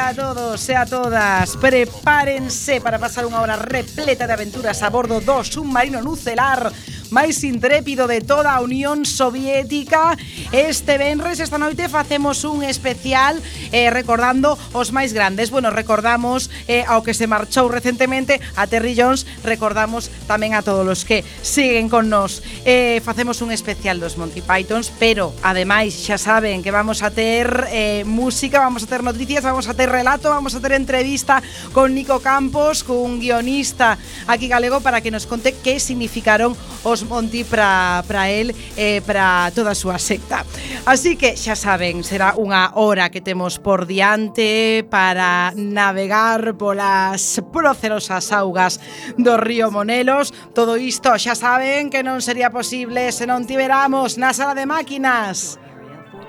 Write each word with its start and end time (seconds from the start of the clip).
a 0.00 0.14
todos 0.14 0.68
e 0.68 0.74
a 0.74 0.86
todas. 0.86 1.56
Prepárense 1.60 2.80
para 2.80 2.96
pasar 2.96 3.28
unha 3.28 3.36
hora 3.44 3.60
repleta 3.60 4.24
de 4.24 4.32
aventuras 4.32 4.80
a 4.80 4.88
bordo 4.88 5.20
do 5.20 5.44
submarino 5.44 6.00
nucelar 6.00 6.72
máis 7.10 7.42
intrépido 7.42 8.06
de 8.06 8.22
toda 8.22 8.54
a 8.54 8.62
Unión 8.62 9.04
Soviética. 9.04 10.16
Este 10.54 10.96
venres, 10.96 11.42
esta 11.42 11.58
noite, 11.58 11.90
facemos 11.90 12.46
un 12.46 12.62
especial 12.62 13.42
eh, 13.72 13.90
recordando 13.90 14.58
os 14.72 14.90
máis 14.92 15.12
grandes. 15.12 15.50
Bueno, 15.50 15.70
recordamos 15.70 16.50
eh, 16.66 16.84
ao 16.86 17.02
que 17.02 17.14
se 17.14 17.26
marchou 17.26 17.70
recentemente 17.70 18.40
a 18.56 18.66
Terry 18.66 18.94
Jones, 18.96 19.26
recordamos 19.42 20.10
tamén 20.26 20.54
a 20.54 20.62
todos 20.62 20.86
os 20.86 21.02
que 21.06 21.22
siguen 21.42 21.88
con 21.88 22.10
nos. 22.10 22.42
Eh, 22.66 23.00
facemos 23.04 23.40
un 23.42 23.54
especial 23.54 24.00
dos 24.02 24.18
Monty 24.18 24.42
Pythons, 24.42 24.90
pero 24.98 25.32
ademais 25.42 25.94
xa 25.94 26.18
saben 26.18 26.62
que 26.62 26.74
vamos 26.74 27.02
a 27.02 27.14
ter 27.14 27.70
eh, 27.70 28.02
música, 28.04 28.60
vamos 28.60 28.82
a 28.84 28.88
ter 28.90 29.02
noticias, 29.02 29.44
vamos 29.44 29.68
a 29.68 29.74
ter 29.74 29.88
relato, 29.88 30.30
vamos 30.30 30.54
a 30.54 30.60
ter 30.60 30.72
entrevista 30.72 31.42
con 31.72 31.94
Nico 31.94 32.20
Campos, 32.20 32.82
cun 32.82 33.20
guionista 33.20 33.96
aquí 34.26 34.48
galego 34.48 34.80
para 34.80 35.00
que 35.00 35.10
nos 35.10 35.26
conte 35.26 35.54
que 35.54 35.78
significaron 35.78 36.56
os 36.82 37.04
Monty 37.04 37.44
para 37.44 38.02
para 38.06 38.30
el 38.30 38.50
e 38.76 38.98
eh, 38.98 39.00
para 39.04 39.52
toda 39.54 39.72
a 39.72 39.78
súa 39.78 39.98
secta. 40.00 40.42
Así 40.84 41.14
que 41.14 41.36
xa 41.36 41.54
saben, 41.54 42.02
será 42.02 42.34
unha 42.34 42.74
hora 42.74 43.12
que 43.12 43.20
temos 43.22 43.59
por 43.62 43.86
diante 43.86 44.84
para 44.88 45.52
navegar 45.56 46.54
polas 46.56 47.40
procerosas 47.52 48.32
augas 48.32 48.80
do 49.16 49.36
río 49.36 49.70
Monelos. 49.70 50.32
Todo 50.52 50.76
isto 50.76 51.14
xa 51.16 51.38
saben 51.38 51.88
que 51.88 52.02
non 52.02 52.24
sería 52.24 52.50
posible 52.50 53.12
se 53.12 53.28
non 53.28 53.46
tiveramos 53.46 54.18
na 54.18 54.34
sala 54.34 54.56
de 54.58 54.66
máquinas 54.66 55.60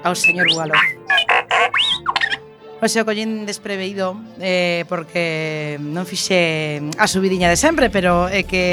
ao 0.04 0.14
señor 0.16 0.50
Bugalov 0.50 1.01
o 2.82 2.90
seu 2.90 3.06
collín 3.06 3.46
despreveído 3.46 4.18
eh, 4.42 4.90
porque 4.90 5.78
non 5.78 6.10
fixe 6.10 6.82
a 6.98 7.06
subidiña 7.06 7.46
de 7.46 7.56
sempre, 7.56 7.94
pero 7.94 8.26
é 8.26 8.42
eh, 8.42 8.44
que 8.50 8.66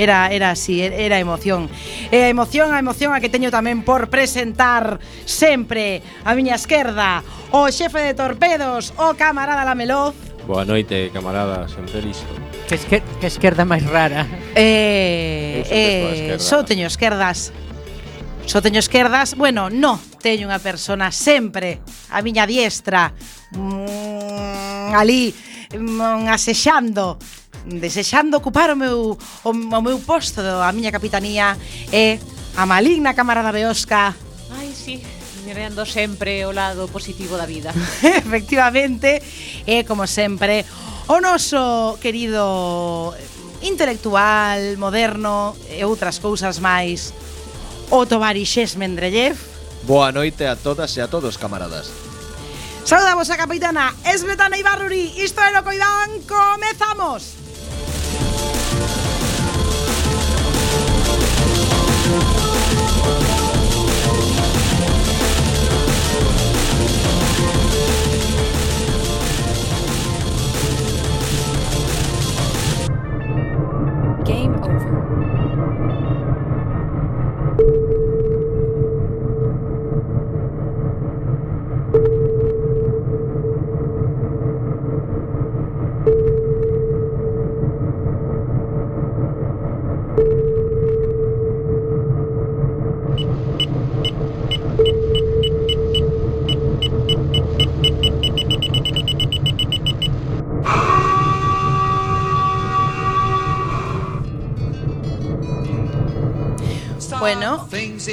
era 0.00 0.32
era 0.32 0.56
así, 0.56 0.80
er, 0.80 0.96
era 0.96 1.20
emoción. 1.20 1.68
E 2.08 2.24
eh, 2.24 2.24
a 2.24 2.32
emoción, 2.32 2.72
a 2.72 2.80
emoción 2.80 3.12
a 3.12 3.20
que 3.20 3.28
teño 3.28 3.52
tamén 3.52 3.84
por 3.84 4.08
presentar 4.08 4.96
sempre 5.28 6.00
a 6.24 6.32
miña 6.32 6.56
esquerda 6.56 7.20
o 7.52 7.68
xefe 7.68 8.00
de 8.00 8.16
torpedos, 8.16 8.96
o 8.96 9.12
camarada 9.12 9.68
Lameloz. 9.68 10.16
Boa 10.48 10.64
noite, 10.64 11.12
camarada, 11.12 11.68
sempre 11.68 12.00
listo 12.00 12.26
Que, 12.66 12.76
esquer, 12.76 13.02
que 13.20 13.26
esquerda 13.26 13.66
máis 13.66 13.82
rara. 13.82 14.24
Eh, 14.54 15.66
eh, 15.66 16.36
só 16.38 16.62
teño 16.62 16.86
esquerdas 16.86 17.52
Só 18.50 18.60
teño 18.60 18.80
esquerdas, 18.80 19.36
bueno, 19.36 19.70
no, 19.70 20.02
teño 20.18 20.50
unha 20.50 20.58
persona 20.58 21.14
sempre 21.14 21.78
a 22.10 22.18
miña 22.18 22.50
diestra, 22.50 23.14
mm, 23.54 24.90
ali, 24.90 25.30
mm, 25.70 26.26
asexando, 26.26 27.14
desexando 27.62 28.42
ocupar 28.42 28.74
o 28.74 28.76
meu, 28.76 29.14
o, 29.14 29.50
o 29.54 29.80
meu 29.86 30.02
posto, 30.02 30.42
a 30.42 30.66
miña 30.74 30.90
capitanía, 30.90 31.54
e 31.94 32.18
a 32.58 32.66
maligna 32.66 33.14
camarada 33.14 33.54
Beosca. 33.54 34.18
Ai, 34.58 34.74
sí, 34.74 34.98
mirando 35.46 35.86
sempre 35.86 36.42
o 36.42 36.50
lado 36.50 36.90
positivo 36.90 37.38
da 37.38 37.46
vida. 37.46 37.70
Efectivamente, 38.02 39.22
e 39.62 39.86
como 39.86 40.10
sempre, 40.10 40.66
o 41.06 41.22
noso 41.22 42.02
querido 42.02 43.14
intelectual, 43.62 44.74
moderno 44.74 45.54
e 45.70 45.86
outras 45.86 46.18
cousas 46.18 46.58
máis, 46.58 47.14
o 47.90 48.06
tovarixés 48.06 48.76
Mendrellev. 48.76 49.36
Boa 49.82 50.12
noite 50.12 50.46
a 50.46 50.54
todas 50.54 50.96
e 50.96 51.00
a 51.00 51.08
todos, 51.08 51.36
camaradas. 51.36 51.90
Saudamos 52.84 53.28
a 53.30 53.36
capitana 53.36 53.94
Esbetana 54.04 54.56
Ibarruri. 54.56 55.12
Isto 55.18 55.40
é 55.40 55.50
no 55.50 55.62
Coidán. 55.62 56.22
Comezamos. 56.26 57.40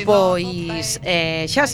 Pois 0.06 1.00
eh, 1.04 1.46
xa 1.48 1.66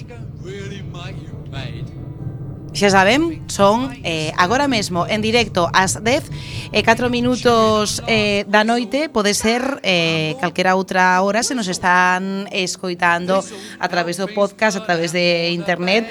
Xa 2.74 2.90
saben, 2.90 3.46
son 3.54 3.94
eh, 4.02 4.34
agora 4.34 4.66
mesmo 4.66 5.06
en 5.06 5.22
directo 5.22 5.70
ás 5.78 6.02
10 6.02 6.74
e 6.74 6.82
4 6.82 7.06
minutos 7.14 8.02
eh, 8.10 8.50
da 8.50 8.66
noite. 8.66 9.14
Pode 9.14 9.38
ser 9.38 9.62
eh, 9.86 10.34
calquera 10.42 10.74
outra 10.74 11.22
hora 11.22 11.46
se 11.46 11.54
nos 11.54 11.70
están 11.70 12.50
escoitando 12.50 13.46
a 13.78 13.88
través 13.94 14.18
do 14.18 14.26
podcast, 14.26 14.82
a 14.82 14.86
través 14.90 15.14
de 15.14 15.54
internet. 15.54 16.10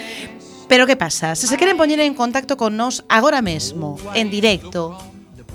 Pero 0.70 0.86
que 0.86 0.94
pasa? 0.94 1.34
Se 1.34 1.50
se 1.50 1.58
queren 1.58 1.74
poñer 1.74 1.98
en 1.98 2.14
contacto 2.14 2.54
con 2.54 2.78
nós 2.78 3.02
agora 3.10 3.42
mesmo, 3.42 3.98
en 4.14 4.30
directo 4.30 4.94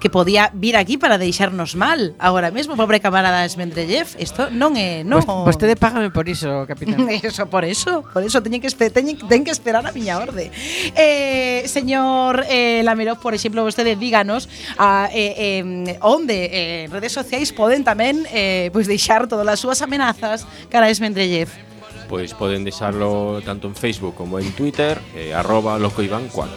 que 0.00 0.10
podía 0.10 0.50
vir 0.54 0.76
aquí 0.76 0.96
para 0.96 1.18
deixarnos 1.18 1.74
mal 1.74 2.14
agora 2.18 2.50
mesmo, 2.50 2.76
pobre 2.76 3.00
camarada 3.00 3.44
Esmendrellev, 3.44 4.06
isto 4.18 4.50
non 4.50 4.78
é, 4.78 5.02
non. 5.02 5.22
Vost, 5.22 5.58
vostede 5.58 5.74
págame 5.74 6.10
por 6.14 6.26
iso, 6.30 6.64
capitán. 6.66 7.06
eso, 7.22 7.46
por 7.50 7.66
eso, 7.66 8.06
por 8.14 8.22
eso 8.22 8.38
teñen 8.42 8.62
que 8.62 8.70
teñen, 8.70 9.18
ten 9.26 9.42
que 9.42 9.50
esperar 9.50 9.82
a 9.82 9.92
miña 9.92 10.18
orde. 10.18 10.50
Eh, 10.94 11.66
señor 11.66 12.46
eh, 12.48 12.82
Lamerov, 12.86 13.18
por 13.18 13.34
exemplo, 13.34 13.66
vostede 13.66 13.98
díganos 13.98 14.48
a 14.78 15.10
eh, 15.12 15.62
eh, 15.62 15.98
onde 16.00 16.36
eh, 16.50 16.86
redes 16.90 17.12
sociais 17.12 17.50
poden 17.50 17.82
tamén 17.82 18.22
eh, 18.30 18.70
pois 18.70 18.86
deixar 18.86 19.26
todas 19.26 19.46
as 19.46 19.58
súas 19.58 19.82
amenazas 19.82 20.46
cara 20.70 20.86
a 20.86 20.90
Esmendrellev 20.90 21.67
pois 22.08 22.32
poden 22.32 22.64
deixarlo 22.64 23.44
tanto 23.44 23.68
en 23.68 23.76
Facebook 23.76 24.16
como 24.16 24.40
en 24.40 24.50
Twitter, 24.56 24.96
eh, 25.14 25.36
arroba 25.36 25.78
locoivancuac. 25.78 26.50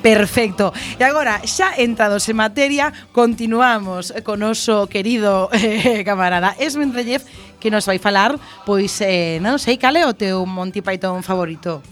Perfecto. 0.00 0.72
E 0.96 1.04
agora, 1.04 1.44
xa 1.44 1.76
entrados 1.76 2.24
en 2.32 2.40
materia, 2.40 2.90
continuamos 3.12 4.16
con 4.24 4.40
oso 4.42 4.88
querido 4.88 5.52
eh, 5.52 6.02
camarada 6.02 6.56
Esmendrellev, 6.56 7.20
que 7.60 7.68
nos 7.68 7.84
vai 7.84 8.00
falar, 8.00 8.40
pois, 8.64 8.96
eh, 9.04 9.36
non 9.44 9.60
sei, 9.60 9.76
cale 9.76 10.08
o 10.08 10.16
teu 10.16 10.48
Monty 10.48 10.80
Python 10.80 11.20
favorito? 11.20 11.84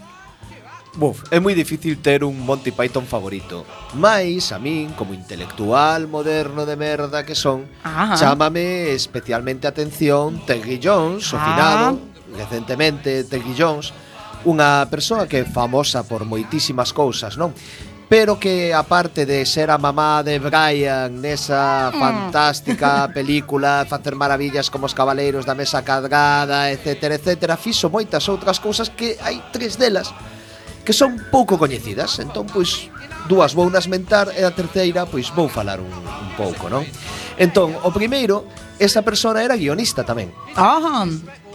Buf, 0.95 1.27
é 1.35 1.43
moi 1.43 1.59
difícil 1.59 1.99
ter 1.99 2.23
un 2.23 2.39
Monty 2.39 2.71
Python 2.71 3.03
favorito 3.03 3.67
Mais 3.99 4.55
a 4.55 4.63
min, 4.63 4.95
como 4.95 5.11
intelectual 5.11 6.07
moderno 6.07 6.63
de 6.63 6.79
merda 6.79 7.27
que 7.27 7.35
son 7.35 7.67
ah, 7.83 8.15
Chámame 8.15 8.95
especialmente 8.95 9.67
a 9.67 9.75
atención 9.75 10.39
Terry 10.47 10.79
Jones, 10.79 11.35
o 11.35 11.39
finado 11.43 11.99
ah 11.99 12.14
recentemente 12.37 13.25
Terry 13.25 13.55
Jones, 13.57 13.95
unha 14.45 14.85
persoa 14.93 15.25
que 15.25 15.41
é 15.41 15.47
famosa 15.49 16.05
por 16.05 16.29
moitísimas 16.29 16.93
cousas, 16.93 17.41
non? 17.41 17.57
pero 18.09 18.39
que 18.39 18.73
aparte 18.73 19.27
de 19.27 19.47
ser 19.47 19.71
a 19.71 19.79
mamá 19.79 20.23
de 20.23 20.39
Brian 20.39 21.21
nesa 21.25 21.91
mm. 21.91 21.99
fantástica 21.99 23.09
película 23.17 23.87
facer 23.89 24.15
maravillas 24.15 24.69
como 24.69 24.87
os 24.87 24.95
cabaleiros 24.95 25.49
da 25.49 25.57
mesa 25.57 25.83
cargada, 25.83 26.71
etc, 26.71 27.17
etc 27.17 27.57
fixo 27.57 27.89
moitas 27.89 28.29
outras 28.29 28.61
cousas 28.61 28.93
que 28.93 29.17
hai 29.25 29.41
tres 29.51 29.81
delas 29.81 30.13
que 30.85 30.93
son 30.93 31.17
pouco 31.33 31.57
coñecidas 31.57 32.21
entón 32.21 32.45
pois 32.45 32.93
dúas 33.25 33.57
vou 33.57 33.73
nas 33.73 33.89
mentar 33.89 34.29
e 34.37 34.45
a 34.45 34.53
terceira 34.53 35.09
pois 35.09 35.33
vou 35.33 35.49
falar 35.49 35.81
un, 35.81 35.89
un 35.89 36.31
pouco 36.37 36.69
non? 36.69 36.85
entón 37.41 37.73
o 37.83 37.91
primeiro 37.91 38.45
esa 38.77 39.01
persona 39.01 39.41
era 39.41 39.57
guionista 39.57 40.05
tamén 40.05 40.29
ah 40.61 41.09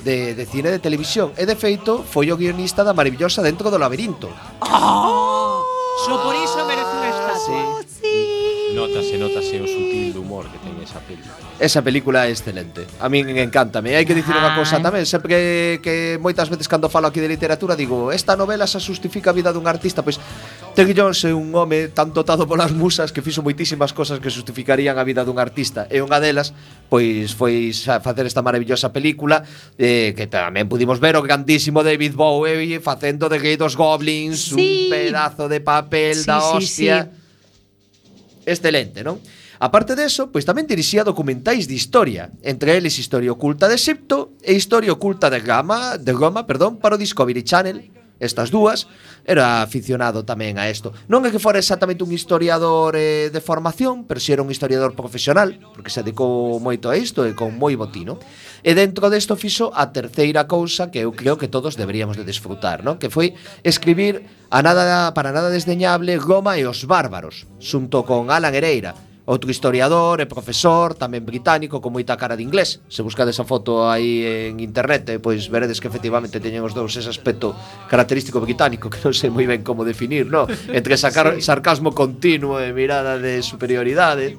de, 0.04 0.36
de 0.36 0.46
cine 0.46 0.70
de 0.72 0.80
televisión 0.80 1.34
e 1.38 1.46
de 1.46 1.56
feito 1.56 2.04
foi 2.04 2.32
o 2.32 2.38
guionista 2.38 2.84
da 2.84 2.94
maravillosa 2.94 3.42
Dentro 3.42 3.72
do 3.72 3.78
labirinto. 3.78 4.30
Oh! 4.62 5.64
Só 6.06 6.16
por 6.24 6.36
iso 6.36 6.66
merece 6.66 6.94
un 6.96 7.04
estatua. 7.04 7.64
Oh, 7.68 7.84
sí. 7.84 8.72
Notase, 8.74 9.18
notase 9.18 9.60
o 9.60 9.68
sutil 9.68 10.16
humor 10.18 10.48
que 10.48 10.60
ten 10.60 10.80
esa 10.80 11.00
película. 11.04 11.39
Esa 11.60 11.84
película 11.84 12.24
é 12.26 12.32
excelente. 12.32 12.88
A 13.04 13.12
min 13.12 13.36
encántame. 13.36 13.92
Hai 13.92 14.08
que 14.08 14.16
dicir 14.16 14.32
unha 14.32 14.56
cosa 14.56 14.80
tamén, 14.80 15.04
sempre 15.04 15.28
que, 15.36 15.44
que 15.84 15.96
moitas 16.16 16.48
veces 16.48 16.72
cando 16.72 16.88
falo 16.88 17.12
aquí 17.12 17.20
de 17.20 17.28
literatura 17.28 17.76
digo, 17.76 18.16
esta 18.16 18.40
novela 18.40 18.64
xa 18.64 18.80
justifica 18.80 19.30
a 19.32 19.36
vida 19.36 19.52
dun 19.52 19.68
artista, 19.68 20.00
pois 20.00 20.24
Terry 20.72 20.96
Jones 20.96 21.20
é 21.28 21.36
un 21.36 21.52
home 21.52 21.92
tan 21.92 22.16
dotado 22.16 22.48
polas 22.48 22.72
musas 22.72 23.12
que 23.12 23.20
fixo 23.20 23.44
moitísimas 23.44 23.92
cosas 23.92 24.24
que 24.24 24.32
justificarían 24.32 24.96
a 24.96 25.04
vida 25.04 25.28
dun 25.28 25.36
artista. 25.36 25.84
E 25.92 26.00
unha 26.00 26.24
delas, 26.24 26.56
pois 26.88 27.36
foi 27.36 27.76
xa 27.76 28.00
facer 28.00 28.24
esta 28.24 28.40
maravillosa 28.40 28.96
película 28.96 29.44
eh, 29.76 30.16
que 30.16 30.32
tamén 30.32 30.72
pudimos 30.72 31.04
ver 31.04 31.20
o 31.20 31.22
grandísimo 31.28 31.84
David 31.84 32.16
Bowie 32.16 32.80
facendo 32.80 33.28
de 33.28 33.36
Gay 33.36 33.60
dos 33.60 33.76
Goblins 33.76 34.56
sí. 34.56 34.88
un 34.88 34.96
pedazo 34.96 35.52
de 35.52 35.60
papel 35.60 36.16
sí, 36.16 36.24
da 36.24 36.40
hostia. 36.40 36.96
Sí, 37.04 37.12
sí. 37.12 38.48
Excelente, 38.48 39.04
non? 39.04 39.20
Aparte 39.60 39.92
deso, 40.00 40.32
pois 40.32 40.48
tamén 40.48 40.64
dirixía 40.64 41.04
documentais 41.04 41.68
de 41.68 41.76
historia, 41.76 42.32
entre 42.48 42.80
eles 42.80 42.96
Historia 42.96 43.36
oculta 43.36 43.68
de 43.68 43.76
Egipto 43.76 44.32
e 44.40 44.56
Historia 44.56 44.96
oculta 44.96 45.28
de 45.28 45.44
Gama, 45.44 46.00
de 46.00 46.16
Goma, 46.16 46.48
perdón, 46.48 46.80
para 46.80 46.96
o 46.96 47.02
Discovery 47.02 47.44
Channel, 47.44 47.92
estas 48.24 48.52
dúas, 48.52 48.88
era 49.28 49.62
aficionado 49.62 50.24
tamén 50.24 50.56
a 50.60 50.72
isto. 50.72 50.96
Non 51.12 51.28
é 51.28 51.32
que 51.32 51.44
fora 51.44 51.60
exactamente 51.60 52.08
un 52.08 52.12
historiador 52.16 52.96
eh, 52.96 53.28
de 53.32 53.44
formación, 53.44 54.08
pero 54.08 54.24
si 54.24 54.32
era 54.32 54.40
un 54.44 54.52
historiador 54.52 54.96
profesional, 54.96 55.60
porque 55.76 55.92
se 55.92 56.08
dedicou 56.08 56.60
moito 56.64 56.88
a 56.88 56.96
isto 56.96 57.28
e 57.28 57.36
con 57.36 57.56
moi 57.60 57.76
botino. 57.76 58.16
E 58.64 58.72
dentro 58.76 59.12
desto 59.12 59.36
fixo 59.36 59.76
a 59.76 59.92
terceira 59.92 60.48
cousa 60.48 60.88
que 60.88 61.04
eu 61.04 61.12
creo 61.12 61.36
que 61.36 61.52
todos 61.52 61.76
deberíamos 61.76 62.16
de 62.16 62.24
desfrutar, 62.24 62.80
non? 62.84 62.96
que 62.96 63.12
foi 63.12 63.36
escribir 63.68 64.24
a 64.52 64.64
nada 64.64 65.12
para 65.12 65.36
nada 65.36 65.52
desdeñable 65.52 66.16
Goma 66.20 66.56
e 66.56 66.64
os 66.64 66.88
bárbaros, 66.88 67.44
xunto 67.60 68.08
con 68.08 68.32
Alan 68.32 68.56
Hereira, 68.56 69.09
outro 69.30 69.54
historiador 69.54 70.18
e 70.18 70.26
profesor, 70.26 70.98
tamén 70.98 71.22
británico, 71.22 71.78
con 71.78 71.94
moita 71.94 72.18
cara 72.18 72.34
de 72.34 72.42
inglés. 72.42 72.82
Se 72.90 73.06
buscades 73.06 73.38
a 73.38 73.46
foto 73.46 73.86
aí 73.86 74.26
en 74.50 74.58
internet, 74.58 75.06
eh, 75.14 75.22
pois 75.22 75.54
veredes 75.54 75.78
que 75.78 75.86
efectivamente 75.86 76.42
teñen 76.42 76.66
os 76.66 76.74
dous 76.74 76.98
ese 76.98 77.14
aspecto 77.14 77.54
característico 77.86 78.42
británico, 78.42 78.90
que 78.90 78.98
non 79.06 79.14
sei 79.14 79.30
moi 79.30 79.46
ben 79.46 79.62
como 79.62 79.86
definir, 79.86 80.26
no? 80.26 80.50
Entre 80.74 80.98
sacar 80.98 81.38
sí. 81.38 81.46
sarcasmo 81.46 81.94
continuo 81.94 82.58
e 82.58 82.74
mirada 82.74 83.22
de 83.22 83.46
superioridade 83.46 84.34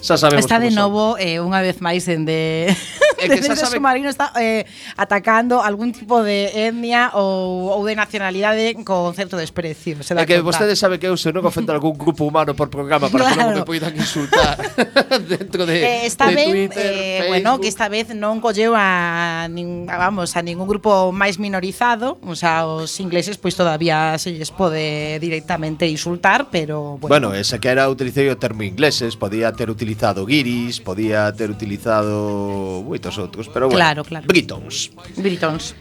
xa 0.00 0.16
sabemos 0.16 0.46
Está 0.46 0.58
de 0.62 0.70
novo 0.70 1.18
eh, 1.18 1.42
unha 1.42 1.58
vez 1.58 1.82
máis 1.82 2.06
en 2.06 2.22
de 2.22 2.70
é 3.18 3.26
que 3.26 3.42
xa 3.46 3.58
sabe... 3.58 3.78
submarino 3.78 4.08
está 4.08 4.30
eh, 4.38 4.64
atacando 4.94 5.60
algún 5.60 5.90
tipo 5.90 6.22
de 6.22 6.70
etnia 6.70 7.10
ou, 7.18 7.74
ou 7.74 7.82
de 7.82 7.98
nacionalidade 7.98 8.78
con 8.86 9.10
certo 9.18 9.34
desprecio. 9.34 10.00
Se 10.06 10.14
é 10.14 10.22
que 10.22 10.38
conta. 10.38 10.46
vostede 10.46 10.78
sabe 10.78 11.02
que 11.02 11.10
eu 11.10 11.18
se 11.18 11.34
non 11.34 11.42
ofendo 11.42 11.74
algún 11.74 11.98
grupo 11.98 12.22
humano 12.22 12.54
por 12.54 12.70
programa 12.70 13.10
para 13.10 13.26
claro. 13.26 13.34
que 13.34 13.42
non 13.42 13.58
me 13.58 13.66
poidan 13.66 13.92
insultar 13.98 14.54
dentro 15.26 15.66
de, 15.66 15.82
eh, 15.82 16.06
está 16.06 16.30
de 16.30 16.38
ben, 16.38 16.50
Twitter, 16.50 16.78
eh, 16.78 16.94
Facebook. 16.94 17.28
Bueno, 17.34 17.50
que 17.58 17.68
esta 17.68 17.90
vez 17.90 18.14
non 18.14 18.38
colleu 18.38 18.78
a, 18.78 19.50
nin, 19.50 19.90
a 19.90 19.98
vamos, 19.98 20.38
a 20.38 20.40
ningún 20.46 20.70
grupo 20.70 21.10
máis 21.10 21.42
minorizado, 21.42 22.22
o 22.22 22.38
sea, 22.38 22.70
os 22.70 22.94
ingleses 23.02 23.34
pois 23.34 23.54
pues, 23.54 23.66
todavía 23.66 24.14
se 24.22 24.30
lles 24.30 24.54
pode 24.54 25.18
directamente 25.18 25.90
insultar, 25.90 26.46
pero 26.54 27.02
bueno. 27.02 27.10
Bueno, 27.10 27.28
esa 27.34 27.58
que 27.58 27.66
era 27.66 27.90
utilicei 27.90 28.30
o 28.30 28.38
termo 28.38 28.62
ingleses, 28.62 29.18
podía 29.18 29.50
ter 29.50 29.66
utilizado 29.66 29.87
utilizado 29.88 30.26
guiris, 30.26 30.80
podía 30.84 31.32
ter 31.32 31.48
utilizado 31.48 32.84
moitos 32.84 33.16
outros, 33.16 33.48
pero 33.48 33.72
bueno, 33.72 33.80
claro, 33.80 34.04
claro. 34.04 34.28
britons. 34.28 34.92
Britons. 35.16 35.72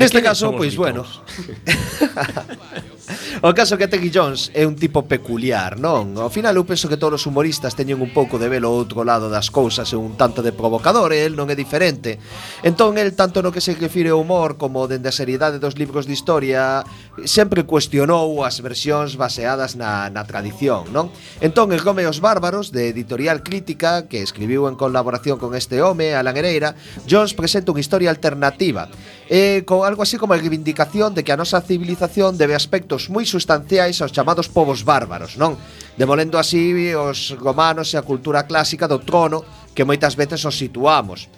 Neste 0.00 0.24
caso, 0.24 0.56
pois 0.56 0.72
pues, 0.72 0.80
bueno. 0.80 1.04
O 3.42 3.54
caso 3.54 3.78
que 3.78 3.88
Tegui 3.88 4.10
Jones 4.12 4.50
é 4.54 4.66
un 4.66 4.76
tipo 4.76 5.04
peculiar, 5.08 5.78
non? 5.80 6.16
Ao 6.18 6.30
final 6.30 6.54
eu 6.56 6.64
penso 6.68 6.88
que 6.88 7.00
todos 7.00 7.22
os 7.22 7.26
humoristas 7.26 7.74
teñen 7.74 7.98
un 8.00 8.12
pouco 8.12 8.38
de 8.38 8.48
velo 8.48 8.70
outro 8.70 9.02
lado 9.02 9.32
das 9.32 9.48
cousas 9.48 9.88
e 9.92 9.96
un 9.96 10.14
tanto 10.14 10.44
de 10.44 10.52
provocador 10.52 11.12
e 11.12 11.24
el 11.24 11.34
non 11.34 11.48
é 11.48 11.56
diferente. 11.56 12.20
Entón 12.62 13.00
el 13.00 13.16
tanto 13.16 13.40
no 13.40 13.52
que 13.54 13.64
se 13.64 13.74
refire 13.74 14.12
ao 14.12 14.20
humor 14.20 14.60
como 14.60 14.86
dende 14.86 15.08
a 15.08 15.14
seriedade 15.14 15.58
dos 15.58 15.78
libros 15.80 16.04
de 16.04 16.14
historia 16.14 16.84
sempre 17.24 17.64
cuestionou 17.64 18.44
as 18.44 18.60
versións 18.60 19.16
baseadas 19.16 19.74
na, 19.74 20.08
na 20.12 20.22
tradición, 20.28 20.92
non? 20.92 21.08
Entón 21.40 21.72
el 21.72 21.82
Come 21.82 22.04
os 22.06 22.20
Bárbaros 22.20 22.70
de 22.70 22.92
Editorial 22.92 23.42
Crítica 23.42 24.06
que 24.06 24.22
escribiu 24.22 24.68
en 24.68 24.76
colaboración 24.76 25.40
con 25.40 25.56
este 25.56 25.82
home, 25.82 26.14
Alan 26.14 26.36
Hereira, 26.36 26.76
Jones 27.08 27.32
presenta 27.32 27.72
unha 27.72 27.82
historia 27.82 28.12
alternativa 28.12 28.92
eh, 29.30 29.62
con 29.64 29.86
algo 29.86 30.02
así 30.02 30.18
como 30.18 30.34
a 30.34 30.36
reivindicación 30.36 31.14
de 31.14 31.22
que 31.22 31.32
a 31.32 31.38
nosa 31.38 31.62
civilización 31.62 32.36
debe 32.36 32.58
aspectos 32.58 32.99
cambios 33.00 33.08
moi 33.08 33.24
sustanciais 33.24 33.96
aos 34.02 34.12
chamados 34.12 34.48
povos 34.50 34.84
bárbaros, 34.84 35.40
non? 35.40 35.56
Demolendo 35.96 36.36
así 36.36 36.92
os 36.92 37.32
romanos 37.40 37.94
e 37.94 37.96
a 37.96 38.04
cultura 38.04 38.44
clásica 38.44 38.84
do 38.84 39.00
trono 39.00 39.44
que 39.72 39.86
moitas 39.86 40.16
veces 40.16 40.44
os 40.44 40.58
situamos. 40.58 41.30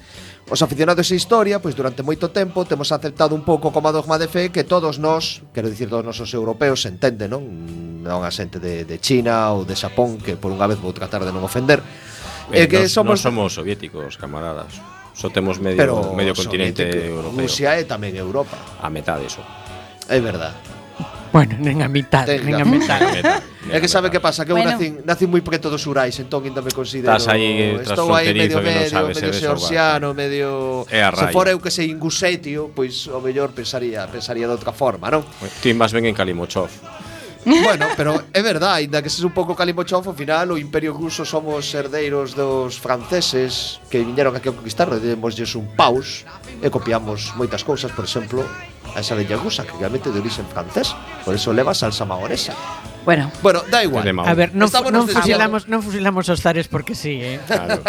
Os 0.50 0.58
aficionados 0.58 1.06
a 1.06 1.14
historia, 1.14 1.62
pois 1.62 1.78
durante 1.78 2.02
moito 2.02 2.34
tempo 2.34 2.66
temos 2.66 2.90
aceptado 2.90 3.38
un 3.38 3.46
pouco 3.46 3.70
como 3.70 3.86
a 3.86 3.94
dogma 3.94 4.18
de 4.18 4.26
fe 4.26 4.50
que 4.50 4.66
todos 4.66 4.98
nós, 4.98 5.42
quero 5.54 5.70
dicir 5.70 5.86
todos 5.86 6.02
nosos 6.02 6.34
europeos, 6.34 6.82
entende, 6.82 7.30
non? 7.30 7.46
Non 8.02 8.26
a 8.26 8.30
xente 8.34 8.58
de, 8.58 8.82
de 8.82 8.98
China 8.98 9.54
ou 9.54 9.62
de 9.62 9.78
Xapón, 9.78 10.18
que 10.18 10.34
por 10.34 10.50
unha 10.50 10.66
vez 10.66 10.82
vou 10.82 10.90
tratar 10.90 11.22
de 11.22 11.30
non 11.30 11.46
ofender. 11.46 11.78
Ben, 12.50 12.66
eh, 12.66 12.66
que 12.66 12.82
nos, 12.82 12.90
somos... 12.90 13.22
Non 13.22 13.30
somos 13.30 13.50
soviéticos, 13.54 14.18
camaradas. 14.18 14.82
Só 15.12 15.28
temos 15.28 15.60
medio, 15.60 15.78
Pero 15.78 16.16
medio 16.16 16.34
continente 16.34 16.82
europeo. 16.82 17.36
Rusia 17.36 17.78
é 17.78 17.84
tamén 17.86 18.16
Europa. 18.18 18.58
A 18.82 18.90
metade, 18.90 19.28
iso. 19.28 19.44
É 20.10 20.18
verdade. 20.18 20.71
Bueno, 21.32 21.56
nen 21.58 21.80
a 21.82 21.88
mitad, 21.88 22.26
Tenga. 22.26 22.44
nen 22.44 22.60
a 22.60 22.64
mitad. 22.68 23.00
É 23.72 23.80
que 23.80 23.88
sabe 23.88 24.10
que 24.10 24.20
pasa, 24.20 24.44
que 24.44 24.52
eu 24.52 24.58
Bueno. 24.58 24.76
nacín, 24.76 25.00
nacín 25.06 25.30
moi 25.32 25.40
preto 25.40 25.70
dos 25.72 25.86
Urais, 25.88 26.12
entón 26.20 26.44
ainda 26.44 26.60
me 26.60 26.74
considero... 26.74 27.08
Estás 27.14 27.30
aí 27.32 27.78
Estou 27.80 28.12
aí 28.12 28.34
medio 28.34 28.58
transfronterizo 28.60 28.60
que 28.60 28.68
non 28.68 28.76
medio, 28.76 28.90
sabes, 28.90 29.16
medio 29.16 29.22
eh, 29.22 29.32
eres 29.32 29.40
xeorxiano, 29.40 30.06
medio... 30.12 30.48
É 30.92 31.00
a 31.00 31.14
Se 31.14 31.24
raia. 31.24 31.32
fora 31.32 31.48
eu 31.54 31.58
que 31.62 31.70
sei 31.72 31.88
ingusetio, 31.88 32.68
pois 32.76 33.06
o 33.08 33.22
mellor 33.24 33.54
pensaría, 33.56 34.04
pensaría 34.12 34.44
de 34.44 34.52
outra 34.52 34.74
forma, 34.76 35.08
non? 35.08 35.22
Ti 35.62 35.72
máis 35.72 35.94
ben 35.94 36.04
en 36.04 36.12
Kalimochov. 36.12 36.68
bueno, 37.46 37.86
pero 37.96 38.18
é 38.34 38.42
verdade, 38.42 38.84
ainda 38.86 39.00
que 39.00 39.08
seas 39.08 39.24
un 39.24 39.32
pouco 39.32 39.54
Kalimochov, 39.56 40.04
ao 40.04 40.14
final 40.18 40.52
o 40.52 40.58
Imperio 40.60 40.92
Ruso 40.92 41.24
somos 41.24 41.64
herdeiros 41.72 42.34
dos 42.36 42.76
franceses 42.76 43.80
que 43.88 44.02
viñeron 44.04 44.34
aquí 44.36 44.50
a 44.50 44.54
conquistar, 44.54 44.90
demos 45.00 45.38
un 45.56 45.70
paus 45.78 46.26
e 46.60 46.68
copiamos 46.68 47.32
moitas 47.38 47.62
cousas, 47.64 47.88
por 47.94 48.04
exemplo, 48.04 48.42
a 48.94 49.00
esa 49.00 49.14
leñagusa, 49.14 49.64
que 49.64 49.72
realmente 49.78 50.10
de 50.10 50.20
origen 50.20 50.46
francés. 50.46 50.94
Por 51.24 51.34
eso 51.34 51.52
leva 51.52 51.74
salsa 51.74 52.04
maonesa. 52.04 52.54
Bueno. 53.04 53.30
Bueno, 53.42 53.62
da 53.70 53.82
igual. 53.82 54.06
A 54.20 54.34
ver, 54.34 54.54
non, 54.54 54.70
Estamos 54.70 54.92
non, 54.92 55.08
fusilamos, 55.08 55.66
non 55.66 55.82
fusilamos 55.82 56.28
os 56.28 56.38
zares 56.38 56.70
porque 56.70 56.94
sí, 56.94 57.18
eh. 57.18 57.40
Claro. 57.46 57.82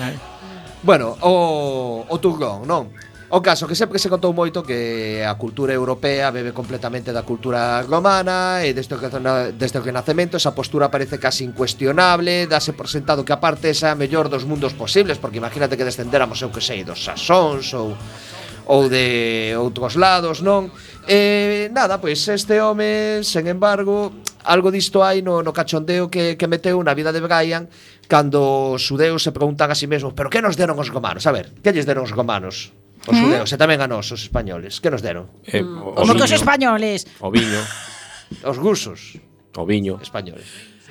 bueno, 0.82 1.16
o, 1.20 2.04
o 2.08 2.16
turgón, 2.18 2.64
non? 2.64 2.88
O 3.30 3.38
caso 3.38 3.70
que 3.70 3.78
sempre 3.78 4.02
se 4.02 4.10
contou 4.10 4.34
moito 4.34 4.66
que 4.66 5.22
a 5.22 5.38
cultura 5.38 5.70
europea 5.70 6.34
bebe 6.34 6.50
completamente 6.50 7.14
da 7.14 7.22
cultura 7.22 7.78
romana 7.86 8.66
e 8.66 8.74
desde 8.74 8.98
o, 8.98 9.00
desde 9.54 9.78
o 9.78 9.86
renacemento 9.86 10.34
esa 10.34 10.50
postura 10.50 10.90
parece 10.90 11.22
casi 11.22 11.46
incuestionable, 11.46 12.50
dase 12.50 12.74
por 12.74 12.90
sentado 12.90 13.22
que 13.22 13.30
aparte 13.30 13.70
esa 13.70 13.94
mellor 13.94 14.26
dos 14.26 14.42
mundos 14.50 14.74
posibles, 14.74 15.22
porque 15.22 15.38
imagínate 15.38 15.78
que 15.78 15.86
descenderamos, 15.86 16.42
eu 16.42 16.50
que 16.50 16.58
sei, 16.58 16.82
dos 16.82 17.06
saxóns 17.06 17.70
ou 17.70 17.94
ou 18.70 18.86
de 18.86 19.50
outros 19.58 19.98
lados, 19.98 20.46
non? 20.46 20.70
E 21.10 21.66
nada, 21.74 21.98
pois 21.98 22.22
este 22.30 22.62
home, 22.62 23.18
sen 23.26 23.50
embargo, 23.50 24.14
algo 24.46 24.70
disto 24.70 25.02
hai 25.02 25.26
no, 25.26 25.42
no 25.42 25.50
cachondeo 25.50 26.06
que, 26.06 26.38
que 26.38 26.46
meteu 26.46 26.78
na 26.78 26.94
vida 26.94 27.10
de 27.10 27.18
Brian 27.18 27.66
cando 28.06 28.78
os 28.78 28.86
judeus 28.86 29.26
se 29.26 29.34
preguntan 29.34 29.70
a 29.70 29.74
si 29.74 29.84
sí 29.84 29.86
mesmos 29.90 30.14
pero 30.14 30.30
que 30.30 30.38
nos 30.38 30.54
deron 30.54 30.78
os 30.78 30.86
romanos? 30.86 31.26
A 31.26 31.34
ver, 31.34 31.50
que 31.66 31.74
lles 31.74 31.82
deron 31.82 32.06
os 32.06 32.14
romanos? 32.14 32.70
Os 33.10 33.16
¿Eh? 33.16 33.20
judeus 33.20 33.50
e 33.50 33.56
tamén 33.58 33.82
a 33.82 33.88
nós, 33.88 34.12
os 34.12 34.28
españoles 34.28 34.76
Que 34.76 34.92
nos 34.92 35.00
deron? 35.00 35.32
Eh, 35.48 35.64
mm. 35.64 35.80
o, 35.80 36.04
o, 36.04 36.04
o, 36.04 36.20
os 36.20 36.32
españoles 36.36 37.08
O 37.24 37.32
viño 37.32 37.64
Os 38.44 38.60
gusos 38.60 39.16
O 39.56 39.64
viño 39.64 39.96
Españoles 40.04 40.44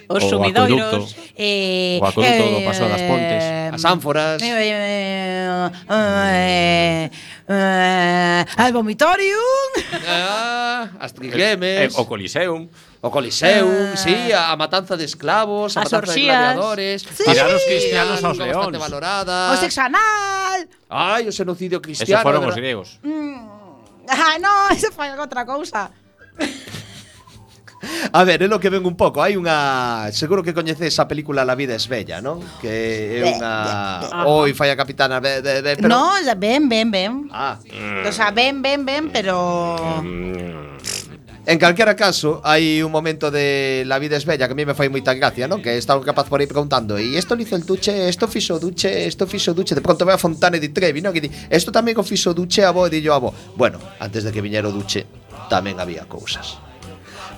os 0.10 0.24
o 0.26 0.30
sumidoiros, 0.30 1.16
eh, 1.38 2.00
o 2.02 2.06
acueducto 2.06 2.44
eh, 2.44 2.54
do 2.58 2.60
Paso 2.66 2.86
das 2.90 3.04
Pontes, 3.06 3.44
as 3.78 3.84
ánforas, 3.86 4.42
eh, 4.42 4.50
eh, 4.50 5.70
eh, 5.86 7.10
eh, 7.48 8.46
eh, 8.58 8.72
vomitorium, 8.74 9.70
ah, 10.10 10.90
as 11.00 11.14
trigremes, 11.14 11.94
eh, 11.94 12.02
o 12.02 12.06
Coliseum, 12.10 12.66
O 13.02 13.08
Coliseum, 13.10 13.70
ah, 13.94 13.96
sí, 13.96 14.12
a, 14.36 14.52
a 14.52 14.58
matanza 14.60 14.98
de 15.00 15.06
esclavos, 15.06 15.78
a, 15.78 15.88
matanza 15.88 15.98
orxías. 16.04 16.20
de 16.20 16.36
gladiadores, 16.36 17.00
sí. 17.08 17.24
tirar 17.24 17.48
os 17.56 17.64
cristianos 17.64 18.20
aos 18.26 18.38
leóns. 18.38 18.76
valorada. 18.76 19.54
O 19.54 19.58
sexanal. 19.58 20.68
Ai, 20.90 21.24
o 21.24 21.32
xenocidio 21.32 21.80
cristiano. 21.80 22.20
Ese 22.20 22.26
foron 22.28 22.44
os 22.44 22.56
griegos. 22.60 23.00
Mm. 23.00 23.40
Ah, 24.10 24.36
no, 24.44 24.74
ese 24.76 24.92
foi 24.92 25.08
outra 25.16 25.46
cousa. 25.48 25.88
A 28.12 28.24
ver, 28.24 28.44
é 28.44 28.48
lo 28.48 28.60
que 28.60 28.70
ven 28.70 28.86
un 28.86 28.96
pouco. 28.96 29.24
Hai 29.24 29.40
unha, 29.40 30.10
seguro 30.12 30.44
que 30.44 30.54
coñeces 30.54 31.00
a 31.00 31.08
película 31.08 31.48
La 31.48 31.56
vida 31.56 31.76
es 31.76 31.88
bella, 31.88 32.20
non? 32.20 32.44
Que 32.60 33.24
é 33.24 33.24
unha 33.24 34.26
Oi, 34.28 34.52
fai 34.52 34.72
a 34.72 34.76
capitana. 34.76 35.24
de, 35.24 35.42
de, 35.42 35.62
de 35.62 35.72
pero... 35.80 35.88
No, 35.88 36.16
ben, 36.38 36.68
ben, 36.68 36.92
ben. 36.92 37.12
Ah. 37.32 37.60
Mm. 37.64 38.08
O 38.08 38.12
sea, 38.12 38.32
ben, 38.32 38.62
ben, 38.62 38.84
ben, 38.84 39.12
pero 39.12 39.78
En 41.50 41.58
calquera 41.58 41.96
caso, 41.96 42.44
hai 42.44 42.84
un 42.84 42.92
momento 42.92 43.32
de 43.32 43.82
La 43.88 43.98
vida 43.98 44.18
es 44.18 44.26
bella 44.28 44.46
que 44.46 44.54
a 44.54 44.60
mí 44.60 44.68
me 44.68 44.76
fai 44.76 44.92
moita 44.92 45.16
gracia, 45.16 45.48
non? 45.48 45.64
Que 45.64 45.80
está 45.80 45.96
un 45.96 46.06
capaz 46.06 46.30
por 46.30 46.44
aí 46.44 46.46
preguntando 46.46 47.00
E 47.00 47.16
isto 47.16 47.34
lizo 47.34 47.56
el 47.56 47.66
Duche, 47.66 47.90
isto 48.06 48.28
fixo 48.28 48.60
Duche, 48.60 49.08
isto 49.08 49.26
fixo 49.26 49.56
Duche 49.56 49.74
De 49.74 49.82
pronto 49.82 50.06
ve 50.06 50.14
a 50.14 50.22
Fontane 50.22 50.60
di 50.60 50.70
Trevi, 50.70 51.02
non? 51.02 51.10
Que 51.10 51.26
di, 51.26 51.30
isto 51.32 51.74
tamén 51.74 51.98
o 51.98 52.06
fixo 52.06 52.38
Duche 52.38 52.62
a 52.62 52.70
bo 52.70 52.86
e 52.86 52.94
dillo 52.94 53.16
a 53.16 53.20
bo 53.24 53.34
Bueno, 53.58 53.82
antes 53.98 54.28
de 54.28 54.30
que 54.30 54.46
viñera 54.46 54.70
o 54.70 54.76
Duche 54.76 55.10
tamén 55.50 55.82
había 55.82 56.06
cousas 56.06 56.69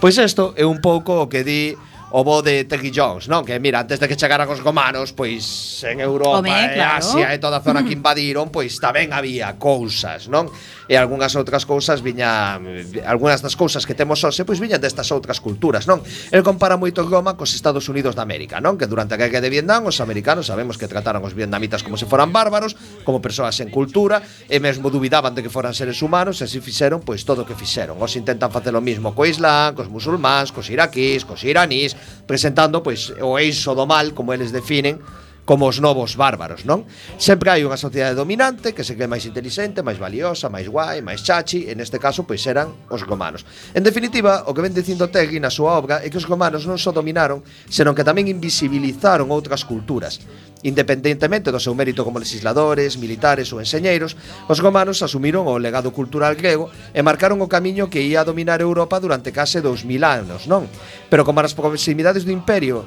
Pois 0.02 0.18
isto 0.18 0.58
é 0.58 0.66
un 0.66 0.82
pouco 0.82 1.22
o 1.22 1.30
que 1.30 1.44
di 1.46 1.78
o 2.12 2.24
bo 2.24 2.44
de 2.44 2.68
Tegui 2.68 2.92
Jones, 2.92 3.32
non? 3.32 3.48
Que 3.48 3.56
mira, 3.60 3.88
antes 3.88 4.00
de 4.00 4.08
que 4.08 4.20
chegaran 4.20 4.48
os 4.52 4.60
romanos, 4.60 5.16
pois 5.16 5.80
en 5.88 6.04
Europa 6.04 6.44
Home, 6.44 6.52
e 6.52 6.76
claro. 6.76 7.00
Asia 7.00 7.28
e 7.32 7.40
toda 7.40 7.60
a 7.60 7.64
zona 7.64 7.88
que 7.88 7.96
invadiron, 8.00 8.52
pois 8.52 8.84
tamén 8.84 9.16
había 9.16 9.56
cousas, 9.56 10.28
non? 10.28 10.52
E 10.92 11.00
algunhas 11.00 11.32
outras 11.40 11.64
cousas 11.64 12.04
viña 12.04 12.60
algunhas 13.08 13.40
das 13.40 13.56
cousas 13.56 13.88
que 13.88 13.96
temos 13.96 14.20
hoxe, 14.28 14.44
pois 14.44 14.60
viñan 14.60 14.84
destas 14.84 15.08
outras 15.16 15.40
culturas, 15.40 15.88
non? 15.88 16.04
El 16.36 16.44
compara 16.44 16.76
moito 16.76 17.00
Roma 17.08 17.40
cos 17.40 17.56
Estados 17.56 17.88
Unidos 17.88 18.12
da 18.12 18.28
América, 18.28 18.60
non? 18.60 18.76
Que 18.76 18.92
durante 18.92 19.16
a 19.16 19.20
guerra 19.20 19.40
de 19.40 19.48
Vietnam 19.48 19.88
os 19.88 20.04
americanos 20.04 20.52
sabemos 20.52 20.76
que 20.76 20.92
trataron 20.92 21.24
os 21.24 21.32
vietnamitas 21.32 21.80
como 21.80 21.96
se 21.96 22.04
foran 22.12 22.36
bárbaros, 22.36 22.76
como 23.08 23.24
persoas 23.24 23.56
sen 23.56 23.72
cultura, 23.72 24.20
e 24.52 24.60
mesmo 24.60 24.92
dubidaban 24.92 25.32
de 25.32 25.48
que 25.48 25.52
foran 25.54 25.72
seres 25.72 26.04
humanos, 26.04 26.44
e 26.44 26.48
así 26.48 26.60
fixeron 26.60 27.00
pois 27.00 27.24
todo 27.24 27.44
o 27.44 27.48
que 27.48 27.56
fixeron. 27.56 27.96
Os 28.04 28.20
intentan 28.20 28.52
facer 28.52 28.76
o 28.76 28.84
mismo 28.84 29.16
co 29.16 29.24
Islam, 29.24 29.72
cos 29.72 29.88
musulmáns, 29.88 30.52
cos 30.52 30.68
iraquís, 30.68 31.24
cos 31.24 31.40
iranís, 31.48 31.96
presentando, 32.26 32.84
pues, 32.84 33.14
o 33.22 33.40
Enzo 33.40 33.76
Domal, 33.76 34.14
como 34.14 34.34
ellos 34.34 34.52
definen, 34.52 35.00
como 35.46 35.66
os 35.66 35.82
novos 35.82 36.16
bárbaros, 36.16 36.64
non? 36.70 36.86
Sempre 37.18 37.50
hai 37.50 37.66
unha 37.66 37.80
sociedade 37.80 38.14
dominante 38.14 38.78
que 38.78 38.86
se 38.86 38.94
cree 38.94 39.10
máis 39.10 39.26
inteligente, 39.26 39.82
máis 39.82 39.98
valiosa, 39.98 40.54
máis 40.54 40.70
guai, 40.70 41.02
máis 41.02 41.26
chachi, 41.26 41.66
e 41.66 41.74
neste 41.74 41.98
caso 41.98 42.24
pois 42.24 42.46
eran 42.46 42.70
os 42.94 43.02
romanos. 43.02 43.44
En 43.74 43.82
definitiva, 43.82 44.46
o 44.46 44.54
que 44.54 44.62
ven 44.62 44.76
dicindo 44.76 45.10
Tegui 45.10 45.42
na 45.42 45.50
súa 45.50 45.76
obra 45.76 46.06
é 46.06 46.08
que 46.14 46.20
os 46.22 46.30
romanos 46.30 46.70
non 46.70 46.78
só 46.78 46.94
dominaron, 46.94 47.42
senón 47.68 47.98
que 47.98 48.06
tamén 48.06 48.30
invisibilizaron 48.30 49.34
outras 49.34 49.66
culturas. 49.66 50.22
Independentemente 50.62 51.50
do 51.50 51.58
seu 51.58 51.74
mérito 51.74 52.06
como 52.06 52.22
legisladores, 52.22 52.94
militares 53.02 53.50
ou 53.50 53.58
enseñeiros, 53.58 54.14
os 54.46 54.62
romanos 54.62 55.02
asumiron 55.02 55.50
o 55.50 55.58
legado 55.58 55.90
cultural 55.90 56.38
grego 56.38 56.70
e 56.94 57.02
marcaron 57.02 57.42
o 57.42 57.50
camiño 57.50 57.90
que 57.90 58.06
ia 58.06 58.22
a 58.22 58.28
dominar 58.30 58.62
Europa 58.62 59.02
durante 59.02 59.34
case 59.34 59.58
2000 59.58 60.06
anos, 60.06 60.46
non? 60.46 60.70
Pero 61.10 61.26
como 61.26 61.42
as 61.42 61.58
proximidades 61.58 62.30
do 62.30 62.32
imperio 62.32 62.86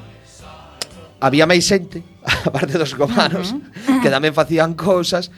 había 1.24 1.48
máis 1.48 1.64
xente, 1.64 2.04
aparte 2.48 2.76
dos 2.76 2.92
romanos, 2.92 3.56
uh 3.56 3.56
-huh. 3.64 4.00
que 4.04 4.12
tamén 4.12 4.36
facían 4.36 4.76
cousas, 4.76 5.32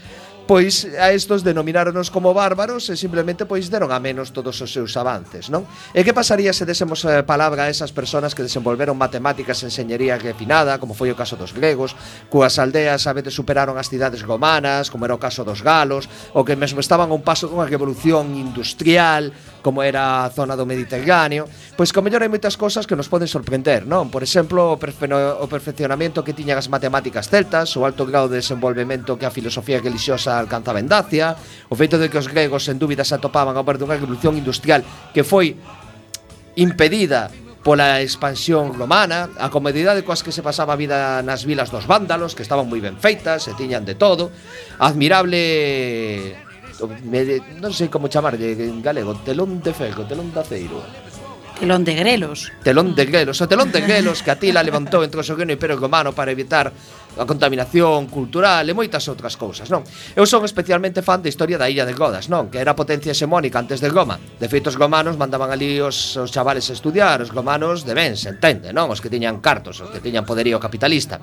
pois 0.46 0.86
a 0.98 1.10
estos 1.10 1.42
denominaronos 1.42 2.10
como 2.10 2.30
bárbaros 2.30 2.86
e 2.88 2.94
simplemente 2.94 3.44
pois 3.50 3.66
deron 3.66 3.90
a 3.90 3.98
menos 3.98 4.30
todos 4.30 4.54
os 4.62 4.70
seus 4.70 4.94
avances, 4.94 5.50
non? 5.50 5.66
E 5.90 6.06
que 6.06 6.14
pasaría 6.14 6.54
se 6.54 6.62
desemos 6.62 7.02
eh, 7.02 7.26
palabra 7.26 7.66
a 7.66 7.68
esas 7.68 7.90
persoas 7.90 8.32
que 8.32 8.46
desenvolveron 8.46 8.94
matemáticas 8.94 9.62
e 9.62 9.68
enxeñería 9.68 10.14
refinada, 10.22 10.78
como 10.78 10.94
foi 10.94 11.10
o 11.10 11.18
caso 11.18 11.34
dos 11.34 11.50
gregos, 11.50 11.98
cuas 12.30 12.62
aldeas 12.62 13.10
a 13.10 13.12
veces 13.12 13.34
superaron 13.34 13.74
as 13.74 13.90
cidades 13.90 14.22
romanas, 14.22 14.88
como 14.88 15.04
era 15.04 15.18
o 15.18 15.20
caso 15.20 15.42
dos 15.42 15.66
galos, 15.66 16.06
ou 16.30 16.46
que 16.46 16.54
mesmo 16.54 16.78
estaban 16.78 17.10
a 17.10 17.16
un 17.18 17.26
paso 17.26 17.50
dunha 17.50 17.66
revolución 17.66 18.38
industrial, 18.38 19.34
como 19.66 19.82
era 19.82 20.22
a 20.22 20.30
zona 20.30 20.54
do 20.54 20.62
Mediterráneo, 20.62 21.50
pois 21.74 21.90
que 21.90 21.98
o 21.98 22.04
mellor 22.06 22.22
hai 22.22 22.30
moitas 22.30 22.54
cosas 22.54 22.86
que 22.86 22.94
nos 22.94 23.10
poden 23.10 23.26
sorprender, 23.26 23.82
non? 23.82 24.14
Por 24.14 24.22
exemplo, 24.22 24.70
o, 24.70 24.78
perfeno, 24.78 25.18
o 25.18 25.50
perfeccionamento 25.50 26.22
que 26.22 26.30
tiñan 26.30 26.54
as 26.54 26.70
matemáticas 26.70 27.26
celtas, 27.26 27.74
o 27.74 27.82
alto 27.82 28.06
grado 28.06 28.30
de 28.30 28.38
desenvolvemento 28.38 29.18
que 29.18 29.26
a 29.26 29.34
filosofía 29.34 29.82
religiosa 29.82 30.38
alcanzaba 30.38 30.78
en 30.78 30.86
Dacia, 30.86 31.34
o 31.66 31.74
feito 31.74 31.98
de 31.98 32.06
que 32.06 32.14
os 32.14 32.30
gregos, 32.30 32.62
sen 32.62 32.78
dúbida, 32.78 33.02
se 33.02 33.18
atopaban 33.18 33.58
ao 33.58 33.66
ver 33.66 33.82
dunha 33.82 33.98
revolución 33.98 34.38
industrial 34.38 34.86
que 35.10 35.26
foi 35.26 35.58
impedida 36.54 37.26
pola 37.66 37.98
expansión 37.98 38.70
romana, 38.78 39.26
a 39.42 39.50
comodidade 39.50 40.06
coas 40.06 40.22
que 40.22 40.30
se 40.30 40.46
pasaba 40.46 40.78
a 40.78 40.78
vida 40.78 41.18
nas 41.26 41.42
vilas 41.42 41.74
dos 41.74 41.90
vándalos, 41.90 42.38
que 42.38 42.46
estaban 42.46 42.70
moi 42.70 42.78
ben 42.78 42.94
feitas, 43.02 43.42
se 43.42 43.58
tiñan 43.58 43.82
de 43.82 43.98
todo, 43.98 44.30
admirable 44.78 46.45
me, 47.04 47.40
non 47.62 47.72
sei 47.72 47.88
como 47.88 48.12
chamarlle 48.12 48.52
en 48.52 48.84
galego, 48.84 49.16
telón 49.24 49.62
de 49.64 49.72
fego, 49.72 50.04
telón 50.04 50.28
de 50.34 50.40
aceiro. 50.40 50.80
Telón 51.58 51.84
de 51.84 51.94
grelos. 51.94 52.52
Telón 52.62 52.94
de 52.94 53.04
grelos, 53.08 53.40
o 53.40 53.48
telón 53.48 53.72
de 53.72 53.80
grelos 53.80 54.20
que 54.20 54.30
Atila 54.30 54.60
levantou 54.60 55.00
entre 55.00 55.20
o 55.20 55.24
seu 55.24 55.40
gueno 55.40 55.56
impero 55.56 55.80
romano 55.80 56.12
para 56.12 56.28
evitar 56.28 56.68
a 57.16 57.24
contaminación 57.24 58.06
cultural 58.12 58.64
e 58.68 58.76
moitas 58.76 59.08
outras 59.08 59.34
cousas, 59.40 59.72
non? 59.72 59.82
Eu 60.12 60.28
son 60.28 60.44
especialmente 60.44 61.00
fan 61.00 61.24
da 61.24 61.32
historia 61.32 61.56
da 61.56 61.68
Illa 61.68 61.88
de 61.88 61.96
Godas, 61.96 62.28
non? 62.28 62.52
Que 62.52 62.60
era 62.60 62.72
a 62.72 62.78
potencia 62.78 63.16
hexemónica 63.16 63.56
antes 63.56 63.80
de 63.80 63.88
Goma. 63.88 64.20
De 64.38 64.46
feito, 64.48 64.68
os 64.68 64.76
gomanos 64.76 65.16
mandaban 65.16 65.48
ali 65.48 65.80
os, 65.80 66.16
os 66.20 66.28
chavales 66.28 66.68
a 66.68 66.76
estudiar, 66.76 67.24
os 67.24 67.32
gomanos 67.32 67.88
de 67.88 67.96
ben, 67.96 68.14
se 68.14 68.28
entende, 68.28 68.72
non? 68.76 68.92
Os 68.92 69.00
que 69.00 69.08
tiñan 69.08 69.40
cartos, 69.40 69.80
os 69.80 69.88
que 69.88 70.04
tiñan 70.04 70.28
poderío 70.28 70.60
capitalista 70.60 71.18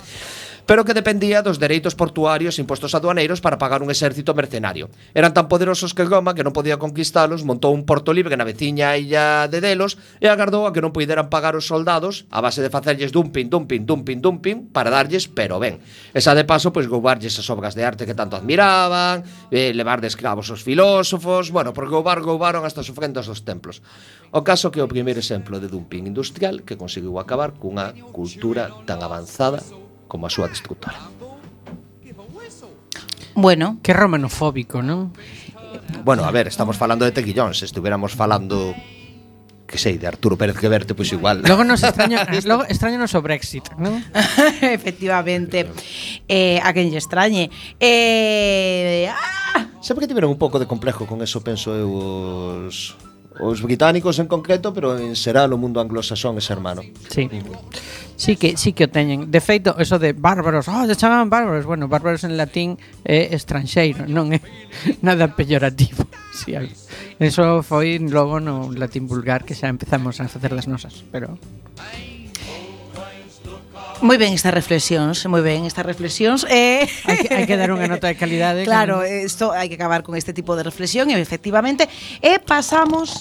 pero 0.65 0.85
que 0.85 0.93
dependía 0.93 1.41
dos 1.41 1.59
dereitos 1.59 1.95
portuarios 1.95 2.57
e 2.57 2.63
impostos 2.63 2.95
aduaneiros 2.95 3.43
para 3.43 3.59
pagar 3.59 3.83
un 3.83 3.91
exército 3.91 4.33
mercenario. 4.33 4.89
Eran 5.13 5.33
tan 5.35 5.47
poderosos 5.51 5.91
que 5.91 6.07
Goma, 6.07 6.35
que 6.35 6.43
non 6.43 6.55
podía 6.55 6.79
conquistalos, 6.79 7.43
montou 7.43 7.75
un 7.75 7.83
porto 7.83 8.15
libre 8.15 8.39
na 8.39 8.47
veciña 8.47 8.95
illa 8.95 9.51
de 9.51 9.59
Delos 9.59 9.99
e 10.23 10.31
agardou 10.31 10.63
a 10.63 10.71
que 10.71 10.79
non 10.79 10.95
puideran 10.95 11.27
pagar 11.27 11.59
os 11.59 11.67
soldados 11.67 12.23
a 12.31 12.39
base 12.39 12.63
de 12.63 12.71
facerlles 12.71 13.11
dumping, 13.11 13.51
dumping, 13.51 13.83
dumping, 13.83 14.19
dumping 14.23 14.57
para 14.71 14.87
darlles 14.87 15.27
pero 15.27 15.59
ben. 15.59 15.82
E 16.13 16.19
xa 16.21 16.33
de 16.37 16.45
paso, 16.45 16.69
pois, 16.69 16.85
goubarlle 16.85 17.27
esas 17.27 17.47
obras 17.49 17.73
de 17.73 17.83
arte 17.83 18.05
que 18.05 18.13
tanto 18.13 18.37
admiraban, 18.37 19.23
eh, 19.49 19.73
levar 19.73 19.99
de 19.99 20.07
escravos 20.07 20.49
os 20.49 20.61
filósofos, 20.61 21.49
bueno, 21.49 21.73
por 21.73 21.89
goubar 21.89 22.21
goubaron 22.21 22.65
hasta 22.65 22.81
as 22.81 22.89
ofrendas 22.89 23.25
dos 23.25 23.41
templos. 23.41 23.81
O 24.31 24.41
caso 24.41 24.71
que 24.71 24.79
é 24.79 24.83
o 24.83 24.91
primeiro 24.91 25.19
exemplo 25.19 25.59
de 25.59 25.67
dumping 25.67 26.05
industrial 26.09 26.61
que 26.61 26.77
conseguiu 26.77 27.17
acabar 27.17 27.55
cunha 27.57 27.93
cultura 28.13 28.69
tan 28.87 29.01
avanzada 29.01 29.61
como 30.07 30.25
a 30.25 30.33
súa 30.33 30.49
destructora. 30.49 30.99
Bueno. 33.33 33.81
Que 33.81 33.97
romanofóbico, 33.97 34.85
non? 34.85 35.09
Bueno, 36.05 36.23
a 36.23 36.31
ver, 36.31 36.47
estamos 36.47 36.77
falando 36.77 37.05
de 37.05 37.11
tequillóns, 37.11 37.65
estuviéramos 37.65 38.13
falando 38.13 38.77
que 39.73 39.81
sei, 39.81 39.97
de 39.97 40.05
Arturo 40.05 40.37
Pérez 40.37 40.53
que 40.61 40.69
verte, 40.69 40.93
pois 40.93 41.09
igual. 41.09 41.41
Logo 41.41 41.65
nos 41.65 41.81
extraña, 41.81 42.29
logo 42.45 42.61
extrañanos 42.69 43.17
o 43.17 43.25
Brexit, 43.25 43.73
non? 43.81 43.97
Efectivamente. 44.61 45.65
Eh, 46.29 46.61
a 46.61 46.69
quen 46.77 46.93
lle 46.93 47.01
extrañe. 47.01 47.49
Eh, 47.81 49.09
ah! 49.09 49.65
Sempre 49.81 50.05
que 50.05 50.13
tiveron 50.13 50.29
un 50.29 50.37
pouco 50.37 50.61
de 50.61 50.69
complejo 50.69 51.09
con 51.09 51.25
eso, 51.25 51.41
penso 51.41 51.73
eu, 51.73 51.89
os, 52.69 52.93
os 53.41 53.57
británicos 53.65 54.21
en 54.21 54.29
concreto, 54.29 54.77
pero 54.77 54.93
en 54.93 55.17
xeral 55.17 55.49
o 55.49 55.57
mundo 55.57 55.81
anglosaxón 55.81 56.37
é 56.37 56.45
hermano. 56.53 56.85
Sí. 57.09 57.25
sí. 57.25 57.41
Sí 58.15 58.35
que 58.35 58.57
sí 58.57 58.73
que 58.73 58.85
o 58.85 58.89
teñen. 58.89 59.31
De 59.31 59.41
feito, 59.41 59.75
eso 59.79 59.97
de 59.97 60.13
bárbaros, 60.13 60.67
oh, 60.69 60.85
de 60.87 60.95
chamaban 60.95 61.29
bárbaros. 61.29 61.65
Bueno, 61.65 61.87
bárbaros 61.87 62.23
en 62.23 62.37
latín 62.37 62.77
é 63.03 63.33
estranxeiro, 63.33 64.05
non 64.05 64.31
é 64.31 64.39
nada 65.05 65.33
peyorativo. 65.33 66.05
Sí, 66.33 66.57
eso 67.21 67.61
foi 67.61 68.01
logo 68.01 68.41
no 68.41 68.73
latín 68.73 69.05
vulgar 69.05 69.45
que 69.45 69.53
xa 69.53 69.69
empezamos 69.69 70.17
a 70.17 70.25
facer 70.25 70.49
das 70.49 70.65
nosas, 70.65 71.05
pero 71.13 71.37
Moi 74.03 74.19
ben 74.19 74.35
estas 74.35 74.51
reflexións, 74.51 75.23
moi 75.31 75.39
ben 75.39 75.63
estas 75.63 75.87
reflexións. 75.87 76.43
Eh... 76.51 76.83
Hai, 77.07 77.17
que, 77.23 77.29
hai 77.31 77.45
que 77.47 77.55
dar 77.55 77.71
unha 77.71 77.87
nota 77.87 78.11
de 78.11 78.19
calidade. 78.19 78.65
Claro, 78.67 79.05
isto 79.05 79.55
hai 79.55 79.71
que 79.71 79.79
acabar 79.79 80.03
con 80.03 80.19
este 80.19 80.35
tipo 80.35 80.59
de 80.59 80.67
reflexión, 80.67 81.07
e 81.07 81.15
efectivamente. 81.15 81.87
E 82.19 82.41
pasamos 82.43 83.15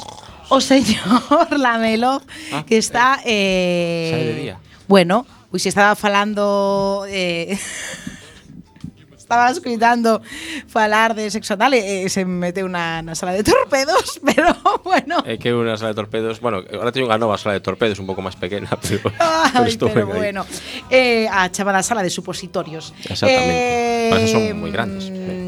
o 0.51 0.59
señor 0.59 1.55
Lamelo, 1.55 2.19
ah, 2.51 2.67
que 2.67 2.83
está... 2.83 3.23
Eh... 3.23 4.51
eh 4.51 4.72
Bueno, 4.93 5.25
pois 5.51 5.65
estaba 5.65 5.97
falando 5.97 7.07
eh, 7.09 7.57
estaba 9.17 9.49
escuitando 9.49 10.21
falar 10.69 11.15
de 11.15 11.31
sexo 11.31 11.57
anal 11.57 11.73
e, 11.73 12.05
e 12.05 12.13
se 12.13 12.29
meteu 12.29 12.69
na, 12.69 13.01
na 13.01 13.17
sala 13.17 13.33
de 13.33 13.41
torpedos, 13.41 14.21
pero 14.29 14.53
bueno. 14.85 15.25
É 15.25 15.41
que 15.41 15.49
unha 15.49 15.81
sala 15.81 15.97
de 15.97 15.99
torpedos, 16.05 16.45
bueno, 16.45 16.61
agora 16.61 16.93
teño 16.93 17.09
unha 17.09 17.17
nova 17.17 17.41
sala 17.41 17.57
de 17.57 17.65
torpedos 17.65 17.97
un 17.97 18.05
pouco 18.05 18.21
máis 18.21 18.37
pequena, 18.37 18.69
pero, 18.85 19.09
Ay, 19.17 19.81
pero 19.81 20.13
aí. 20.13 20.29
bueno. 20.29 20.45
Eh, 20.93 21.25
a 21.25 21.49
chamada 21.49 21.81
sala 21.81 22.05
de 22.05 22.13
supositorios. 22.13 22.93
Exactamente. 23.09 24.13
Para 24.13 24.21
eso 24.21 24.37
son 24.37 24.61
moi 24.61 24.69
grandes. 24.69 25.09
mm, 25.09 25.42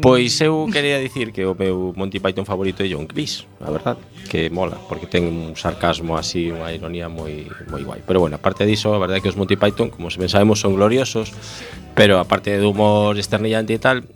Pois 0.00 0.40
eu 0.40 0.68
quería 0.70 1.00
dicir 1.00 1.32
que 1.32 1.44
o 1.44 1.54
meu 1.54 1.92
Monty 1.96 2.20
Python 2.20 2.44
favorito 2.44 2.82
é 2.82 2.88
John 2.88 3.06
Cleese, 3.06 3.46
a 3.60 3.70
verdade, 3.70 3.98
que 4.28 4.50
mola, 4.50 4.76
porque 4.88 5.06
ten 5.06 5.24
un 5.26 5.56
sarcasmo 5.56 6.18
así, 6.20 6.52
unha 6.52 6.70
ironía 6.70 7.08
moi 7.08 7.48
moi 7.72 7.82
guai. 7.82 8.00
Pero 8.04 8.20
bueno, 8.20 8.36
aparte 8.36 8.68
diso, 8.68 8.94
a 8.94 9.00
verdade 9.00 9.18
é 9.18 9.22
que 9.24 9.30
os 9.32 9.38
Monty 9.38 9.56
Python, 9.56 9.88
como 9.90 10.12
se 10.12 10.20
ben 10.20 10.28
sabemos, 10.28 10.60
son 10.60 10.76
gloriosos, 10.76 11.32
pero 11.98 12.22
aparte 12.22 12.54
do 12.60 12.70
humor 12.70 13.18
esternillante 13.18 13.74
e 13.74 13.80
tal, 13.82 14.06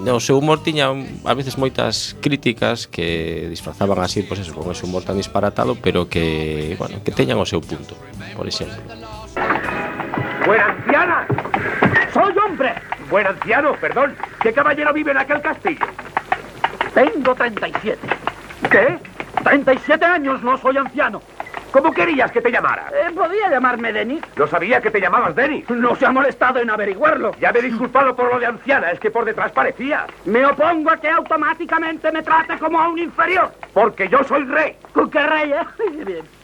no 0.00 0.16
seu 0.22 0.38
humor 0.38 0.62
tiña 0.64 0.88
a 0.94 1.34
veces 1.34 1.58
moitas 1.58 2.16
críticas 2.22 2.88
que 2.88 3.50
disfrazaban 3.50 3.98
así, 4.00 4.22
pois 4.24 4.40
pues 4.40 4.48
eso, 4.48 4.56
con 4.56 4.72
ese 4.72 4.86
humor 4.86 5.04
tan 5.04 5.18
disparatado, 5.18 5.76
pero 5.76 6.08
que, 6.08 6.76
bueno, 6.78 7.02
que 7.04 7.12
teñan 7.12 7.36
o 7.36 7.44
seu 7.44 7.60
punto, 7.60 7.98
por 8.32 8.46
exemplo. 8.46 8.80
Buenas, 10.46 10.72
anciana! 10.86 11.47
¡Soy 12.18 12.34
hombre! 12.36 12.74
Buen 13.10 13.28
anciano, 13.28 13.74
perdón. 13.74 14.16
¿Qué 14.42 14.52
caballero 14.52 14.92
vive 14.92 15.12
en 15.12 15.18
aquel 15.18 15.40
castillo? 15.40 15.86
Tengo 16.92 17.32
37. 17.32 17.96
¿Qué? 18.68 18.98
37 19.44 20.04
años, 20.04 20.42
no 20.42 20.56
soy 20.58 20.78
anciano. 20.78 21.22
¿Cómo 21.70 21.92
querías 21.92 22.32
que 22.32 22.40
te 22.40 22.50
llamara? 22.50 22.88
Eh, 22.92 23.12
¿Podría 23.14 23.48
llamarme 23.50 23.92
Denis? 23.92 24.20
No 24.36 24.48
sabía 24.48 24.80
que 24.80 24.90
te 24.90 25.00
llamabas 25.00 25.36
Denis. 25.36 25.70
No 25.70 25.94
se 25.94 26.06
ha 26.06 26.10
molestado 26.10 26.58
en 26.58 26.70
averiguarlo. 26.70 27.36
Ya 27.38 27.52
me 27.52 27.60
he 27.60 27.62
disculpado 27.62 28.16
por 28.16 28.32
lo 28.32 28.40
de 28.40 28.46
anciana, 28.46 28.90
es 28.90 28.98
que 28.98 29.12
por 29.12 29.24
detrás 29.24 29.52
parecía. 29.52 30.04
Me 30.24 30.44
opongo 30.44 30.90
a 30.90 30.96
que 30.96 31.08
automáticamente 31.10 32.10
me 32.10 32.22
trate 32.22 32.58
como 32.58 32.80
a 32.80 32.88
un 32.88 32.98
inferior. 32.98 33.52
Porque 33.72 34.08
yo 34.08 34.24
soy 34.24 34.42
rey. 34.44 34.76
¿Con 34.92 35.08
qué 35.08 35.24
rey, 35.24 35.52
eh? 35.88 36.04
Bien. 36.04 36.37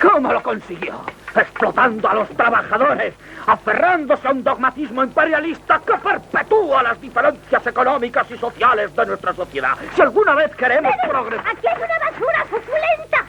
¿Cómo 0.00 0.32
lo 0.32 0.42
consiguió? 0.42 1.00
Explotando 1.34 2.08
a 2.08 2.14
los 2.14 2.28
trabajadores, 2.30 3.14
aferrándose 3.46 4.26
a 4.28 4.30
un 4.30 4.42
dogmatismo 4.42 5.04
imperialista 5.04 5.80
que 5.86 5.94
perpetúa 5.94 6.82
las 6.82 7.00
diferencias 7.00 7.66
económicas 7.66 8.30
y 8.30 8.38
sociales 8.38 8.94
de 8.94 9.06
nuestra 9.06 9.32
sociedad. 9.32 9.76
Si 9.94 10.02
alguna 10.02 10.34
vez 10.34 10.54
queremos 10.56 10.94
progresar... 11.08 11.48
Aquí 11.48 11.66
hay 11.66 11.76
una 11.76 11.98
basura 12.10 12.44
suculenta. 12.44 13.26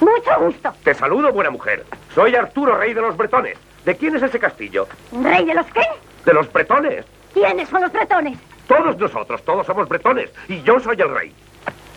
Mucho 0.00 0.40
gusto. 0.40 0.72
Te 0.84 0.94
saludo, 0.94 1.32
buena 1.32 1.50
mujer. 1.50 1.84
Soy 2.14 2.34
Arturo, 2.34 2.76
rey 2.76 2.94
de 2.94 3.00
los 3.00 3.16
bretones. 3.16 3.58
¿De 3.84 3.96
quién 3.96 4.16
es 4.16 4.22
ese 4.22 4.38
castillo? 4.38 4.88
¿Rey 5.22 5.44
de 5.44 5.54
los 5.54 5.66
qué? 5.66 5.82
De 6.24 6.34
los 6.34 6.52
bretones. 6.52 7.04
¿Quiénes 7.32 7.68
son 7.68 7.82
los 7.82 7.92
bretones? 7.92 8.38
Todos 8.66 8.98
nosotros, 8.98 9.42
todos 9.44 9.66
somos 9.66 9.88
bretones. 9.88 10.30
Y 10.48 10.60
yo 10.62 10.80
soy 10.80 11.00
el 11.00 11.14
rey. 11.14 11.32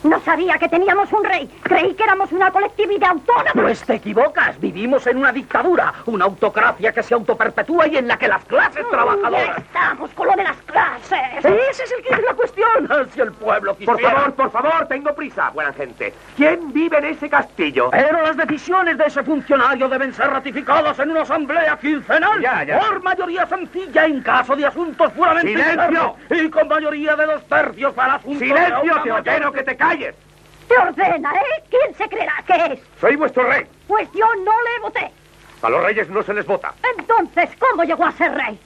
No 0.03 0.19
sabía 0.21 0.57
que 0.57 0.69
teníamos 0.69 1.11
un 1.11 1.23
rey. 1.23 1.49
Creí 1.63 1.93
que 1.93 2.03
éramos 2.03 2.31
una 2.31 2.51
colectividad 2.51 3.09
autónoma. 3.11 3.51
Pues 3.53 3.83
te 3.83 3.95
equivocas. 3.95 4.59
Vivimos 4.59 5.05
en 5.07 5.17
una 5.17 5.31
dictadura, 5.31 5.93
una 6.05 6.25
autocracia 6.25 6.91
que 6.93 7.03
se 7.03 7.13
autoperpetúa 7.13 7.87
y 7.87 7.97
en 7.97 8.07
la 8.07 8.17
que 8.17 8.27
las 8.27 8.43
clases 8.45 8.83
Ya 8.85 8.89
trabajadoras... 8.89 9.57
estamos 9.57 10.09
con 10.13 10.27
lo 10.27 10.33
de 10.35 10.43
las 10.43 10.57
clases. 10.63 11.19
Ese 11.45 11.83
es 11.83 11.91
el 11.91 12.03
que 12.03 12.13
es 12.13 12.21
la 12.23 12.33
cuestión. 12.33 12.67
Si 13.13 13.19
el 13.21 13.31
pueblo 13.33 13.75
quisiera... 13.75 13.93
Por 13.93 14.01
favor, 14.11 14.33
por 14.33 14.51
favor, 14.51 14.87
tengo 14.87 15.13
prisa, 15.13 15.49
buena 15.49 15.73
gente. 15.73 16.13
¿Quién 16.37 16.71
vive 16.71 16.97
en 16.99 17.05
ese 17.05 17.29
castillo? 17.29 17.89
Pero 17.91 18.21
las 18.21 18.37
decisiones 18.37 18.97
de 18.97 19.05
ese 19.05 19.23
funcionario 19.23 19.89
deben 19.89 20.13
ser 20.13 20.29
ratificadas 20.29 20.97
en 20.99 21.11
una 21.11 21.21
asamblea 21.23 21.77
quincenal 21.77 22.39
Ya, 22.41 22.63
ya. 22.63 22.79
por 22.79 23.03
mayoría 23.03 23.45
sencilla 23.47 24.05
en 24.05 24.21
caso 24.21 24.55
de 24.55 24.65
asuntos 24.65 25.11
puramente 25.11 25.49
¡Silencio! 25.49 25.71
internos 25.73 26.15
y 26.31 26.49
con 26.49 26.67
mayoría 26.67 27.15
de 27.15 27.25
dos 27.25 27.43
tercios 27.47 27.93
para 27.93 28.15
asuntos 28.15 28.39
de 28.39 28.45
¡Silencio, 28.47 28.81
una 28.83 29.03
te 29.03 29.09
mayor- 29.09 29.19
ordeno 29.19 29.51
que 29.51 29.63
te 29.63 29.75
calles! 29.89 30.15
Te 30.67 30.77
ordena, 30.77 31.33
¿eh? 31.33 31.63
¿Quién 31.69 31.95
se 31.95 32.07
creerá 32.07 32.43
que 32.45 32.73
es? 32.73 32.79
Soy 33.01 33.15
vuestro 33.15 33.43
rey. 33.49 33.65
Pues 33.87 34.07
yo 34.13 34.27
no 34.45 34.51
le 34.61 34.79
voté. 34.81 35.11
A 35.63 35.69
los 35.69 35.83
reyes 35.83 36.07
no 36.09 36.21
se 36.21 36.33
les 36.33 36.45
vota. 36.45 36.73
Entonces, 36.97 37.49
¿cómo 37.59 37.83
llegó 37.83 38.05
a 38.05 38.11
ser 38.11 38.31
rey? 38.33 38.59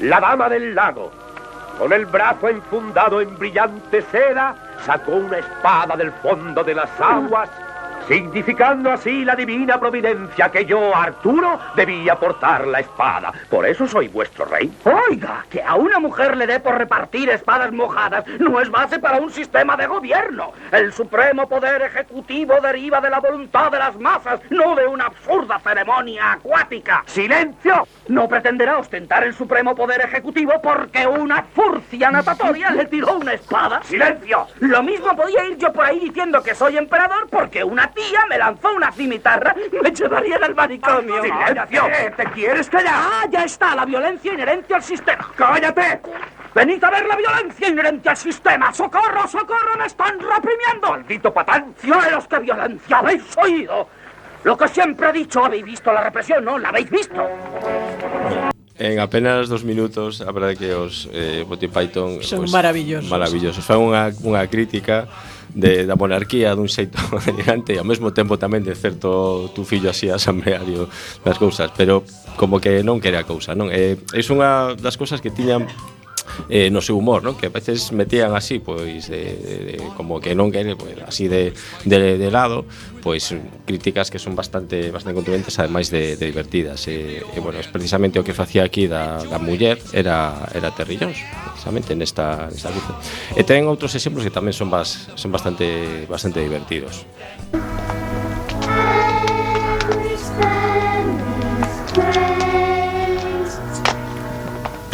La 0.00 0.18
dama 0.18 0.48
del 0.48 0.74
lago, 0.74 1.12
con 1.78 1.92
el 1.92 2.06
brazo 2.06 2.48
enfundado 2.48 3.20
en 3.20 3.38
brillante 3.38 4.00
seda, 4.10 4.56
sacó 4.86 5.12
una 5.12 5.38
espada 5.38 5.94
del 5.94 6.10
fondo 6.12 6.64
de 6.64 6.74
las 6.74 6.90
aguas, 6.98 7.50
significando 8.10 8.90
así 8.90 9.24
la 9.24 9.36
divina 9.36 9.78
providencia 9.78 10.50
que 10.50 10.64
yo, 10.64 10.96
Arturo, 10.96 11.60
debía 11.76 12.16
portar 12.16 12.66
la 12.66 12.80
espada. 12.80 13.32
Por 13.48 13.64
eso 13.64 13.86
soy 13.86 14.08
vuestro 14.08 14.46
rey. 14.46 14.68
Oiga, 15.08 15.46
que 15.48 15.62
a 15.62 15.76
una 15.76 16.00
mujer 16.00 16.36
le 16.36 16.48
dé 16.48 16.58
por 16.58 16.76
repartir 16.76 17.30
espadas 17.30 17.70
mojadas 17.70 18.24
no 18.40 18.60
es 18.60 18.68
base 18.68 18.98
para 18.98 19.20
un 19.20 19.30
sistema 19.30 19.76
de 19.76 19.86
gobierno. 19.86 20.52
El 20.72 20.92
supremo 20.92 21.48
poder 21.48 21.82
ejecutivo 21.82 22.54
deriva 22.60 23.00
de 23.00 23.10
la 23.10 23.20
voluntad 23.20 23.70
de 23.70 23.78
las 23.78 23.96
masas, 23.96 24.40
no 24.50 24.74
de 24.74 24.88
una 24.88 25.06
absurda 25.06 25.60
ceremonia 25.60 26.32
acuática. 26.32 27.04
¡Silencio! 27.06 27.86
No 28.08 28.26
pretenderá 28.26 28.78
ostentar 28.78 29.22
el 29.22 29.34
supremo 29.34 29.76
poder 29.76 30.00
ejecutivo 30.00 30.54
porque 30.60 31.06
una 31.06 31.44
furcia 31.44 32.10
natatoria 32.10 32.72
le 32.72 32.86
tiró 32.86 33.18
una 33.18 33.34
espada. 33.34 33.84
¡Silencio! 33.84 34.48
Lo 34.58 34.82
mismo 34.82 35.14
podía 35.14 35.46
ir 35.46 35.58
yo 35.58 35.72
por 35.72 35.84
ahí 35.84 36.00
diciendo 36.00 36.42
que 36.42 36.56
soy 36.56 36.76
emperador 36.76 37.28
porque 37.30 37.62
una 37.62 37.88
tía 37.92 37.99
tía 38.00 38.26
me 38.28 38.38
lanzó 38.38 38.74
una 38.74 38.90
cimitarra, 38.92 39.54
me 39.82 39.90
llevarían 39.90 40.44
al 40.44 40.54
manicomio. 40.54 41.22
¡Silencio! 41.22 41.82
¡Te 42.16 42.24
quieres 42.30 42.68
callar! 42.68 42.94
¡Ah, 42.94 43.26
ya 43.30 43.44
está! 43.44 43.74
La 43.74 43.84
violencia 43.84 44.32
inherente 44.32 44.74
al 44.74 44.82
sistema. 44.82 45.30
¡Cállate! 45.36 46.00
¡Venid 46.54 46.82
a 46.82 46.90
ver 46.90 47.06
la 47.06 47.16
violencia 47.16 47.68
inherente 47.68 48.08
al 48.08 48.16
sistema! 48.16 48.72
¡Socorro, 48.72 49.28
socorro! 49.28 49.76
¡Me 49.78 49.86
están 49.86 50.18
reprimiendo! 50.18 50.90
¡Maldito 50.90 51.32
patán! 51.32 51.74
¡Cielos, 51.78 52.26
qué 52.28 52.38
violencia! 52.38 52.98
¿Habéis 52.98 53.36
oído? 53.38 53.88
Lo 54.42 54.56
que 54.56 54.68
siempre 54.68 55.10
he 55.10 55.12
dicho, 55.12 55.44
habéis 55.44 55.64
visto 55.64 55.92
la 55.92 56.02
represión, 56.02 56.44
¿no? 56.44 56.58
¿La 56.58 56.70
habéis 56.70 56.90
visto? 56.90 57.28
En 58.78 58.98
apenas 58.98 59.50
dos 59.50 59.62
minutos, 59.62 60.22
a 60.22 60.32
verdade 60.32 60.56
que 60.56 60.72
os 60.72 61.06
eh, 61.12 61.44
Monty 61.46 61.68
Python 61.68 62.22
son 62.22 62.38
pues, 62.40 62.50
maravillosos. 62.50 63.10
Maravillosos. 63.10 63.60
Fan 63.60 63.76
unha, 63.76 64.08
unha 64.24 64.40
crítica 64.48 65.04
de, 65.54 65.86
da 65.86 65.96
monarquía 65.96 66.54
dun 66.54 66.70
xeito 66.70 66.98
elegante 67.30 67.74
e 67.74 67.78
ao 67.78 67.86
mesmo 67.86 68.14
tempo 68.14 68.38
tamén 68.38 68.62
de 68.62 68.74
certo 68.74 69.50
tu 69.54 69.66
fillo 69.66 69.90
así 69.90 70.08
asambleario 70.10 70.86
das 71.22 71.36
cousas, 71.38 71.70
pero 71.74 72.02
como 72.38 72.62
que 72.62 72.82
non 72.86 73.02
quere 73.02 73.18
a 73.18 73.26
cousa, 73.26 73.52
non? 73.54 73.68
Eh, 73.68 73.98
é, 74.14 74.20
é 74.20 74.22
unha 74.30 74.74
das 74.78 74.96
cousas 74.96 75.18
que 75.18 75.32
tiñan 75.32 75.66
eh, 76.48 76.70
no 76.70 76.80
seu 76.80 76.96
humor, 76.96 77.22
non? 77.22 77.36
Que 77.36 77.48
a 77.48 77.54
veces 77.54 77.92
metían 77.92 78.34
así, 78.34 78.58
pois 78.58 79.08
de, 79.08 79.36
de, 79.36 79.74
como 79.96 80.20
que 80.20 80.34
non 80.34 80.50
quere, 80.52 80.74
pois 80.74 80.96
así 81.04 81.28
de, 81.28 81.52
de, 81.84 82.18
de 82.18 82.28
lado, 82.30 82.64
pois 83.00 83.32
críticas 83.66 84.10
que 84.10 84.18
son 84.20 84.36
bastante 84.36 84.90
bastante 84.90 85.16
contundentes, 85.16 85.58
ademais 85.58 85.88
de, 85.90 86.16
de 86.16 86.26
divertidas. 86.26 86.86
E, 86.88 87.22
e 87.22 87.38
bueno, 87.40 87.58
es 87.58 87.68
precisamente 87.68 88.20
o 88.20 88.24
que 88.24 88.36
facía 88.36 88.64
aquí 88.64 88.86
da, 88.86 89.22
da 89.24 89.38
muller 89.40 89.80
era 89.92 90.48
era 90.54 90.70
Terry 90.70 90.96
Jones, 91.00 91.18
precisamente 91.52 91.96
nesta 91.96 92.48
nesta 92.48 92.70
cruza. 92.70 92.94
E 93.36 93.42
eh, 93.42 93.44
ten 93.44 93.66
outros 93.68 93.96
exemplos 93.96 94.24
que 94.24 94.32
tamén 94.32 94.52
son 94.56 94.68
bas, 94.68 95.10
son 95.16 95.32
bastante 95.32 96.06
bastante 96.08 96.40
divertidos. 96.40 97.04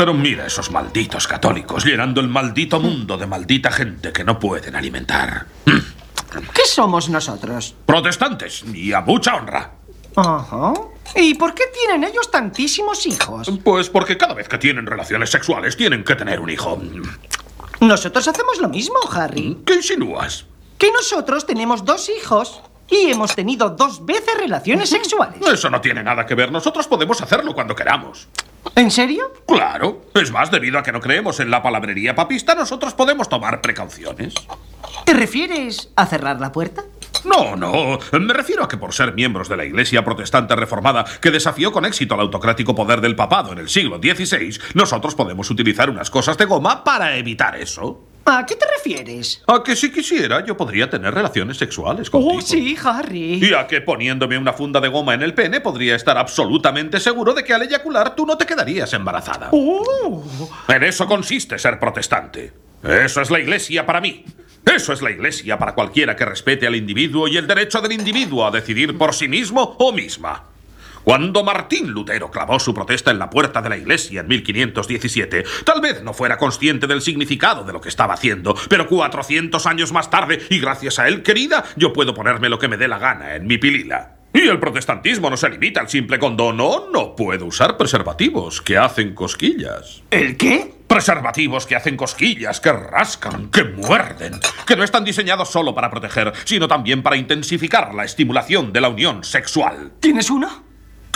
Pero 0.07 0.15
mira 0.17 0.47
esos 0.47 0.71
malditos 0.71 1.27
católicos 1.27 1.85
llenando 1.85 2.21
el 2.21 2.29
maldito 2.29 2.79
mundo 2.79 3.17
de 3.17 3.27
maldita 3.27 3.73
gente 3.73 4.13
que 4.13 4.23
no 4.23 4.39
pueden 4.39 4.77
alimentar. 4.77 5.47
¿Qué 5.65 6.63
somos 6.65 7.09
nosotros? 7.09 7.75
Protestantes, 7.85 8.63
y 8.73 8.93
a 8.93 9.01
mucha 9.01 9.35
honra. 9.35 9.73
Ajá. 10.15 10.75
¿Y 11.17 11.35
por 11.35 11.55
qué 11.55 11.65
tienen 11.75 12.09
ellos 12.09 12.31
tantísimos 12.31 13.05
hijos? 13.09 13.51
Pues 13.65 13.91
porque 13.91 14.17
cada 14.17 14.35
vez 14.35 14.49
que 14.49 14.59
tienen 14.59 14.87
relaciones 14.87 15.29
sexuales 15.29 15.77
tienen 15.77 16.05
que 16.05 16.15
tener 16.15 16.39
un 16.39 16.51
hijo. 16.51 16.81
Nosotros 17.81 18.29
hacemos 18.29 18.61
lo 18.61 18.69
mismo, 18.69 19.01
Harry. 19.11 19.59
¿Qué 19.67 19.75
insinúas? 19.75 20.47
Que 20.79 20.93
nosotros 20.93 21.45
tenemos 21.47 21.85
dos 21.85 22.09
hijos 22.11 22.63
y 22.89 23.11
hemos 23.11 23.35
tenido 23.35 23.71
dos 23.71 24.07
veces 24.07 24.39
relaciones 24.39 24.89
sexuales. 24.89 25.41
Eso 25.53 25.69
no 25.69 25.81
tiene 25.81 26.05
nada 26.05 26.25
que 26.25 26.37
ver. 26.37 26.53
Nosotros 26.53 26.87
podemos 26.87 27.21
hacerlo 27.21 27.55
cuando 27.55 27.75
queramos. 27.75 28.29
¿En 28.75 28.91
serio? 28.91 29.33
Claro. 29.47 30.03
Es 30.15 30.31
más, 30.33 30.51
debido 30.51 30.79
a 30.79 30.83
que 30.83 30.93
no 30.93 31.01
creemos 31.01 31.41
en 31.41 31.51
la 31.51 31.63
palabrería 31.63 32.15
papista, 32.15 32.55
nosotros 32.55 32.95
podemos 32.95 33.29
tomar 33.29 33.61
precauciones. 33.61 34.35
¿Te 35.05 35.15
refieres 35.15 35.91
a 35.97 36.07
cerrar 36.07 36.41
la 36.41 36.53
puerta? 36.53 36.85
No, 37.25 37.57
no. 37.57 37.99
Me 38.13 38.33
refiero 38.33 38.65
a 38.65 38.69
que 38.69 38.77
por 38.77 38.93
ser 38.93 39.15
miembros 39.15 39.49
de 39.49 39.57
la 39.57 39.65
Iglesia 39.65 40.05
protestante 40.05 40.55
reformada, 40.55 41.05
que 41.21 41.31
desafió 41.31 41.73
con 41.73 41.85
éxito 41.85 42.15
al 42.15 42.21
autocrático 42.21 42.75
poder 42.75 43.01
del 43.01 43.17
papado 43.17 43.53
en 43.53 43.59
el 43.59 43.69
siglo 43.69 43.99
XVI, 43.99 44.59
nosotros 44.75 45.15
podemos 45.15 45.51
utilizar 45.51 45.91
unas 45.91 46.11
cosas 46.11 46.39
de 46.39 46.45
goma 46.45 46.85
para 46.85 47.17
evitar 47.17 47.57
eso. 47.57 48.06
¿A 48.29 48.45
qué 48.45 48.57
te 48.57 48.67
refieres? 48.77 49.41
A 49.47 49.63
que 49.63 49.77
si 49.77 49.93
quisiera 49.93 50.45
yo 50.45 50.57
podría 50.57 50.91
tener 50.91 51.15
relaciones 51.15 51.59
sexuales 51.59 52.11
contigo. 52.11 52.35
Oh, 52.39 52.41
sí, 52.41 52.77
Harry. 52.83 53.39
Y 53.41 53.55
a 53.55 53.69
que 53.69 53.81
poniéndome 53.81 54.37
una 54.37 54.53
funda 54.53 54.81
de 54.81 54.89
goma 54.89 55.15
en 55.15 55.23
el 55.23 55.33
pene 55.33 55.61
podría 55.61 55.95
estar 55.95 56.19
absolutamente 56.19 56.99
seguro 56.99 57.35
de 57.35 57.45
que 57.45 57.55
al 57.55 57.63
eyacular 57.63 58.17
tú 58.17 58.27
no 58.27 58.37
te 58.37 58.45
quedarías 58.45 58.93
embarazada. 58.95 59.51
Oh. 59.53 60.25
En 60.67 60.83
eso 60.83 61.07
consiste 61.07 61.57
ser 61.57 61.79
protestante. 61.79 62.53
Eso 62.83 63.21
es 63.21 63.31
la 63.31 63.39
iglesia 63.39 63.87
para 63.87 64.01
mí. 64.01 64.25
Eso 64.65 64.93
es 64.93 65.03
la 65.03 65.13
iglesia 65.13 65.57
para 65.57 65.75
cualquiera 65.75 66.17
que 66.17 66.25
respete 66.25 66.67
al 66.67 66.75
individuo 66.75 67.29
y 67.29 67.37
el 67.37 67.47
derecho 67.47 67.81
del 67.81 67.93
individuo 67.93 68.45
a 68.45 68.51
decidir 68.51 68.99
por 68.99 69.15
sí 69.15 69.29
mismo 69.29 69.77
o 69.79 69.93
misma. 69.93 70.43
Cuando 71.07 71.45
Martín 71.45 71.93
Lutero 71.93 72.33
clavó 72.33 72.59
su 72.59 72.75
protesta 72.75 73.13
en 73.13 73.21
la 73.21 73.31
puerta 73.31 73.63
de 73.63 73.69
la 73.69 73.77
iglesia 73.77 74.23
en 74.23 74.27
1517, 74.27 75.45
tal 75.65 75.81
vez 75.81 76.03
no 76.03 76.13
fuera 76.13 76.37
consciente 76.37 76.89
del 76.89 77.01
significado 77.01 77.63
de 77.63 77.73
lo 77.73 77.81
que 77.81 77.91
estaba 77.91 78.15
haciendo, 78.15 78.57
pero 78.69 78.89
400 78.89 79.65
años 79.67 79.93
más 79.93 80.11
tarde, 80.11 80.43
y 80.51 80.59
gracias 80.59 80.99
a 80.99 81.07
él, 81.07 81.23
querida, 81.23 81.65
yo 81.77 81.93
puedo 81.93 82.13
ponerme 82.13 82.49
lo 82.49 82.59
que 82.59 82.67
me 82.67 82.77
dé 82.77 82.89
la 82.89 82.99
gana 82.99 83.37
en 83.37 83.47
mi 83.47 83.57
pilila. 83.57 84.17
Y 84.35 84.49
el 84.49 84.59
protestantismo 84.59 85.31
no 85.31 85.37
se 85.37 85.49
limita 85.49 85.81
al 85.81 85.89
simple 85.89 86.19
condón, 86.19 86.57
no, 86.57 86.91
no 86.91 87.15
puedo 87.15 87.47
usar 87.47 87.77
preservativos 87.77 88.61
que 88.61 88.77
hacen 88.77 89.15
cosquillas. 89.15 90.03
¿El 90.11 90.37
qué? 90.37 90.75
Preservativos 90.89 91.67
que 91.67 91.77
hacen 91.77 91.97
cosquillas, 91.97 92.59
que 92.59 92.73
rascan, 92.73 93.49
que 93.53 93.63
muerden, 93.63 94.41
que 94.67 94.75
no 94.75 94.83
están 94.83 95.05
diseñados 95.05 95.53
solo 95.53 95.73
para 95.73 95.89
proteger, 95.89 96.33
sino 96.45 96.67
también 96.67 97.05
para 97.05 97.17
intensificar 97.17 97.95
la 97.95 98.05
estimulación 98.05 98.73
de 98.73 98.81
la 98.81 98.89
unión 98.89 99.23
sexual. 99.23 99.93
¿Tienes 100.01 100.31
uno? 100.31 100.66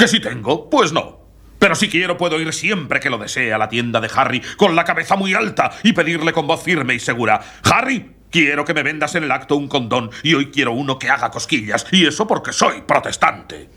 ¿Que 0.01 0.09
si 0.09 0.19
tengo? 0.19 0.71
Pues 0.71 0.95
no. 0.95 1.21
Pero 1.59 1.75
si 1.75 1.91
quiero 1.91 2.17
puedo 2.17 2.41
ir 2.41 2.55
siempre 2.55 3.01
que 3.01 3.11
lo 3.11 3.19
desee 3.19 3.53
a 3.53 3.59
la 3.59 3.69
tienda 3.69 4.01
de 4.01 4.09
Harry 4.15 4.41
con 4.57 4.75
la 4.75 4.85
cabeza 4.85 5.15
muy 5.15 5.35
alta 5.35 5.73
y 5.83 5.93
pedirle 5.93 6.33
con 6.33 6.47
voz 6.47 6.63
firme 6.63 6.95
y 6.95 6.99
segura, 6.99 7.39
Harry, 7.65 8.11
quiero 8.31 8.65
que 8.65 8.73
me 8.73 8.83
vendas 8.83 9.15
en 9.15 9.25
el 9.25 9.31
acto 9.31 9.57
un 9.57 9.69
condón 9.69 10.11
y 10.23 10.33
hoy 10.33 10.51
quiero 10.51 10.73
uno 10.73 10.99
que 10.99 11.11
haga 11.11 11.31
cosquillas 11.31 11.85
y 11.93 12.07
eso 12.07 12.27
porque 12.27 12.55
soy 12.55 12.81
protestante. 12.81 13.69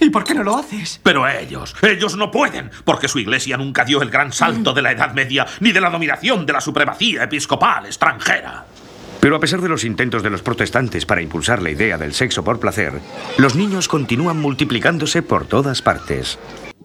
¿Y 0.00 0.08
por 0.08 0.24
qué 0.24 0.32
no 0.32 0.44
lo 0.44 0.56
haces? 0.56 0.98
Pero 1.02 1.28
ellos, 1.28 1.76
ellos 1.82 2.16
no 2.16 2.30
pueden, 2.30 2.70
porque 2.86 3.06
su 3.08 3.18
iglesia 3.18 3.58
nunca 3.58 3.84
dio 3.84 4.00
el 4.00 4.08
gran 4.08 4.32
salto 4.32 4.72
de 4.72 4.80
la 4.80 4.92
Edad 4.92 5.12
Media 5.12 5.46
ni 5.60 5.72
de 5.72 5.82
la 5.82 5.90
dominación 5.90 6.46
de 6.46 6.54
la 6.54 6.62
supremacía 6.62 7.24
episcopal 7.24 7.84
extranjera. 7.84 8.64
Pero 9.26 9.34
a 9.34 9.40
pesar 9.40 9.60
de 9.60 9.68
los 9.68 9.82
intentos 9.82 10.22
de 10.22 10.30
los 10.30 10.42
protestantes 10.42 11.04
para 11.04 11.20
impulsar 11.20 11.60
la 11.60 11.70
idea 11.70 11.98
del 11.98 12.14
sexo 12.14 12.44
por 12.44 12.60
placer, 12.60 12.92
los 13.38 13.56
niños 13.56 13.88
continúan 13.88 14.40
multiplicándose 14.40 15.20
por 15.20 15.46
todas 15.46 15.82
partes. 15.82 16.38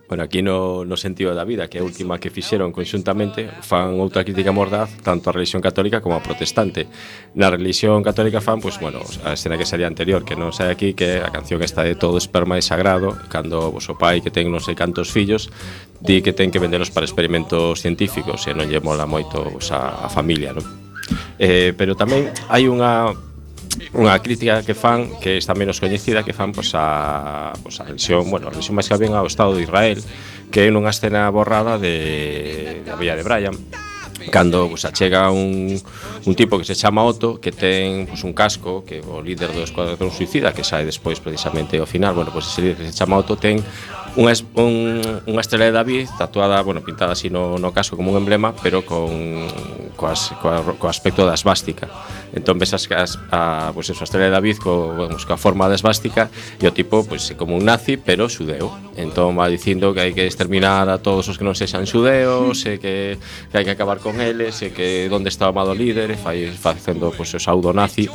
Bueno, 0.08 0.24
aquí 0.24 0.42
no, 0.42 0.84
no 0.84 0.98
sentido 0.98 1.36
da 1.36 1.44
vida, 1.44 1.70
que 1.70 1.78
a 1.78 1.84
última 1.84 2.18
que 2.18 2.34
fixeron 2.34 2.74
conjuntamente 2.74 3.46
fan 3.62 3.94
outra 4.02 4.26
crítica 4.26 4.50
mordaz 4.50 4.90
tanto 5.06 5.30
a 5.30 5.38
religión 5.38 5.62
católica 5.62 6.02
como 6.02 6.18
a 6.18 6.26
protestante. 6.26 6.90
Na 7.38 7.54
religión 7.54 8.02
católica 8.02 8.42
fan, 8.42 8.58
pois, 8.58 8.82
pues, 8.82 8.90
bueno, 8.90 9.06
a 9.22 9.38
escena 9.38 9.54
que 9.54 9.70
sería 9.70 9.86
anterior, 9.86 10.26
que 10.26 10.34
non 10.34 10.50
sai 10.50 10.74
aquí, 10.74 10.98
que 10.98 11.22
a 11.22 11.30
canción 11.30 11.62
está 11.62 11.86
de 11.86 11.94
todo 11.94 12.18
esperma 12.18 12.58
e 12.58 12.66
sagrado, 12.66 13.22
cando 13.30 13.70
vos 13.70 13.86
o 13.86 14.02
pai 14.02 14.18
que 14.18 14.34
ten 14.34 14.50
non 14.50 14.66
sei 14.66 14.74
cantos 14.74 15.14
fillos, 15.14 15.54
di 16.02 16.26
que 16.26 16.34
ten 16.34 16.50
que 16.50 16.58
vendelos 16.58 16.90
para 16.90 17.06
experimentos 17.06 17.86
científicos, 17.86 18.50
e 18.50 18.58
non 18.58 18.66
lle 18.66 18.82
mola 18.82 19.06
moito 19.06 19.46
pues, 19.46 19.70
a, 19.70 20.02
a 20.02 20.10
familia, 20.10 20.58
non? 20.58 20.91
Eh, 21.40 21.74
pero 21.78 21.96
tamén 21.96 22.30
hai 22.50 22.68
unha 22.68 23.16
unha 23.96 24.20
crítica 24.20 24.64
que 24.68 24.76
fan 24.76 25.08
que 25.24 25.40
está 25.40 25.56
menos 25.56 25.80
coñecida 25.80 26.28
que 26.28 26.36
fan 26.36 26.52
pois 26.52 26.76
a 26.76 27.56
pois 27.64 27.80
a 27.80 27.88
lesión, 27.88 28.28
bueno, 28.28 28.52
a 28.52 28.56
lesión 28.56 28.76
máis 28.76 28.92
que 28.92 29.00
ben 29.00 29.16
ao 29.16 29.28
estado 29.28 29.56
de 29.56 29.64
Israel, 29.64 30.00
que 30.52 30.68
é 30.68 30.72
nunha 30.72 30.92
escena 30.92 31.32
borrada 31.32 31.80
de 31.80 32.84
da 32.84 33.00
Villa 33.00 33.16
de 33.16 33.24
Brian 33.24 33.56
cando 34.30 34.70
pues, 34.70 34.86
achega 34.86 35.32
un, 35.32 35.82
un 36.26 36.36
tipo 36.36 36.58
que 36.60 36.66
se 36.66 36.76
chama 36.76 37.04
Otto 37.04 37.40
que 37.40 37.52
ten 37.52 38.06
pues, 38.06 38.24
un 38.24 38.34
casco 38.34 38.86
que 38.86 39.02
o 39.02 39.22
líder 39.22 39.50
do 39.56 39.64
escuadrón 39.64 40.12
suicida 40.12 40.54
que 40.54 40.64
sai 40.64 40.86
despois 40.86 41.18
precisamente 41.18 41.80
ao 41.80 41.90
final 41.90 42.14
bueno, 42.14 42.30
pues, 42.30 42.46
ese 42.46 42.62
líder 42.62 42.78
que 42.78 42.92
se 42.92 42.98
chama 42.98 43.18
Otto 43.18 43.40
ten 43.40 43.64
unha, 44.20 44.36
un, 44.60 45.00
unha 45.24 45.42
estrela 45.42 45.72
de 45.72 45.76
David 45.76 46.06
tatuada, 46.20 46.60
bueno, 46.62 46.84
pintada 46.84 47.16
así 47.16 47.32
no, 47.32 47.56
no 47.56 47.72
caso 47.72 47.96
como 47.96 48.12
un 48.12 48.18
emblema, 48.20 48.52
pero 48.60 48.84
con 48.84 49.48
coas, 49.96 50.36
coa, 50.44 50.64
co 50.76 50.92
aspecto 50.92 51.24
da 51.24 51.36
esvástica. 51.38 51.88
Entón 52.36 52.60
ves 52.60 52.76
as, 52.76 52.88
as, 52.92 53.16
a, 53.32 53.72
pues 53.72 53.88
eso, 53.92 54.04
a 54.04 54.08
estrela 54.08 54.28
de 54.28 54.36
David 54.36 54.58
co, 54.60 54.92
vamos, 54.96 55.24
coa 55.24 55.40
forma 55.40 55.72
da 55.72 55.80
esvástica 55.80 56.28
e 56.60 56.68
o 56.68 56.76
tipo 56.76 57.08
pues, 57.08 57.32
como 57.40 57.56
un 57.56 57.64
nazi, 57.64 57.96
pero 57.96 58.28
xudeo. 58.28 58.72
Entón 59.00 59.40
va 59.40 59.48
dicindo 59.48 59.96
que 59.96 60.04
hai 60.04 60.12
que 60.12 60.28
exterminar 60.28 60.92
a 60.92 61.00
todos 61.00 61.32
os 61.32 61.40
que 61.40 61.48
non 61.48 61.56
sexan 61.56 61.88
xudeos, 61.88 62.68
e 62.68 62.84
que, 62.84 63.16
que 63.16 63.56
hai 63.56 63.64
que 63.64 63.72
acabar 63.72 64.04
con 64.04 64.20
eles, 64.20 64.60
e 64.60 64.76
que 64.76 65.08
onde 65.08 65.32
está 65.32 65.48
o 65.48 65.56
amado 65.56 65.72
líder, 65.72 66.12
e 66.12 66.18
fai, 66.20 66.52
facendo 66.52 67.16
pues, 67.16 67.32
o 67.32 67.40
saudo 67.40 67.72
nazi 67.72 68.12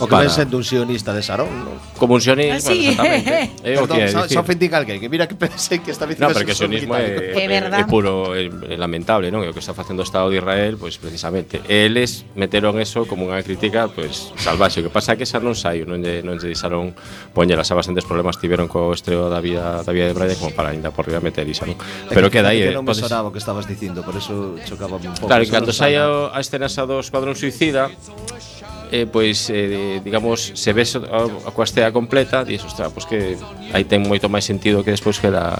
O 0.00 0.08
que 0.08 0.14
vai 0.16 0.24
ven 0.26 0.32
sendo 0.32 0.56
un 0.56 0.64
sionista 0.64 1.12
de 1.12 1.20
Sarón, 1.20 1.52
non? 1.52 1.76
Como 2.00 2.16
un 2.16 2.22
sionista, 2.22 2.56
ah, 2.56 2.72
Así 2.72 2.88
bueno, 2.88 3.04
exactamente. 3.04 3.30
É. 3.62 3.72
Eh, 3.72 3.76
Perdón, 3.76 3.98
que, 3.98 4.08
xa, 4.08 4.20
xa 4.28 4.40
ofendí 4.40 4.66
calquén, 4.72 4.98
que 4.98 5.08
mira 5.12 5.28
que 5.28 5.36
pensei 5.36 5.78
que 5.78 5.92
está 5.92 6.08
dicindo... 6.08 6.28
No, 6.28 6.34
porque 6.34 6.52
o 6.52 6.58
sionismo 6.58 6.96
é, 6.96 7.36
é, 7.36 7.80
é 7.80 7.84
puro, 7.84 8.32
eh, 8.34 8.48
é, 8.48 8.74
é 8.74 8.76
lamentable, 8.80 9.28
non? 9.28 9.44
O 9.44 9.52
que 9.52 9.60
está 9.60 9.76
facendo 9.76 10.00
o 10.00 10.06
Estado 10.06 10.32
de 10.32 10.40
Israel, 10.40 10.80
pois 10.80 10.96
pues, 10.96 11.12
precisamente, 11.12 11.60
eles 11.68 12.24
meteron 12.34 12.80
eso 12.80 13.04
como 13.04 13.28
unha 13.28 13.44
crítica, 13.44 13.86
pois, 13.92 14.32
pues, 14.32 14.40
salvaxe. 14.40 14.80
O 14.80 14.88
que 14.88 14.92
pasa 14.92 15.14
é 15.14 15.16
que 15.20 15.28
xa 15.28 15.38
non 15.38 15.52
saiu, 15.52 15.84
non 15.84 16.00
lle, 16.00 16.24
non 16.24 16.40
lle 16.40 16.50
deixaron 16.50 16.96
poñer 17.36 17.60
as 17.60 17.68
bastantes 17.68 18.08
problemas 18.08 18.40
tiveron 18.40 18.66
co 18.66 18.92
estreo 18.96 19.28
da 19.28 19.40
vida 19.40 19.82
da 19.82 19.92
vida 19.92 20.08
de 20.08 20.14
Braille 20.14 20.36
como 20.36 20.52
para 20.54 20.70
ainda 20.70 20.90
por 20.90 21.06
riba 21.06 21.20
meter 21.20 21.44
isa, 21.48 21.66
non? 21.66 21.76
Pero 22.08 22.28
que, 22.28 22.40
queda 22.40 22.52
aí, 22.52 22.64
que 22.64 22.72
eh, 22.72 22.76
non 22.76 22.84
me 22.84 22.92
entonces... 22.92 23.08
sonaba 23.08 23.28
o 23.28 23.32
que 23.32 23.40
estabas 23.40 23.68
dicindo, 23.68 24.02
por 24.02 24.16
eso 24.16 24.56
chocaba 24.64 24.96
un 24.96 25.12
pouco. 25.14 25.28
Claro, 25.28 25.44
cando 25.48 25.72
saia 25.72 26.32
a 26.32 26.40
escena 26.40 26.68
xa 26.68 26.88
do 26.88 27.00
Escuadrón 27.00 27.36
Suicida, 27.36 27.90
eh, 28.92 29.08
pois 29.08 29.48
eh, 29.48 30.04
digamos 30.04 30.52
se 30.52 30.70
ves 30.76 31.00
a, 31.00 31.00
a 31.00 31.50
coastea 31.50 31.90
completa 31.90 32.44
dices 32.44 32.68
ostra, 32.68 32.92
pois 32.92 33.08
que 33.08 33.40
aí 33.72 33.88
ten 33.88 34.04
moito 34.04 34.28
máis 34.28 34.44
sentido 34.44 34.84
que 34.84 34.92
despois 34.92 35.16
queda 35.16 35.56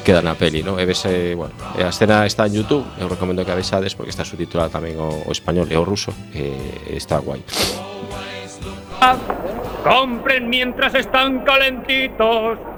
queda 0.00 0.24
na 0.24 0.32
peli, 0.32 0.64
non? 0.64 0.80
E 0.80 0.88
ves, 0.88 1.04
eh, 1.04 1.36
bueno, 1.36 1.52
a 1.76 1.92
escena 1.92 2.24
está 2.24 2.48
en 2.48 2.56
YouTube, 2.56 2.88
eu 2.96 3.06
recomendo 3.06 3.44
que 3.44 3.52
a 3.52 3.58
vexades 3.60 3.92
porque 3.92 4.08
está 4.08 4.24
subtitulada 4.24 4.72
tamén 4.72 4.96
o, 4.96 5.28
o 5.28 5.30
español 5.30 5.68
e 5.68 5.76
o 5.76 5.84
ruso, 5.84 6.16
e 6.32 6.56
está 6.96 7.20
guai. 7.20 7.44
Compren 9.84 10.48
mientras 10.48 10.96
están 10.96 11.44
calentitos. 11.44 12.69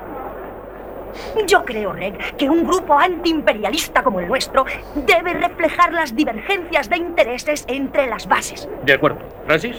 Yo 1.46 1.64
creo, 1.64 1.92
Reg, 1.92 2.37
que 2.37 2.48
un 2.48 2.66
grupo 2.66 2.98
antiimperialista 2.98 4.03
como 4.03 4.20
el 4.20 4.29
nuestro 4.29 4.64
debe 4.94 5.35
reflejar 5.35 5.92
las 5.92 6.14
divergencias 6.14 6.88
de 6.88 6.96
intereses 6.96 7.64
entre 7.68 8.07
las 8.07 8.27
bases. 8.27 8.68
De 8.85 8.92
acuerdo. 8.94 9.18
¿Francis? 9.46 9.77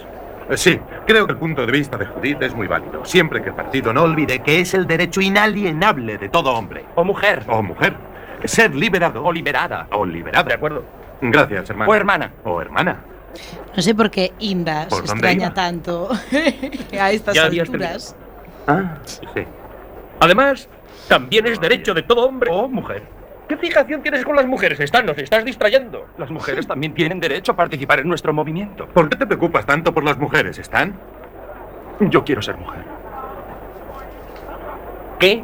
Eh, 0.50 0.58
Sí, 0.58 0.78
creo 1.08 1.26
que 1.26 1.32
el 1.32 1.38
punto 1.39 1.65
de 1.65 1.72
vista 1.72 1.96
de 1.98 2.06
Judith 2.06 2.41
es 2.41 2.54
muy 2.54 2.67
válido, 2.67 3.06
siempre 3.06 3.41
que 3.41 3.50
el 3.50 3.56
partido 3.56 3.93
no 3.93 4.04
olvide 4.04 4.39
que 4.39 4.60
es 4.60 4.74
el 4.74 4.86
derecho 4.86 5.22
inalienable 5.22 6.17
de 6.17 6.28
todo 6.28 6.52
hombre. 6.54 6.84
O 6.96 7.04
mujer. 7.06 7.43
O 7.48 7.63
mujer. 7.63 7.93
Ser 8.43 8.76
liberado. 8.76 9.24
O 9.24 9.32
liberada. 9.32 9.88
O 9.91 10.06
liberada. 10.06 10.43
De 10.43 10.54
acuerdo. 10.54 10.84
Gracias, 11.22 11.69
hermano. 11.69 11.89
O 11.89 11.96
hermana. 11.96 12.32
O 12.43 12.62
hermana. 12.62 12.98
No 13.76 13.82
sé 13.82 13.96
por 13.96 14.12
qué 14.12 14.34
Inda 14.39 14.84
se 14.84 14.89
¿Por 14.89 15.06
dónde 15.06 15.13
extraña 15.32 15.46
iba? 15.46 15.54
tanto 15.54 16.10
a 17.00 17.12
estas 17.12 17.38
alturas. 17.38 18.15
Ah, 18.67 18.98
sí. 19.06 19.43
Además, 20.19 20.67
también 21.07 21.47
es 21.47 21.59
derecho 21.59 21.93
de 21.93 22.03
todo 22.03 22.27
hombre. 22.27 22.49
O 22.51 22.67
mujer. 22.67 23.03
¿Qué 23.47 23.57
fijación 23.57 24.01
tienes 24.01 24.23
con 24.23 24.35
las 24.35 24.45
mujeres? 24.45 24.79
Están, 24.79 25.05
nos 25.05 25.17
estás 25.17 25.43
distrayendo. 25.43 26.07
Las 26.17 26.31
mujeres 26.31 26.65
también 26.65 26.93
tienen 26.93 27.19
derecho 27.19 27.51
a 27.51 27.55
participar 27.55 27.99
en 27.99 28.07
nuestro 28.07 28.33
movimiento. 28.33 28.87
¿Por 28.87 29.09
qué 29.09 29.17
te 29.17 29.27
preocupas 29.27 29.65
tanto 29.65 29.93
por 29.93 30.03
las 30.03 30.17
mujeres, 30.17 30.57
Stan? 30.59 30.93
Yo 31.99 32.23
quiero 32.23 32.41
ser 32.41 32.57
mujer. 32.57 32.83
¿Qué? 35.19 35.43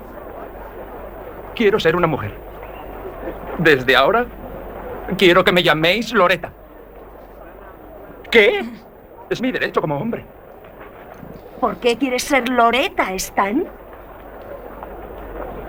Quiero 1.55 1.79
ser 1.79 1.95
una 1.95 2.07
mujer. 2.07 2.31
Desde 3.57 3.95
ahora, 3.95 4.25
quiero 5.17 5.43
que 5.43 5.51
me 5.51 5.61
llaméis 5.61 6.13
Loreta. 6.13 6.51
¿Qué? 8.31 8.63
Es 9.29 9.41
mi 9.41 9.51
derecho 9.51 9.81
como 9.81 9.97
hombre. 9.97 10.23
¿Por 11.59 11.77
qué 11.77 11.97
quieres 11.97 12.23
ser 12.23 12.47
Loreta, 12.47 13.13
Stan? 13.13 13.65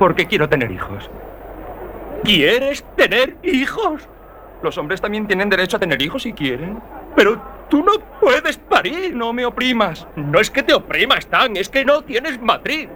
Porque 0.01 0.27
quiero 0.27 0.49
tener 0.49 0.73
hijos. 0.73 1.11
¿Quieres 2.25 2.83
tener 2.97 3.37
hijos? 3.43 4.09
Los 4.63 4.79
hombres 4.79 5.03
también 5.03 5.27
tienen 5.27 5.51
derecho 5.51 5.77
a 5.77 5.81
tener 5.81 6.01
hijos 6.01 6.23
si 6.23 6.33
quieren. 6.33 6.81
Pero 7.15 7.41
tú 7.69 7.85
no 7.85 7.93
puedes 8.19 8.57
parir. 8.57 9.15
No 9.15 9.35
me 9.35 9.45
oprimas. 9.45 10.07
No 10.17 10.41
es 10.41 10.51
que 10.51 10.63
te 10.63 10.73
oprima, 10.73 11.17
Stan, 11.17 11.55
es 11.55 11.69
que 11.69 11.85
no 11.85 12.01
tienes 12.01 12.41
matriz. 12.41 12.89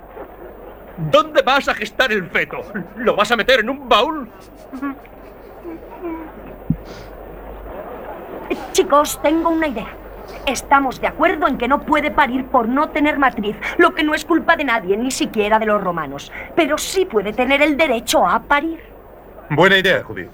¿Dónde 0.96 1.42
vas 1.42 1.68
a 1.68 1.74
gestar 1.74 2.10
el 2.10 2.26
feto? 2.30 2.62
¿Lo 2.96 3.14
vas 3.14 3.30
a 3.30 3.36
meter 3.36 3.60
en 3.60 3.68
un 3.68 3.86
baúl? 3.86 4.26
Chicos, 8.72 9.20
tengo 9.22 9.50
una 9.50 9.66
idea. 9.66 10.03
Estamos 10.46 11.00
de 11.00 11.06
acuerdo 11.06 11.48
en 11.48 11.56
que 11.56 11.68
no 11.68 11.82
puede 11.82 12.10
parir 12.10 12.44
por 12.44 12.68
no 12.68 12.90
tener 12.90 13.18
matriz, 13.18 13.56
lo 13.78 13.94
que 13.94 14.04
no 14.04 14.14
es 14.14 14.24
culpa 14.24 14.56
de 14.56 14.64
nadie, 14.64 14.96
ni 14.96 15.10
siquiera 15.10 15.58
de 15.58 15.66
los 15.66 15.82
romanos. 15.82 16.30
Pero 16.54 16.76
sí 16.76 17.06
puede 17.06 17.32
tener 17.32 17.62
el 17.62 17.76
derecho 17.76 18.26
a 18.26 18.40
parir. 18.40 18.80
Buena 19.48 19.78
idea, 19.78 20.02
Judith. 20.02 20.30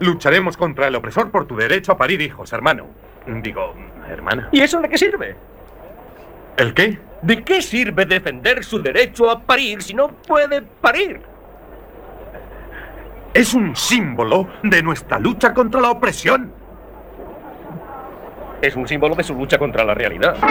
Lucharemos 0.00 0.56
contra 0.56 0.88
el 0.88 0.94
opresor 0.94 1.30
por 1.30 1.46
tu 1.46 1.56
derecho 1.56 1.92
a 1.92 1.96
parir 1.96 2.20
hijos, 2.22 2.52
hermano. 2.52 2.86
Digo, 3.26 3.74
hermana. 4.08 4.48
¿Y 4.52 4.60
eso 4.60 4.80
de 4.80 4.88
qué 4.88 4.98
sirve? 4.98 5.36
¿El 6.56 6.72
qué? 6.72 6.98
¿De 7.22 7.42
qué 7.42 7.62
sirve 7.62 8.06
defender 8.06 8.64
su 8.64 8.80
derecho 8.82 9.30
a 9.30 9.40
parir 9.40 9.82
si 9.82 9.94
no 9.94 10.08
puede 10.08 10.62
parir? 10.62 11.20
Es 13.32 13.54
un 13.54 13.74
símbolo 13.74 14.48
de 14.62 14.82
nuestra 14.82 15.18
lucha 15.18 15.52
contra 15.52 15.80
la 15.80 15.90
opresión. 15.90 16.52
es 18.62 18.76
un 18.76 18.88
símbolo 18.88 19.14
de 19.14 19.22
su 19.22 19.34
lucha 19.34 19.58
contra 19.58 19.84
la 19.84 19.94
realidad. 19.94 20.36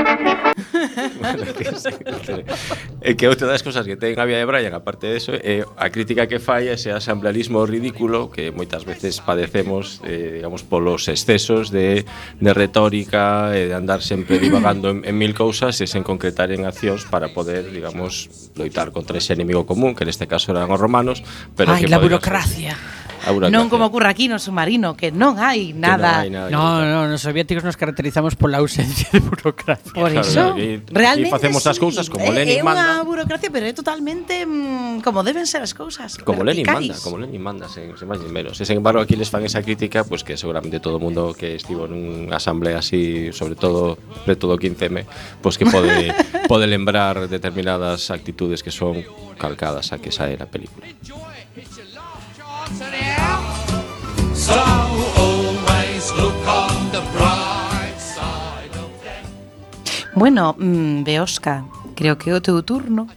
e 3.01 3.11
eh, 3.11 3.15
que 3.15 3.27
outra 3.27 3.47
das 3.47 3.63
cousas 3.63 3.85
que 3.85 3.95
ten 3.97 4.19
a 4.19 4.25
Vía 4.25 4.37
de 4.37 4.45
Brian, 4.45 4.73
aparte 4.73 5.07
de 5.07 5.17
eso, 5.17 5.33
é 5.33 5.65
a 5.77 5.89
crítica 5.89 6.27
que 6.27 6.39
fai 6.39 6.69
ese 6.69 6.91
asamblealismo 6.91 7.65
ridículo 7.65 8.29
que 8.29 8.51
moitas 8.51 8.85
veces 8.85 9.19
padecemos, 9.19 10.01
eh, 10.05 10.39
digamos, 10.39 10.63
polos 10.63 11.07
excesos 11.09 11.71
de, 11.71 12.05
de 12.39 12.51
retórica, 12.53 13.55
eh, 13.55 13.67
de 13.67 13.75
andar 13.75 14.01
sempre 14.01 14.39
divagando 14.39 14.89
en, 14.89 15.03
en 15.03 15.15
mil 15.17 15.33
cousas 15.33 15.79
e 15.81 15.87
sen 15.87 16.03
concretar 16.03 16.51
en 16.51 16.65
accións 16.69 17.05
para 17.09 17.33
poder, 17.33 17.71
digamos, 17.71 18.29
loitar 18.55 18.91
contra 18.91 19.17
ese 19.17 19.33
enemigo 19.33 19.65
común, 19.65 19.95
que 19.95 20.05
neste 20.05 20.27
caso 20.29 20.53
eran 20.53 20.69
os 20.69 20.79
romanos, 20.79 21.23
pero 21.57 21.73
Ai, 21.73 21.83
que 21.83 21.91
la 21.91 21.99
burocracia. 21.99 22.75
Ser 22.75 23.12
non 23.23 23.71
como 23.71 23.87
ocurre 23.87 24.11
aquí 24.11 24.27
no 24.27 24.37
submarino, 24.37 24.99
que 24.99 25.11
non 25.11 25.39
hai 25.39 25.71
nada. 25.71 26.27
Non 26.27 26.27
hai 26.27 26.31
nada 26.31 26.49
no, 26.51 26.83
no, 26.83 27.07
os 27.07 27.09
nos 27.15 27.21
soviéticos 27.23 27.63
nos 27.63 27.79
caracterizamos 27.79 28.35
pola 28.35 28.59
ausencia 28.59 29.07
de 29.11 29.23
burocracia. 29.23 29.95
Por 29.95 30.11
iso, 30.11 30.53
claro, 30.53 30.59
y, 30.59 30.83
realmente 30.91 31.31
facemos 31.31 31.63
sí, 31.63 31.69
as 31.69 31.79
cousas 31.79 32.05
como 32.11 32.27
é, 32.27 32.43
Lenin 32.43 32.59
é 32.59 32.63
manda. 32.63 32.83
É 32.83 32.99
unha 32.99 33.07
burocracia, 33.07 33.49
pero 33.49 33.65
é 33.65 33.73
totalmente 33.73 34.43
mm, 34.43 34.99
como 35.01 35.23
deben 35.23 35.47
ser 35.47 35.63
as 35.63 35.71
cousas. 35.71 36.19
Como 36.19 36.43
Lenin 36.43 36.67
manda, 36.67 36.95
como 36.99 37.15
Lenin 37.17 37.39
manda, 37.39 37.65
sen, 37.71 37.95
sen 37.95 38.07
máis 38.09 38.19
ni 38.19 38.29
menos. 38.29 38.59
E, 38.59 38.67
sen 38.67 38.79
embargo, 38.79 38.99
aquí 38.99 39.15
les 39.15 39.31
fan 39.31 39.47
esa 39.47 39.63
crítica, 39.63 40.03
pues 40.03 40.27
que 40.27 40.35
seguramente 40.35 40.83
todo 40.83 40.99
o 40.99 41.03
mundo 41.03 41.31
que 41.31 41.55
estivo 41.55 41.87
nunha 41.87 42.37
asamblea 42.37 42.83
así, 42.83 43.31
sobre 43.31 43.55
todo, 43.55 43.95
sobre 44.27 44.35
todo 44.35 44.59
15M, 44.59 45.07
pues 45.39 45.55
que 45.55 45.65
pode 45.65 46.11
pode 46.51 46.67
lembrar 46.67 47.29
determinadas 47.29 48.11
actitudes 48.11 48.63
que 48.63 48.71
son 48.71 49.03
calcadas 49.37 49.91
a 49.93 49.99
que 49.99 50.09
esa 50.09 50.29
era 50.29 50.45
a 50.45 50.51
película. 50.51 50.87
So 54.43 54.59
always 55.15 56.11
look 56.19 56.35
on 56.45 56.91
the 56.91 57.01
bright 57.15 57.97
side 57.97 58.75
of 58.75 58.91
death. 59.01 60.11
Bueno, 60.15 60.53
mm, 60.59 61.03
Beosca, 61.05 61.63
creo 61.95 62.17
que 62.17 62.29
é 62.29 62.33
o 62.33 62.41
teu 62.41 62.61
turno 62.61 63.07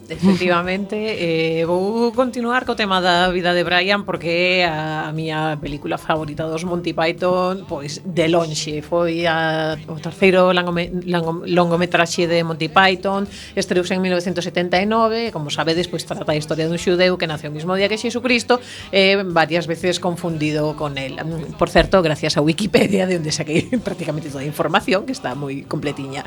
Efectivamente, 0.08 0.96
eh, 0.96 1.64
vou 1.64 2.12
continuar 2.12 2.64
co 2.64 2.76
tema 2.76 3.00
da 3.00 3.28
vida 3.30 3.52
de 3.54 3.64
Brian 3.64 4.04
porque 4.04 4.64
a, 4.64 5.08
a 5.08 5.12
miña 5.12 5.58
película 5.60 5.98
favorita 5.98 6.44
dos 6.44 6.64
Monty 6.64 6.92
Python, 6.92 7.64
pois 7.68 8.00
de 8.04 8.28
lonxe, 8.28 8.82
foi 8.82 9.26
a, 9.26 9.76
o 9.88 9.98
terceiro 9.98 10.52
langome, 10.52 10.90
langom, 11.04 11.42
longometraxe 11.46 12.26
de 12.26 12.44
Monty 12.44 12.68
Python, 12.68 13.26
estreuse 13.56 13.94
en 13.94 14.02
1979, 14.02 15.32
como 15.32 15.50
sabedes, 15.50 15.88
pois 15.88 16.04
trata 16.04 16.32
a 16.32 16.38
historia 16.38 16.68
dun 16.68 16.80
xudeu 16.80 17.16
que 17.16 17.26
nace 17.26 17.48
o 17.48 17.52
mismo 17.52 17.74
día 17.74 17.88
que 17.88 17.98
Xesucristo, 17.98 18.60
eh, 18.92 19.20
varias 19.24 19.66
veces 19.66 20.00
confundido 20.00 20.76
con 20.76 20.98
el 20.98 21.16
Por 21.58 21.70
certo, 21.70 22.02
gracias 22.02 22.36
a 22.36 22.40
Wikipedia, 22.40 23.06
de 23.06 23.16
onde 23.16 23.32
saquei 23.32 23.68
prácticamente 23.86 24.28
toda 24.30 24.42
a 24.42 24.46
información, 24.46 25.06
que 25.06 25.12
está 25.12 25.34
moi 25.34 25.64
completiña. 25.66 26.24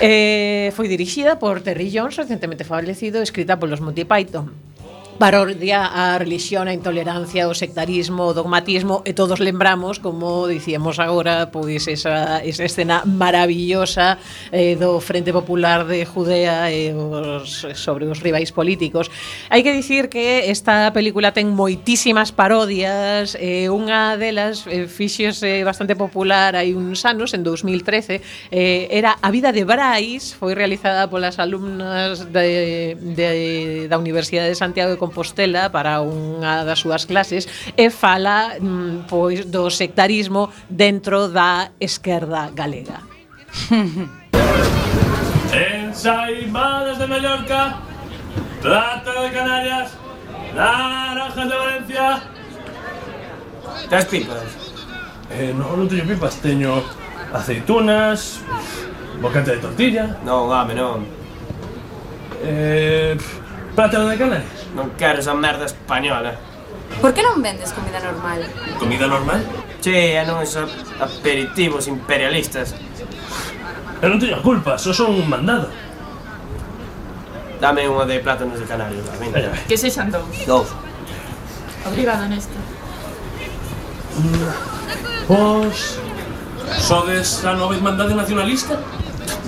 Eh, 0.00 0.72
foi 0.76 0.88
dirixida 0.88 1.38
por 1.40 1.60
Terry 1.64 1.88
Jones, 1.88 2.16
recentemente 2.16 2.64
foi 2.64 2.75
establecido, 2.76 3.22
escrita 3.22 3.58
por 3.58 3.70
los 3.70 3.80
Monty 3.80 4.04
Python. 4.04 4.52
parodia 5.18 5.86
a 5.86 6.18
religión, 6.18 6.68
a 6.68 6.74
intolerancia, 6.74 7.48
o 7.48 7.54
sectarismo, 7.54 8.28
o 8.28 8.34
dogmatismo 8.36 9.00
e 9.08 9.16
todos 9.16 9.40
lembramos, 9.40 9.98
como 9.98 10.44
dicíamos 10.46 11.00
agora, 11.00 11.48
pois 11.48 11.88
esa, 11.88 12.44
esa 12.44 12.64
escena 12.64 13.02
maravillosa 13.08 14.20
eh, 14.52 14.76
do 14.76 15.00
Frente 15.00 15.32
Popular 15.32 15.88
de 15.88 16.04
Judea 16.04 16.68
e 16.68 16.90
eh, 16.90 16.94
os, 16.94 17.64
sobre 17.74 18.04
os 18.04 18.20
rivais 18.20 18.52
políticos. 18.52 19.08
Hai 19.48 19.64
que 19.64 19.72
dicir 19.72 20.12
que 20.12 20.52
esta 20.52 20.92
película 20.92 21.32
ten 21.32 21.48
moitísimas 21.48 22.30
parodias, 22.30 23.34
eh, 23.40 23.72
unha 23.72 24.20
delas 24.20 24.68
eh, 24.68 24.84
fíxose 24.86 25.64
bastante 25.64 25.96
popular 25.96 26.52
hai 26.54 26.76
uns 26.76 27.02
anos, 27.08 27.32
en 27.32 27.40
2013, 27.40 28.20
eh, 28.52 28.88
era 28.92 29.16
A 29.24 29.32
vida 29.32 29.50
de 29.50 29.64
Brais, 29.64 30.36
foi 30.36 30.52
realizada 30.52 31.08
polas 31.08 31.40
alumnas 31.40 32.28
de, 32.28 32.94
de, 33.00 33.88
da 33.88 33.96
Universidade 33.96 34.52
de 34.52 34.58
Santiago 34.58 34.92
de 34.92 35.00
Compostela 35.06 35.70
para 35.70 36.02
unha 36.02 36.66
das 36.66 36.82
súas 36.82 37.06
clases 37.06 37.46
e 37.78 37.94
fala 37.94 38.58
mm, 38.58 39.06
pois 39.06 39.46
do 39.46 39.70
sectarismo 39.70 40.50
dentro 40.66 41.30
da 41.30 41.70
esquerda 41.78 42.50
galega. 42.50 43.06
Ensaimadas 45.54 46.98
de 46.98 47.06
Mallorca, 47.06 47.78
Plata 48.60 49.22
de 49.22 49.30
Canarias, 49.30 49.94
Naranjas 50.54 51.48
de 51.48 51.54
Valencia... 51.54 52.22
Tres 53.88 54.04
pipas. 54.10 54.42
Eh, 55.30 55.54
non, 55.54 55.78
non 55.78 55.86
teño 55.86 56.02
pipas, 56.02 56.42
teño 56.42 56.82
aceitunas, 57.30 58.42
bocata 59.22 59.54
de 59.54 59.62
tortilla... 59.62 60.18
Non, 60.26 60.50
dame, 60.50 60.74
non. 60.74 61.06
Eh, 62.42 63.14
Plátano 63.76 64.08
de 64.08 64.16
Canarias? 64.16 64.64
Non 64.72 64.96
quero 64.96 65.20
esa 65.20 65.36
merda 65.36 65.68
española. 65.68 66.32
Por 66.96 67.12
que 67.12 67.20
non 67.20 67.44
vendes 67.44 67.76
comida 67.76 68.00
normal? 68.00 68.40
Comida 68.80 69.04
normal? 69.04 69.44
Che, 69.84 70.16
e 70.16 70.24
non 70.24 70.40
esos 70.40 70.72
aperitivos 70.96 71.84
imperialistas. 71.84 72.72
Eu 74.00 74.08
non 74.08 74.16
teño 74.16 74.40
culpa, 74.40 74.80
só 74.80 74.96
son 74.96 75.12
un 75.20 75.28
mandado. 75.28 75.68
Dame 77.60 77.84
unha 77.84 78.08
de 78.08 78.16
plátanos 78.24 78.56
de 78.56 78.64
Canarias, 78.64 79.04
va, 79.04 79.14
venga. 79.20 79.52
Que 79.68 79.76
sexan 79.76 80.08
dous. 80.08 80.24
Dous. 80.48 80.72
Obrigado, 81.84 82.24
Néstor. 82.32 82.64
Mm. 84.16 85.28
Vos... 85.28 86.00
Sodes 86.80 87.44
a 87.44 87.52
nova 87.52 87.76
irmandade 87.76 88.16
nacionalista? 88.16 88.80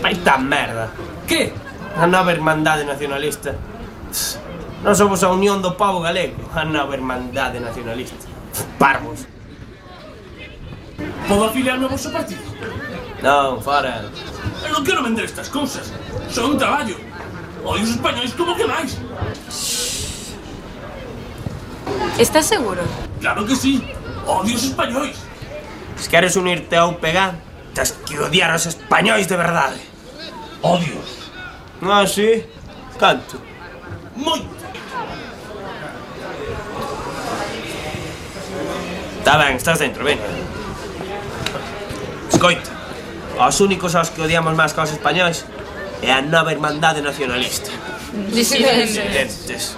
Vai 0.04 0.14
ta 0.20 0.36
merda. 0.36 0.92
Que? 1.24 1.50
A 1.96 2.06
nova 2.06 2.30
irmandade 2.30 2.84
nacionalista. 2.84 3.56
Non 4.78 4.94
somos 4.94 5.26
a 5.26 5.28
Unión 5.34 5.58
do 5.58 5.74
Pavo 5.74 5.98
Galego, 5.98 6.38
a 6.54 6.62
nova 6.62 6.94
hermandade 6.94 7.58
nacionalista. 7.58 8.14
Parvos. 8.78 9.26
Podo 11.26 11.50
afiliarme 11.50 11.84
ao 11.84 11.90
vosso 11.90 12.14
partido? 12.14 12.46
Non, 13.18 13.58
fora. 13.58 14.06
Eu 14.62 14.70
non 14.70 14.86
quero 14.86 15.02
vender 15.02 15.26
estas 15.26 15.50
cousas. 15.50 15.90
Son 16.30 16.54
un 16.54 16.58
traballo. 16.62 16.94
Odio 17.66 17.82
os 17.82 17.90
españoles 17.90 18.30
como 18.38 18.54
que 18.54 18.70
máis. 18.70 18.94
Estás 22.14 22.46
seguro? 22.46 22.86
Claro 23.18 23.42
que 23.42 23.58
sí. 23.58 23.82
Odio 24.30 24.54
os 24.54 24.62
españois. 24.62 25.18
Se 25.98 26.06
queres 26.06 26.38
unirte 26.38 26.78
ao 26.78 27.02
pegar, 27.02 27.42
tens 27.74 27.98
que 28.06 28.14
odiar 28.14 28.54
aos 28.54 28.70
españois 28.70 29.26
de 29.26 29.34
verdade. 29.34 29.82
Odios. 30.62 31.34
Ah, 31.82 32.06
sí? 32.06 32.46
Canto. 32.94 33.42
Moito. 34.14 34.58
Está 39.28 39.44
ben, 39.44 39.56
estás 39.56 39.78
dentro, 39.78 40.04
ven. 40.04 40.18
Escoita, 42.32 42.70
os 43.36 43.60
únicos 43.60 43.92
aos 43.92 44.08
que 44.08 44.24
odiamos 44.24 44.56
máis 44.56 44.72
que 44.72 44.80
os 44.80 44.88
españoles 44.88 45.44
é 46.00 46.08
a 46.16 46.24
nova 46.24 46.48
hermandade 46.48 47.04
nacionalista. 47.04 47.68
Disidentes. 48.32 49.76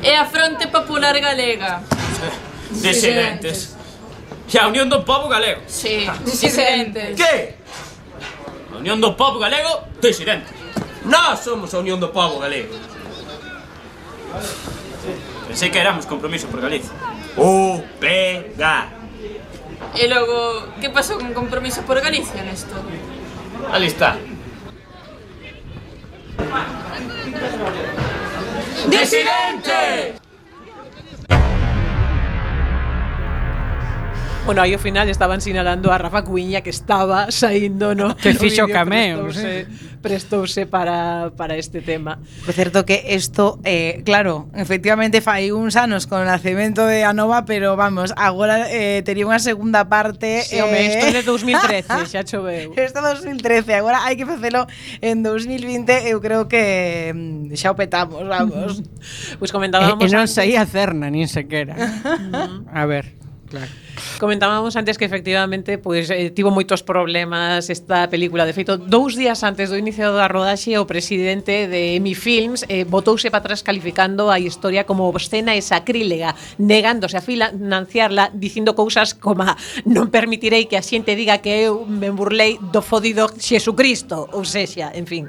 É 0.00 0.16
a 0.16 0.24
Fronte 0.24 0.72
Popular 0.72 1.12
Galega. 1.20 1.84
Disidentes. 2.80 3.76
E 4.48 4.56
a 4.56 4.72
Unión 4.72 4.88
do 4.88 5.04
Povo 5.04 5.28
Galego. 5.28 5.60
Sí, 5.68 6.08
disidentes. 6.24 7.20
Que? 7.20 7.60
A 8.72 8.80
Unión 8.80 9.04
do 9.04 9.20
Povo 9.20 9.36
Galego, 9.36 9.84
disidentes. 10.00 10.48
Nós 11.04 11.44
somos 11.44 11.76
a 11.76 11.78
Unión 11.84 12.00
do 12.00 12.08
Povo 12.08 12.40
Galego. 12.40 12.72
Pensei 15.44 15.68
que 15.68 15.76
éramos 15.76 16.08
compromiso 16.08 16.48
por 16.48 16.64
Galicia. 16.64 17.09
Upega. 17.40 18.90
Y 19.94 20.06
luego, 20.08 20.68
¿qué 20.80 20.90
pasó 20.90 21.18
con 21.18 21.32
compromisos 21.32 21.82
por 21.84 21.98
Galicia 22.00 22.42
en 22.42 22.48
esto? 22.48 22.74
Ahí 23.72 23.86
está. 23.86 24.18
¡Disidente! 28.88 30.19
Bueno, 34.46 34.62
aí 34.62 34.72
ao 34.72 34.80
final 34.80 35.08
estaban 35.08 35.40
sinalando 35.40 35.92
a 35.92 35.98
Rafa 35.98 36.24
Cuiña 36.24 36.62
que 36.62 36.70
estaba 36.70 37.30
saindo 37.30 37.94
no 37.94 38.16
que 38.16 38.34
fixo 38.34 38.66
cameo, 38.66 39.28
prestouse, 39.28 39.66
prestouse 40.00 40.66
para, 40.66 41.30
para 41.36 41.54
este 41.60 41.84
tema. 41.84 42.18
Por 42.44 42.54
certo 42.54 42.84
que 42.88 43.04
isto, 43.14 43.60
eh, 43.64 44.02
claro, 44.04 44.48
efectivamente 44.56 45.20
fai 45.20 45.52
uns 45.52 45.76
anos 45.76 46.08
con 46.08 46.24
o 46.24 46.26
nacemento 46.26 46.88
de 46.88 47.04
Anova, 47.04 47.44
pero 47.44 47.76
vamos, 47.76 48.16
agora 48.16 48.66
eh, 48.72 49.04
tería 49.04 49.28
unha 49.28 49.38
segunda 49.38 49.92
parte... 49.92 50.42
Sí, 50.42 50.56
eh, 50.56 50.64
home, 50.64 50.88
isto 50.88 51.04
é 51.04 51.12
de 51.14 51.22
2013, 51.22 52.08
xa 52.10 52.24
choveu. 52.24 52.72
Isto 52.74 52.98
2013, 53.04 53.76
agora 53.76 54.08
hai 54.08 54.16
que 54.16 54.24
facelo 54.24 54.64
en 55.04 55.20
2020, 55.20 56.08
eu 56.10 56.18
creo 56.24 56.48
que 56.48 57.12
mm, 57.12 57.54
xa 57.60 57.70
o 57.70 57.76
petamos, 57.76 58.24
vamos. 58.24 58.80
pois 59.36 59.36
pues 59.36 59.50
comentábamos... 59.52 60.00
E, 60.00 60.08
eh, 60.08 60.10
e 60.10 60.16
non 60.16 60.26
saía 60.26 60.64
cerna, 60.64 61.12
nin 61.12 61.28
sequera. 61.28 61.76
a 62.72 62.88
ver. 62.88 63.19
Claro. 63.50 63.66
Comentábamos 64.20 64.76
antes 64.76 64.96
que 64.96 65.04
efectivamente 65.04 65.76
pois, 65.76 66.06
eh, 66.08 66.30
tivo 66.30 66.54
moitos 66.54 66.86
problemas 66.86 67.66
esta 67.66 68.06
película. 68.06 68.46
De 68.46 68.54
feito, 68.54 68.78
dous 68.78 69.18
días 69.18 69.42
antes 69.42 69.74
do 69.74 69.76
inicio 69.76 70.14
da 70.14 70.30
rodaxe, 70.30 70.78
o 70.78 70.86
presidente 70.86 71.66
de 71.66 71.98
Emi 71.98 72.14
Films 72.14 72.62
eh, 72.70 72.86
botouse 72.86 73.26
para 73.26 73.42
atrás 73.42 73.66
calificando 73.66 74.30
a 74.30 74.38
historia 74.38 74.86
como 74.86 75.10
obscena 75.10 75.58
e 75.58 75.60
sacrílega, 75.66 76.38
negándose 76.62 77.18
a 77.18 77.26
financiarla, 77.26 78.30
dicindo 78.30 78.78
cousas 78.78 79.18
como 79.18 79.42
non 79.82 80.14
permitirei 80.14 80.70
que 80.70 80.78
a 80.78 80.86
xente 80.86 81.18
diga 81.18 81.42
que 81.42 81.66
eu 81.66 81.82
me 81.90 82.14
burlei 82.14 82.54
do 82.70 82.86
fodido 82.86 83.26
Xesucristo, 83.34 84.30
ou 84.30 84.46
sexa, 84.46 84.94
en 84.94 85.10
fin. 85.10 85.26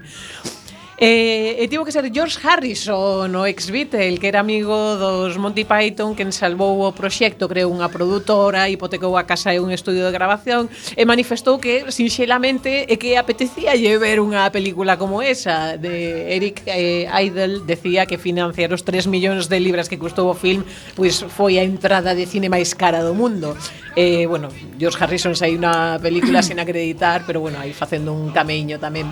Eh, 1.04 1.58
e 1.58 1.66
tivo 1.66 1.82
que 1.82 1.90
ser 1.90 2.06
George 2.14 2.38
Harrison, 2.46 3.26
o 3.34 3.42
ex-Beatle, 3.50 4.22
que 4.22 4.28
era 4.30 4.38
amigo 4.38 4.70
dos 5.02 5.34
Monty 5.34 5.66
Python, 5.66 6.14
que 6.14 6.22
salvou 6.30 6.86
o 6.86 6.94
proxecto, 6.94 7.50
creou 7.50 7.74
unha 7.74 7.90
produtora, 7.90 8.70
hipotecou 8.70 9.18
a 9.18 9.26
casa 9.26 9.50
e 9.50 9.58
un 9.58 9.74
estudio 9.74 10.06
de 10.06 10.14
grabación, 10.14 10.70
e 10.94 11.02
manifestou 11.02 11.58
que, 11.58 11.90
sinxelamente, 11.90 12.86
é 12.86 13.02
que 13.02 13.18
apetecía 13.18 13.74
lle 13.74 13.98
ver 13.98 14.22
unha 14.22 14.46
película 14.54 15.02
como 15.02 15.26
esa. 15.26 15.74
De 15.74 16.38
Eric 16.38 16.70
eh, 16.70 17.10
Idle 17.10 17.66
decía 17.66 18.06
que 18.06 18.22
financiar 18.22 18.70
os 18.70 18.86
3 18.86 19.10
millóns 19.10 19.50
de 19.50 19.58
libras 19.58 19.90
que 19.90 19.98
custou 19.98 20.30
o 20.30 20.38
film 20.38 20.62
pois 20.94 21.26
foi 21.34 21.58
a 21.58 21.66
entrada 21.66 22.14
de 22.14 22.30
cine 22.30 22.46
máis 22.46 22.78
cara 22.78 23.02
do 23.02 23.18
mundo. 23.18 23.58
Eh, 23.98 24.30
bueno, 24.30 24.54
George 24.78 25.02
Harrison 25.02 25.34
sai 25.34 25.58
unha 25.58 25.98
película 25.98 26.44
sen 26.46 26.62
acreditar, 26.62 27.26
pero 27.26 27.42
bueno, 27.42 27.58
aí 27.58 27.74
facendo 27.74 28.14
un 28.14 28.30
cameño 28.30 28.78
tamén. 28.78 29.10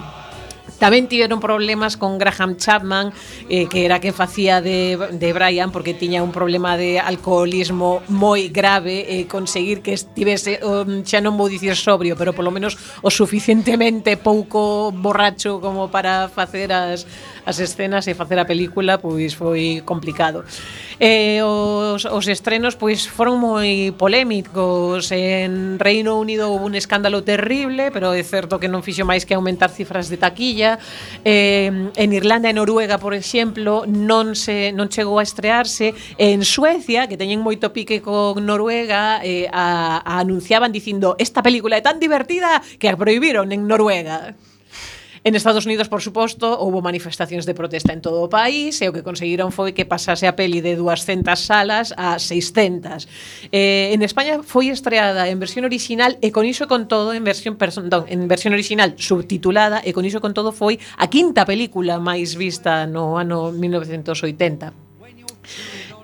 Tamén 0.79 1.11
tiveron 1.11 1.43
problemas 1.43 1.99
con 1.99 2.15
Graham 2.15 2.55
Chapman, 2.55 3.11
eh, 3.51 3.67
que 3.67 3.83
era 3.83 3.99
que 3.99 4.15
facía 4.15 4.63
de, 4.63 4.95
de 4.95 5.29
Brian, 5.35 5.75
porque 5.75 5.93
tiña 5.93 6.23
un 6.23 6.31
problema 6.31 6.79
de 6.79 7.03
alcoholismo 7.03 7.99
moi 8.07 8.47
grave, 8.47 9.03
eh, 9.11 9.27
conseguir 9.27 9.83
que 9.83 9.91
estivese, 9.91 10.63
um, 10.63 11.03
xa 11.03 11.19
non 11.19 11.35
vou 11.35 11.51
dicir 11.51 11.75
sobrio, 11.75 12.15
pero 12.15 12.31
polo 12.31 12.47
menos 12.49 12.79
o 13.03 13.11
suficientemente 13.11 14.15
pouco 14.15 14.95
borracho 14.95 15.59
como 15.59 15.91
para 15.91 16.31
facer 16.31 16.71
as, 16.71 17.03
as 17.43 17.57
escenas 17.59 18.07
e 18.07 18.15
facer 18.15 18.39
a 18.39 18.45
película, 18.45 19.01
pois 19.01 19.35
foi 19.35 19.83
complicado. 19.83 20.45
Eh, 20.99 21.41
os, 21.41 22.03
os 22.05 22.25
estrenos 22.27 22.75
pois 22.75 23.07
foron 23.07 23.39
moi 23.39 23.95
polémicos. 23.95 25.09
En 25.15 25.79
Reino 25.79 26.19
Unido 26.19 26.51
houve 26.51 26.69
un 26.69 26.75
escándalo 26.75 27.23
terrible, 27.23 27.89
pero 27.89 28.11
é 28.11 28.21
certo 28.21 28.59
que 28.59 28.67
non 28.67 28.85
fixo 28.85 29.07
máis 29.07 29.23
que 29.23 29.33
aumentar 29.33 29.71
cifras 29.71 30.11
de 30.11 30.19
taquilla, 30.21 30.68
Eh, 31.25 31.89
en 31.95 32.09
Irlanda 32.13 32.51
e 32.51 32.53
Noruega, 32.53 32.99
por 32.99 33.15
exemplo, 33.15 33.87
non 33.87 34.35
se 34.35 34.69
non 34.75 34.91
chegou 34.91 35.17
a 35.17 35.25
estrearse. 35.25 35.95
En 36.19 36.45
Suecia, 36.45 37.07
que 37.09 37.17
teñen 37.17 37.41
moito 37.41 37.71
pique 37.71 38.03
con 38.03 38.43
Noruega, 38.43 39.23
eh, 39.23 39.47
a, 39.49 40.03
a 40.03 40.19
anunciaban 40.19 40.75
dicindo 40.75 41.15
esta 41.17 41.41
película 41.41 41.79
é 41.79 41.81
tan 41.81 41.97
divertida 41.97 42.61
que 42.77 42.91
a 42.91 42.99
prohibiron 42.99 43.49
en 43.55 43.65
Noruega. 43.65 44.35
En 45.23 45.35
Estados 45.35 45.65
Unidos, 45.65 45.89
por 45.89 46.01
suposto, 46.01 46.55
houbo 46.59 46.81
manifestacións 46.81 47.43
de 47.43 47.53
protesta 47.53 47.91
en 47.91 47.99
todo 47.99 48.23
o 48.23 48.31
país 48.31 48.79
e 48.79 48.87
o 48.87 48.95
que 48.95 49.03
conseguiron 49.03 49.51
foi 49.51 49.75
que 49.75 49.83
pasase 49.83 50.25
a 50.25 50.33
peli 50.33 50.63
de 50.63 50.79
200 50.79 51.35
salas 51.35 51.91
a 51.99 52.15
600. 52.19 53.05
Eh, 53.51 53.91
en 53.91 53.99
España 54.01 54.39
foi 54.43 54.71
estreada 54.71 55.27
en 55.27 55.39
versión 55.43 55.67
original 55.67 56.15
e 56.23 56.31
con 56.31 56.47
iso 56.47 56.71
con 56.71 56.87
todo 56.87 57.11
en 57.11 57.27
versión 57.27 57.59
perdón, 57.59 58.07
en 58.07 58.31
versión 58.31 58.55
original 58.55 58.95
subtitulada 58.95 59.83
e 59.83 59.91
con 59.91 60.07
iso 60.07 60.23
con 60.23 60.31
todo 60.31 60.55
foi 60.55 60.79
a 60.95 61.11
quinta 61.11 61.43
película 61.43 61.99
máis 61.99 62.39
vista 62.39 62.87
no 62.87 63.19
ano 63.19 63.51
1980. 63.51 64.88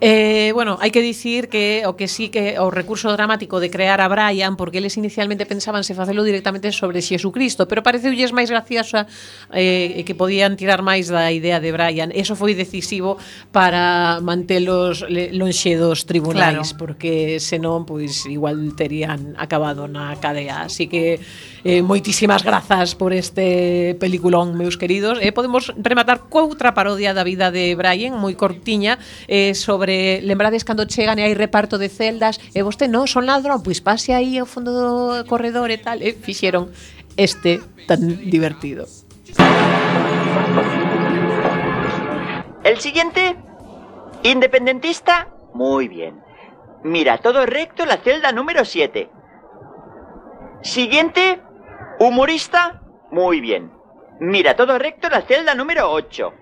Eh, 0.07 0.51
bueno, 0.53 0.77
hai 0.85 0.93
que 0.93 1.01
dicir 1.01 1.49
que 1.49 1.81
o 1.89 1.97
que 1.97 2.05
sí 2.05 2.29
que 2.29 2.61
o 2.61 2.69
recurso 2.69 3.09
dramático 3.09 3.57
de 3.57 3.73
crear 3.73 4.05
a 4.05 4.07
Brian 4.07 4.53
porque 4.53 4.77
eles 4.77 5.01
inicialmente 5.01 5.49
pensaban 5.49 5.81
se 5.81 5.97
facelo 5.97 6.21
directamente 6.21 6.69
sobre 6.69 7.01
Xesucristo, 7.01 7.65
pero 7.65 7.81
pareceulles 7.81 8.29
máis 8.29 8.53
graciosa 8.53 9.09
eh, 9.49 10.05
que 10.05 10.13
podían 10.13 10.61
tirar 10.61 10.85
máis 10.85 11.09
da 11.09 11.33
idea 11.33 11.57
de 11.57 11.73
Brian. 11.73 12.13
Eso 12.13 12.37
foi 12.37 12.53
decisivo 12.53 13.17
para 13.49 14.21
mantelos 14.21 15.01
lonxe 15.09 15.73
dos 15.73 16.05
tribunais 16.05 16.69
claro. 16.69 16.77
porque 16.77 17.41
senón 17.41 17.89
pois 17.89 18.29
igual 18.29 18.77
terían 18.77 19.33
acabado 19.41 19.89
na 19.89 20.13
cadea, 20.21 20.69
así 20.69 20.85
que 20.85 21.17
eh, 21.65 21.81
moitísimas 21.81 22.45
grazas 22.45 22.93
por 22.93 23.11
este 23.11 23.97
peliculón, 23.99 24.53
meus 24.53 24.77
queridos. 24.77 25.17
E 25.17 25.33
podemos 25.33 25.73
rematar 25.81 26.29
coutra 26.29 26.77
parodia 26.77 27.17
da 27.17 27.25
vida 27.25 27.49
de 27.49 27.73
Brian, 27.73 28.21
moi 28.21 28.37
cortiña, 28.37 29.01
eh, 29.25 29.57
sobre 29.57 30.21
lembrades 30.21 30.61
cando 30.61 30.85
chegan 30.85 31.17
e 31.17 31.25
hai 31.25 31.33
reparto 31.33 31.81
de 31.81 31.89
celdas 31.89 32.37
e 32.53 32.61
vostede 32.61 32.93
non 32.93 33.09
son 33.09 33.25
ladrón, 33.25 33.65
pois 33.65 33.81
pase 33.81 34.13
aí 34.13 34.37
ao 34.37 34.45
fondo 34.45 34.69
do 34.69 35.25
corredor 35.25 35.73
e 35.73 35.81
tal, 35.81 36.05
e 36.05 36.13
este 37.17 37.59
tan 37.89 38.29
divertido. 38.29 38.85
El 42.61 42.77
siguiente, 42.77 43.35
independentista, 44.21 45.33
muy 45.53 45.87
bien. 45.87 46.21
Mira, 46.83 47.17
todo 47.17 47.45
recto 47.45 47.85
la 47.85 47.97
celda 47.97 48.31
número 48.31 48.65
7. 48.65 49.09
Siguiente, 50.61 51.41
humorista, 51.99 52.81
muy 53.11 53.41
bien. 53.41 53.71
Mira, 54.19 54.55
todo 54.55 54.77
recto 54.79 55.09
la 55.09 55.21
celda 55.21 55.53
número 55.55 55.91
8. 55.91 56.33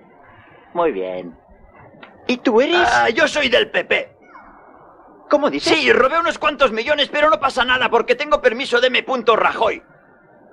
Muy 0.73 0.91
bien. 0.91 1.37
¿Y 2.27 2.37
tú 2.37 2.61
eres? 2.61 2.87
Ah, 2.93 3.09
yo 3.09 3.27
soy 3.27 3.49
del 3.49 3.69
PP. 3.69 4.11
¿Cómo 5.29 5.49
dices? 5.49 5.77
Sí, 5.77 5.91
robé 5.91 6.19
unos 6.19 6.37
cuantos 6.37 6.71
millones, 6.71 7.09
pero 7.09 7.29
no 7.29 7.39
pasa 7.39 7.65
nada 7.65 7.89
porque 7.89 8.15
tengo 8.15 8.41
permiso 8.41 8.79
de 8.79 8.87
M. 8.87 9.03
Rajoy. 9.35 9.81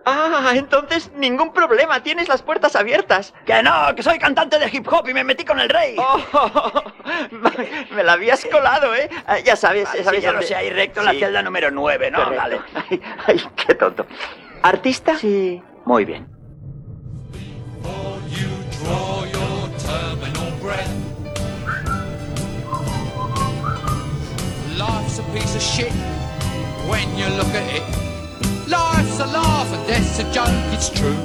Ah, 0.07 0.53
entonces 0.55 1.13
ningún 1.15 1.53
problema, 1.53 2.03
tienes 2.03 2.29
las 2.29 2.41
puertas 2.43 2.75
abiertas. 2.75 3.35
Que 3.45 3.63
no, 3.63 3.95
que 3.95 4.03
soy 4.03 4.19
cantante 4.19 4.59
de 4.59 4.71
hip 4.73 4.91
hop 4.91 5.07
y 5.09 5.13
me 5.15 5.23
metí 5.25 5.45
con 5.45 5.61
el 5.61 5.69
rey. 5.69 5.95
Oh, 5.99 6.83
me 7.95 8.03
la 8.03 8.15
habías 8.15 8.45
colado, 8.47 8.95
¿eh? 8.95 9.11
Ah, 9.27 9.39
ya 9.41 9.57
sabes, 9.57 9.85
ya 9.93 9.99
Sí, 9.99 10.05
sabes. 10.05 10.23
ya 10.23 10.33
lo 10.33 10.41
sé, 10.43 10.55
ahí 10.55 10.71
recto 10.71 11.03
la 11.03 11.11
Sí. 11.13 11.21
celda 11.21 11.43
número 11.43 11.71
9, 11.71 12.11
¿no? 12.11 12.25
Correcto. 12.25 12.43
Vale. 12.43 12.61
Ay, 12.89 13.03
ay, 13.27 13.43
qué 13.67 13.75
tonto. 13.75 14.07
¿Artista? 14.63 15.19
Sí. 15.19 15.63
Muy 15.87 16.05
bien. 16.05 16.27
Life's 24.77 25.19
a 25.19 25.23
piece 25.33 25.55
of 25.57 25.63
shit 25.63 25.93
when 26.89 27.09
you 27.17 27.27
look 27.37 27.53
at 27.55 27.67
it. 27.75 27.83
Life's 28.69 29.19
a 29.21 29.27
laugh 29.27 29.73
and 29.73 29.87
death's 29.87 30.19
a 30.21 30.25
joke, 30.33 30.49
it's 30.73 30.91
true. 30.91 31.17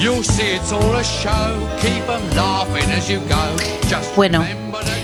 You'll 0.00 0.24
see 0.24 0.56
it's 0.56 0.72
all 0.72 0.96
a 0.96 1.04
show, 1.04 1.68
keep 1.80 2.02
'em 2.08 2.22
laughing 2.36 2.90
as 2.90 3.08
you 3.08 3.20
go. 3.28 3.42
Just 3.88 4.14
Bueno, 4.16 4.44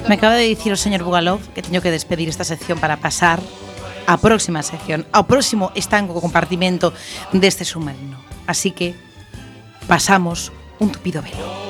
me 0.09 0.15
acaba 0.15 0.35
de 0.35 0.45
dicir 0.45 0.73
o 0.73 0.77
señor 0.77 1.05
Bugalov 1.05 1.41
que 1.55 1.63
teño 1.63 1.81
que 1.81 1.91
despedir 1.91 2.29
esta 2.29 2.45
sección 2.45 2.79
para 2.81 2.97
pasar 2.97 3.41
a 4.09 4.17
próxima 4.17 4.65
sección, 4.65 5.05
ao 5.13 5.29
próximo 5.29 5.69
estanco 5.77 6.17
compartimento 6.17 6.97
deste 7.37 7.69
submarino. 7.69 8.17
Así 8.49 8.73
que 8.73 8.97
pasamos 9.85 10.49
un 10.81 10.89
tupido 10.89 11.21
velo. 11.21 11.68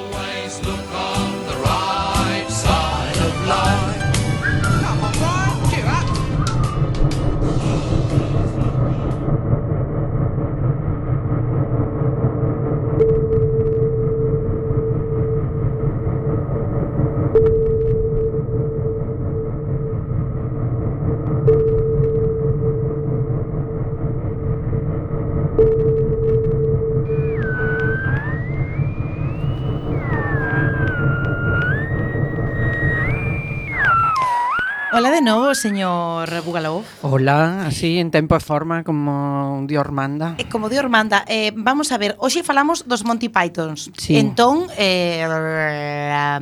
Hola 34.98 35.12
de 35.12 35.22
novo, 35.22 35.54
señor 35.54 36.42
Bugalov. 36.42 36.82
Hola, 37.02 37.68
así 37.68 38.00
en 38.00 38.10
tempo 38.10 38.34
e 38.34 38.42
forma 38.42 38.82
como 38.82 39.62
Dior 39.70 39.94
manda. 39.94 40.34
Eh, 40.42 40.50
como 40.50 40.66
Dior 40.66 40.90
manda. 40.90 41.22
Eh, 41.30 41.54
vamos 41.54 41.94
a 41.94 42.02
ver, 42.02 42.18
hoxe 42.18 42.42
falamos 42.42 42.82
dos 42.82 43.06
Monty 43.06 43.30
Pythons. 43.30 43.94
Sí. 43.94 44.18
Entón, 44.18 44.66
eh, 44.74 45.22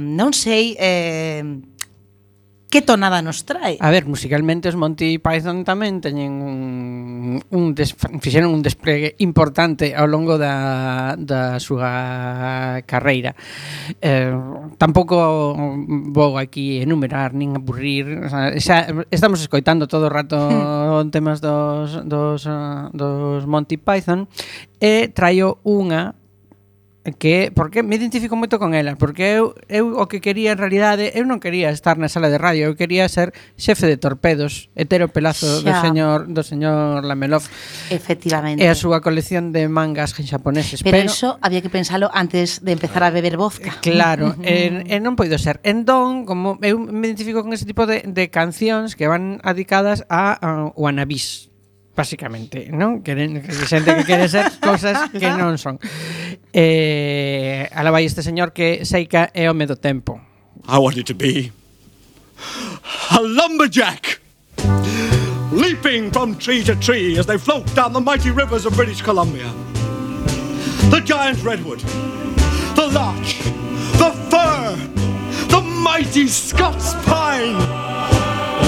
non 0.01 0.33
sei... 0.33 0.73
Eh, 0.81 1.45
que 2.77 2.83
tonada 2.83 3.23
nos 3.23 3.49
trae? 3.49 3.81
A 3.81 3.89
ver, 3.89 4.05
musicalmente 4.05 4.69
os 4.69 4.77
Monty 4.77 5.17
Python 5.17 5.65
tamén 5.65 6.05
teñen 6.05 6.45
un, 6.45 7.41
un 7.41 7.65
des, 7.73 7.97
fixeron 8.21 8.53
un 8.53 8.61
despregue 8.61 9.17
importante 9.25 9.97
ao 9.97 10.05
longo 10.05 10.37
da, 10.37 11.17
da 11.17 11.57
súa 11.57 12.85
carreira. 12.85 13.33
Eh, 14.05 14.29
tampouco 14.77 15.57
vou 16.13 16.37
aquí 16.37 16.85
enumerar 16.85 17.33
nin 17.33 17.57
aburrir, 17.57 18.29
xa, 18.29 18.53
xa 18.61 18.77
estamos 19.09 19.41
escoitando 19.41 19.89
todo 19.89 20.13
o 20.13 20.13
rato 20.13 20.37
temas 21.17 21.41
dos, 21.41 22.05
dos, 22.05 22.45
dos 22.93 23.41
Monty 23.49 23.81
Python 23.81 24.29
e 24.85 25.09
traio 25.17 25.65
unha 25.65 26.13
que 27.15 27.53
porque 27.55 27.87
me 27.87 27.95
identifico 27.95 28.35
moito 28.35 28.59
con 28.59 28.75
ela, 28.75 28.99
porque 28.99 29.39
eu 29.39 29.55
eu 29.71 29.95
o 29.95 30.11
que 30.11 30.19
quería 30.19 30.53
en 30.53 30.59
realidade, 30.59 31.15
eu 31.15 31.23
non 31.23 31.39
quería 31.39 31.71
estar 31.71 31.95
na 31.95 32.11
sala 32.11 32.27
de 32.27 32.39
radio, 32.39 32.67
eu 32.67 32.75
quería 32.75 33.07
ser 33.07 33.31
xefe 33.55 33.87
de 33.87 33.95
torpedos, 33.95 34.69
e 34.75 34.83
ter 34.89 35.07
o 35.07 35.11
pelazo 35.13 35.63
do 35.63 35.71
Xa. 35.71 35.87
señor 35.87 36.27
do 36.27 36.43
señor 36.43 37.07
Lamelov 37.07 37.47
Efectivamente. 37.95 38.59
e 38.59 38.67
a 38.67 38.75
súa 38.75 38.99
colección 38.99 39.55
de 39.55 39.71
mangas 39.71 40.11
xaponeses, 40.17 40.83
Pero, 40.83 40.99
pero 40.99 41.07
eso 41.07 41.39
había 41.39 41.63
que 41.63 41.71
pensalo 41.71 42.11
antes 42.11 42.65
de 42.67 42.73
empezar 42.75 43.07
a 43.07 43.11
beber 43.15 43.39
vodka. 43.39 43.79
Claro, 43.85 44.35
e, 44.43 44.83
e 44.91 44.97
non 44.99 45.15
poido 45.15 45.39
ser. 45.39 45.63
Entón, 45.63 46.27
como 46.27 46.59
eu 46.65 46.81
me 46.81 47.07
identifico 47.07 47.47
con 47.47 47.55
ese 47.55 47.69
tipo 47.69 47.87
de, 47.87 48.03
de 48.03 48.33
cancións 48.35 48.99
que 48.99 49.07
van 49.07 49.39
adicadas 49.47 50.03
a, 50.11 50.35
a 50.35 50.73
o 50.75 50.91
basicamente, 51.97 52.69
non? 52.69 53.01
Queren, 53.01 53.41
que 53.41 53.65
xente 53.65 53.97
que 53.97 54.05
quere 54.05 54.29
ser 54.29 54.53
cousas 54.61 55.09
que 55.11 55.33
non 55.33 55.57
son. 55.57 55.81
Eh, 56.53 57.67
ala 57.73 57.91
vai 57.91 58.05
este 58.05 58.21
señor 58.21 58.53
que 58.53 58.85
Seika 58.85 59.33
é 59.33 59.49
home 59.49 59.65
do 59.65 59.81
tempo. 59.81 60.21
I 60.69 60.79
wanted 60.79 61.07
to 61.09 61.15
be 61.15 61.53
a 63.11 63.21
lumberjack, 63.21 64.21
leaping 65.53 66.11
from 66.11 66.37
tree 66.37 66.63
to 66.65 66.75
tree 66.77 67.19
as 67.19 67.27
they 67.27 67.39
float 67.39 67.65
down 67.75 67.93
the 67.93 68.01
mighty 68.01 68.31
rivers 68.31 68.67
of 68.67 68.77
British 68.77 69.01
Columbia. 69.01 69.49
The 70.91 71.01
giant 71.01 71.43
redwood, 71.43 71.81
the 72.75 72.89
larch, 72.93 73.39
the 73.99 74.11
fir, 74.31 74.77
the 75.49 75.61
mighty 75.61 76.27
Scots 76.27 76.95
pine, 77.05 77.59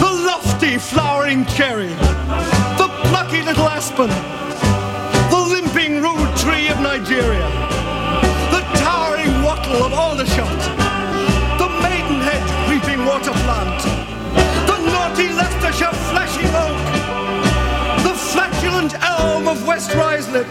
the 0.01 0.12
lofty 0.26 0.79
flowering 0.79 1.45
cherry, 1.47 1.89
the 2.78 2.78
plucky 3.19 3.43
little 3.43 3.69
aspen, 3.69 4.09
the 5.29 5.41
limping 5.51 6.01
rude 6.01 6.37
tree 6.37 6.69
of 6.69 6.79
Nigeria, 6.79 7.49
the 8.55 8.62
towering 8.79 9.43
wattle 9.43 9.83
of 9.83 9.93
Aldershot, 9.93 10.61
the 11.59 11.69
maidenhead 11.83 12.45
creeping 12.69 13.05
water 13.05 13.33
plant, 13.43 13.83
the 14.71 14.79
naughty 14.93 15.29
Leicestershire 15.35 15.97
flashing 16.11 16.53
oak, 16.64 16.79
the 18.07 18.14
flatulent 18.31 18.95
elm 19.03 19.49
of 19.49 19.66
West 19.66 19.91
Ruislip, 19.91 20.47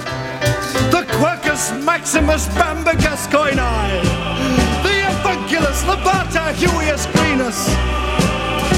the 0.92 1.04
Quercus 1.16 1.72
maximus 1.86 2.48
bamba 2.50 2.92
gascoini, 3.00 4.04
the 4.84 4.94
Ephagilus 5.08 5.84
labata 5.88 6.52
huius 6.60 7.08
greenus, 7.16 7.60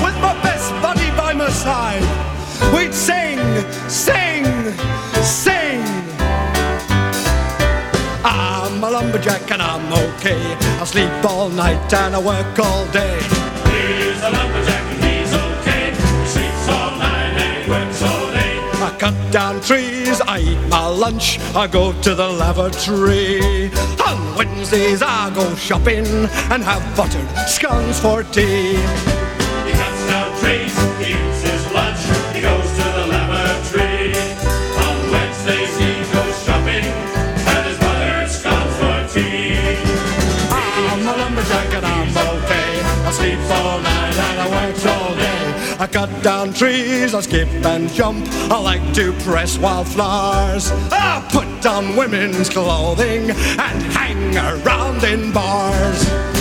with 0.06 0.18
my 0.22 0.40
best 0.44 0.70
buddy 0.84 1.10
by 1.18 1.34
my 1.34 1.50
side, 1.50 2.06
we'd 2.72 2.94
sing, 2.94 3.29
sing, 3.90 4.46
sing. 5.24 5.82
I'm 8.24 8.84
a 8.84 8.90
lumberjack 8.90 9.52
and 9.52 9.62
I'm 9.62 9.92
okay. 9.92 10.42
I 10.80 10.84
sleep 10.86 11.12
all 11.26 11.50
night 11.50 11.94
and 11.94 12.16
I 12.16 12.20
work 12.20 12.60
all 12.60 12.86
day. 12.88 13.18
He's 13.72 14.22
a 14.22 14.30
lumberjack 14.30 14.84
and 14.94 15.04
he's 15.04 15.34
okay. 15.34 15.92
He 15.92 16.28
sleeps 16.28 16.68
all 16.70 16.92
night 16.98 17.34
and 17.38 17.64
he 17.64 17.70
works 17.70 18.02
all 18.02 18.32
day. 18.32 18.60
I 18.82 18.96
cut 18.98 19.32
down 19.32 19.62
trees, 19.62 20.22
I 20.22 20.40
eat 20.40 20.70
my 20.70 20.88
lunch, 20.88 21.40
I 21.56 21.68
go 21.68 21.94
to 22.02 22.16
the 22.16 22.28
lavatory. 22.28 23.72
On 24.08 24.36
Wednesdays 24.36 25.02
I 25.02 25.32
go 25.36 25.56
shopping 25.56 26.06
and 26.52 26.64
have 26.64 26.84
buttered 26.96 27.30
scones 27.48 28.00
for 28.00 28.24
tea. 28.24 29.19
I 43.50 43.62
all 43.62 43.82
night 43.82 44.16
and 44.16 44.40
I 44.42 44.48
work 44.50 44.86
all 44.86 45.16
day. 45.16 45.76
I 45.80 45.88
cut 45.88 46.24
down 46.24 46.54
trees, 46.54 47.14
I 47.14 47.22
skip 47.22 47.48
and 47.66 47.90
jump. 47.90 48.28
I 48.52 48.60
like 48.60 48.94
to 48.96 49.14
press 49.24 49.58
wildflowers. 49.58 50.72
I 50.92 51.26
put 51.32 51.66
on 51.66 51.96
women's 51.96 52.50
clothing 52.50 53.32
and 53.32 53.84
hang 53.94 54.36
around 54.38 55.04
in 55.04 55.32
bars. 55.32 56.39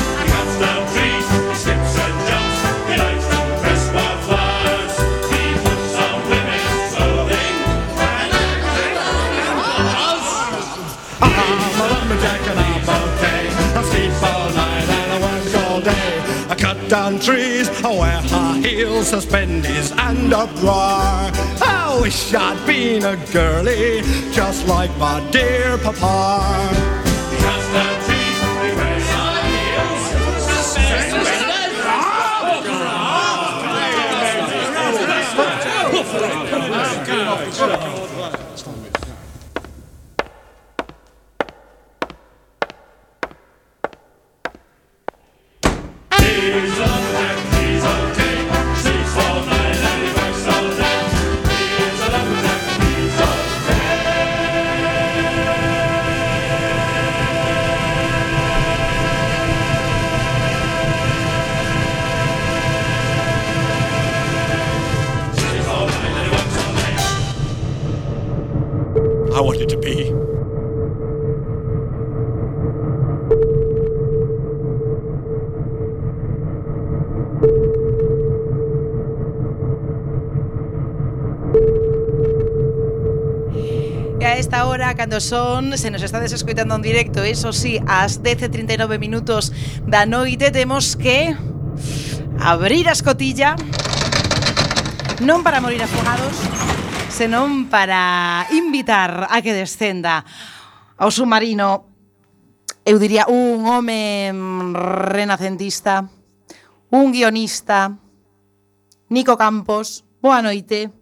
and 16.98 17.22
trees 17.22 17.68
where 17.82 18.22
high 18.32 18.58
heels 18.58 19.08
suspenders, 19.08 19.92
and 19.92 20.32
uproar. 20.32 21.30
I 21.62 21.98
wish 22.02 22.34
I'd 22.34 22.66
been 22.66 23.04
a 23.04 23.16
girlie 23.32 24.02
just 24.32 24.66
like 24.66 24.94
my 24.98 25.26
dear 25.30 25.78
papa. 25.78 26.97
cando 85.18 85.20
son, 85.20 85.78
se 85.78 85.90
nos 85.90 86.02
estades 86.02 86.32
escoitando 86.32 86.76
en 86.76 86.82
directo, 86.82 87.22
eso 87.22 87.52
sí, 87.52 87.80
ás 87.86 88.22
10.39 88.22 88.98
minutos 88.98 89.52
da 89.82 90.06
noite 90.06 90.50
temos 90.50 90.94
que 90.94 91.34
abrir 92.38 92.86
a 92.88 92.94
escotilla 92.94 93.58
non 95.18 95.42
para 95.42 95.58
morir 95.58 95.82
afogados, 95.82 96.38
senón 97.10 97.66
para 97.66 98.46
invitar 98.54 99.26
a 99.26 99.42
que 99.42 99.50
descenda 99.50 100.22
ao 100.94 101.10
submarino, 101.10 101.90
eu 102.86 103.02
diría 103.02 103.26
un 103.26 103.66
home 103.66 104.30
renacentista, 105.10 106.06
un 106.94 107.10
guionista, 107.10 107.98
Nico 109.10 109.34
Campos, 109.34 110.06
boa 110.22 110.38
noite. 110.46 110.97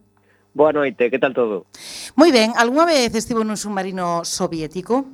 Boa 0.57 0.73
noite, 0.73 1.11
que 1.11 1.21
tal 1.21 1.37
todo? 1.37 1.69
Moi 2.17 2.33
ben, 2.33 2.57
algunha 2.57 2.89
vez 2.89 3.13
estivo 3.13 3.45
nun 3.45 3.61
submarino 3.61 4.25
soviético? 4.25 5.05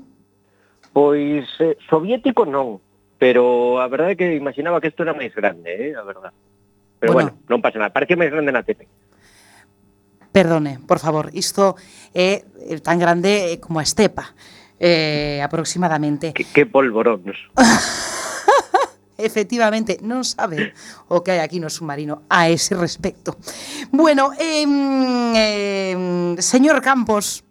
Pois 0.95 1.51
eh, 1.59 1.75
soviético 1.91 2.47
non, 2.47 2.79
pero 3.19 3.83
a 3.83 3.91
verdade 3.91 4.15
é 4.15 4.19
que 4.23 4.39
imaginaba 4.39 4.79
que 4.79 4.95
isto 4.95 5.03
era 5.03 5.19
máis 5.19 5.35
grande, 5.35 5.67
eh, 5.67 5.99
a 5.99 6.07
verdade. 6.07 6.39
Pero 7.03 7.11
bueno, 7.11 7.35
bueno 7.35 7.51
non 7.51 7.59
pasa 7.59 7.83
nada, 7.83 7.91
parece 7.91 8.15
máis 8.15 8.31
grande 8.31 8.55
na 8.55 8.63
tele. 8.63 8.87
Perdone, 10.31 10.79
por 10.87 11.03
favor, 11.03 11.35
isto 11.35 11.75
é 12.15 12.47
eh, 12.63 12.79
tan 12.79 13.03
grande 13.03 13.51
eh, 13.51 13.59
como 13.59 13.83
a 13.83 13.85
estepa, 13.85 14.39
eh, 14.79 15.43
aproximadamente. 15.43 16.39
Que, 16.39 16.47
que 16.47 16.71
polvoróns. 16.71 17.35
efectivamente 19.23 19.99
non 20.03 20.27
sabe 20.27 20.75
o 21.09 21.23
que 21.23 21.33
hai 21.33 21.41
aquí 21.41 21.63
no 21.63 21.71
submarino 21.71 22.27
a 22.29 22.51
ese 22.51 22.75
respecto. 22.75 23.39
Bueno, 23.95 24.35
eh, 24.37 24.67
eh, 24.67 26.37
señor 26.43 26.83
Campos, 26.83 27.47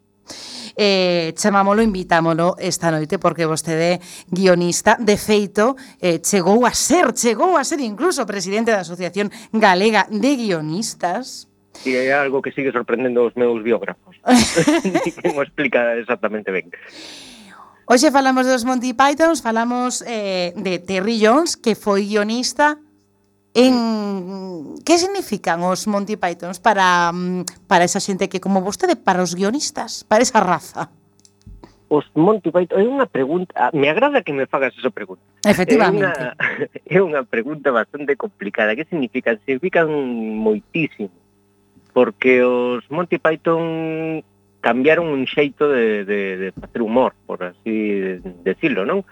eh, 0.75 1.33
chamámolo, 1.35 1.81
invitámolo 1.81 2.55
esta 2.59 2.91
noite 2.91 3.19
porque 3.19 3.45
vostede 3.45 3.99
guionista, 4.27 4.97
de 4.99 5.17
feito, 5.17 5.75
eh, 5.99 6.19
chegou 6.21 6.65
a 6.65 6.73
ser, 6.73 7.13
chegou 7.13 7.57
a 7.57 7.63
ser 7.63 7.79
incluso 7.81 8.25
presidente 8.25 8.71
da 8.71 8.81
Asociación 8.81 9.31
Galega 9.51 10.07
de 10.09 10.35
Guionistas. 10.35 11.47
E 11.87 11.95
é 11.95 12.11
algo 12.13 12.43
que 12.43 12.51
sigue 12.51 12.71
sorprendendo 12.71 13.23
os 13.25 13.35
meus 13.35 13.63
biógrafos. 13.63 14.19
que 15.21 15.29
o 15.29 15.41
explica 15.41 15.95
exactamente 15.97 16.51
ben. 16.51 16.71
Hoxe 17.91 18.07
falamos 18.07 18.47
dos 18.47 18.63
Monty 18.63 18.95
Pythons, 18.95 19.43
falamos 19.43 19.99
eh, 20.07 20.55
de 20.55 20.79
Terry 20.79 21.19
Jones, 21.19 21.59
que 21.59 21.75
foi 21.75 22.07
guionista 22.07 22.79
En 23.53 24.79
que 24.87 24.95
significan 24.95 25.59
os 25.67 25.83
Monty 25.83 26.15
Pythons 26.15 26.63
para 26.63 27.11
mm, 27.11 27.67
para 27.67 27.83
esa 27.83 27.99
xente 27.99 28.31
que 28.31 28.39
como 28.39 28.63
vostede, 28.63 28.95
para 28.95 29.19
os 29.19 29.35
guionistas, 29.35 30.07
para 30.07 30.23
esa 30.23 30.39
raza? 30.39 30.87
Os 31.91 32.07
Monty 32.15 32.47
Python 32.47 32.79
é 32.79 32.87
unha 32.87 33.11
pregunta, 33.11 33.51
ah, 33.59 33.75
me 33.75 33.91
agrada 33.91 34.23
que 34.23 34.31
me 34.31 34.47
fagas 34.47 34.71
esa 34.79 34.87
pregunta. 34.87 35.19
Efectivamente. 35.43 36.07
É 36.15 36.15
unha, 36.15 36.31
é 36.95 36.99
unha 37.03 37.21
pregunta 37.27 37.75
bastante 37.75 38.15
complicada. 38.15 38.71
Que 38.71 38.87
significan? 38.87 39.35
Significan 39.43 39.91
moitísimo. 40.39 41.11
Porque 41.91 42.39
os 42.47 42.87
Monty 42.87 43.19
Python 43.19 44.23
cambiaron 44.61 45.09
un 45.09 45.25
xeito 45.25 45.67
de, 45.67 46.05
de, 46.05 46.37
de 46.37 46.49
facer 46.53 46.81
humor, 46.81 47.13
por 47.25 47.43
así 47.43 48.21
decirlo, 48.45 48.85
non? 48.85 49.03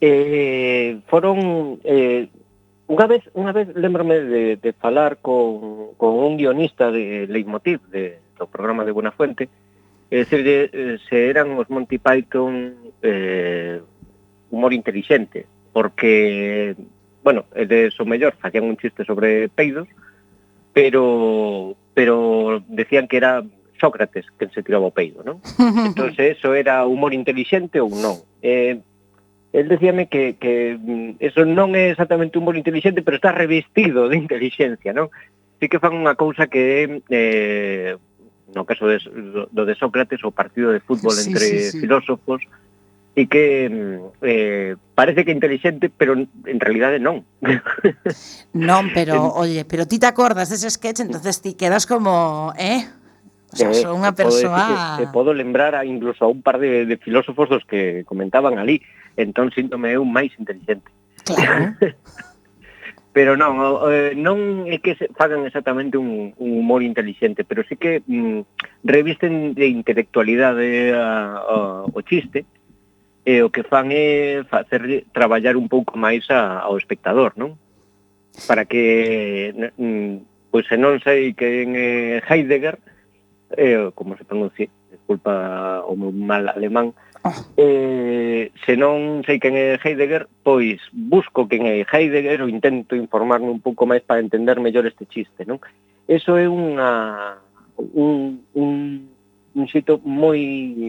Eh, 0.00 0.98
foron 1.06 1.78
eh, 1.82 2.30
unha 2.90 3.06
vez 3.06 3.22
unha 3.38 3.54
vez 3.54 3.70
lembrome 3.78 4.18
de, 4.18 4.42
de 4.58 4.72
falar 4.74 5.22
con, 5.22 5.94
con 5.94 6.12
un 6.18 6.34
guionista 6.36 6.90
de 6.90 7.26
Leitmotiv 7.30 7.78
de, 7.88 8.18
do 8.36 8.50
programa 8.50 8.84
de 8.84 8.92
Buenafuente 8.92 9.46
eh, 10.10 10.24
se, 10.26 10.42
de, 10.42 10.98
se 11.08 11.30
eran 11.30 11.54
os 11.54 11.70
Monty 11.70 11.96
Python 12.02 12.74
eh, 13.00 13.80
humor 14.50 14.74
inteligente 14.74 15.46
porque 15.72 16.74
bueno, 17.22 17.46
eles 17.54 17.94
o 17.96 18.04
mellor 18.04 18.34
facían 18.36 18.66
un 18.66 18.76
chiste 18.76 19.06
sobre 19.06 19.48
peidos 19.48 19.86
pero 20.74 21.76
pero 21.94 22.60
decían 22.66 23.06
que 23.06 23.16
era 23.16 23.46
Sócrates 23.82 24.30
que 24.38 24.46
se 24.54 24.62
tiraba 24.62 24.86
o 24.86 24.94
peido, 24.94 25.26
non? 25.26 25.42
entón, 25.90 26.14
eso 26.14 26.54
era 26.54 26.86
humor 26.86 27.10
inteligente 27.10 27.82
ou 27.82 27.90
non. 27.90 28.22
Eh, 28.38 28.78
el 29.50 29.66
decíame 29.66 30.06
que, 30.06 30.38
que 30.38 30.78
mm, 30.78 31.18
eso 31.18 31.42
non 31.42 31.74
é 31.74 31.90
exactamente 31.90 32.38
humor 32.38 32.54
inteligente, 32.54 33.02
pero 33.02 33.18
está 33.18 33.34
revestido 33.34 34.06
de 34.06 34.22
inteligencia, 34.22 34.94
non? 34.94 35.10
Sí 35.58 35.66
que 35.66 35.82
fan 35.82 35.98
unha 35.98 36.14
cousa 36.14 36.46
que 36.46 37.02
eh, 37.10 37.98
no 38.54 38.62
caso 38.62 38.86
de, 38.86 39.02
do 39.50 39.62
de 39.66 39.74
Sócrates 39.74 40.22
o 40.22 40.30
partido 40.30 40.70
de 40.70 40.80
fútbol 40.80 41.18
sí, 41.18 41.34
entre 41.34 41.46
sí, 41.46 41.58
sí. 41.74 41.80
filósofos 41.82 42.46
e 43.12 43.28
que 43.28 43.68
mm, 43.68 44.24
eh, 44.24 44.72
parece 44.96 45.24
que 45.24 45.36
inteligente, 45.36 45.92
pero 45.92 46.16
en 46.16 46.58
realidade 46.60 46.96
non. 46.96 47.28
non, 48.56 48.88
pero, 48.96 49.28
oye, 49.42 49.68
pero 49.68 49.84
ti 49.84 50.00
te 50.00 50.08
acordas 50.08 50.48
dese 50.48 50.72
sketch, 50.72 51.04
entonces 51.04 51.44
ti 51.44 51.52
quedas 51.52 51.84
como, 51.84 52.56
eh? 52.56 52.88
O 53.52 53.56
sea, 53.56 53.70
eh, 53.70 53.74
son 53.76 54.00
unha 54.00 54.16
persoa... 54.16 54.96
Que, 54.96 55.04
que 55.04 55.12
podo 55.12 55.36
lembrar 55.36 55.76
a, 55.76 55.84
incluso 55.84 56.24
a 56.24 56.32
un 56.32 56.40
par 56.40 56.56
de, 56.56 56.88
de 56.88 56.96
filósofos 56.96 57.52
dos 57.52 57.64
que 57.68 58.02
comentaban 58.08 58.56
ali. 58.56 58.80
Entón, 59.20 59.52
síntome 59.52 59.92
eu 59.92 60.08
máis 60.08 60.32
inteligente. 60.40 60.88
Claro. 61.28 61.76
pero 63.12 63.36
non, 63.36 63.60
eh, 63.92 64.16
non 64.16 64.64
é 64.72 64.80
que 64.80 64.96
fagan 65.20 65.44
exactamente 65.44 66.00
un, 66.00 66.32
un 66.40 66.50
humor 66.64 66.80
inteligente, 66.80 67.44
pero 67.44 67.60
sí 67.68 67.76
que 67.76 68.00
mm, 68.08 68.40
revisten 68.88 69.52
de 69.52 69.68
intelectualidade 69.68 70.64
eh, 70.64 70.96
a, 70.96 71.36
a, 71.44 71.56
o 71.92 72.00
chiste, 72.00 72.48
e 73.28 73.44
o 73.44 73.52
que 73.52 73.68
fan 73.68 73.92
é 73.92 74.42
facer 74.48 75.06
traballar 75.12 75.60
un 75.60 75.68
pouco 75.68 75.94
máis 76.00 76.24
a, 76.32 76.64
ao 76.64 76.80
espectador, 76.80 77.36
non? 77.36 77.60
Para 78.48 78.64
que, 78.64 79.52
mm, 79.76 80.48
pois 80.48 80.64
se 80.64 80.80
non 80.80 80.96
sei 81.04 81.36
quen 81.36 81.76
é 81.76 82.24
Heidegger, 82.24 82.80
eh, 83.56 83.90
como 83.94 84.16
se 84.16 84.24
pronuncia, 84.24 84.68
disculpa 84.90 85.84
o 85.86 85.96
meu 85.96 86.12
mal 86.12 86.48
alemán, 86.48 86.94
ah. 87.24 87.34
eh, 87.56 88.50
se 88.64 88.76
non 88.76 89.22
sei 89.26 89.38
quen 89.38 89.54
é 89.56 89.78
Heidegger, 89.78 90.28
pois 90.42 90.80
busco 90.92 91.48
quen 91.48 91.66
é 91.66 91.84
Heidegger 91.84 92.42
ou 92.42 92.48
intento 92.48 92.96
informarme 92.96 93.50
un 93.50 93.60
pouco 93.60 93.86
máis 93.86 94.02
para 94.02 94.22
entender 94.22 94.60
mellor 94.60 94.86
este 94.86 95.04
chiste, 95.06 95.44
non? 95.44 95.60
Eso 96.08 96.34
é 96.36 96.48
unha 96.48 97.38
un, 97.76 98.42
un, 98.54 98.70
un 99.54 99.64
xito 99.68 100.00
moi 100.02 100.40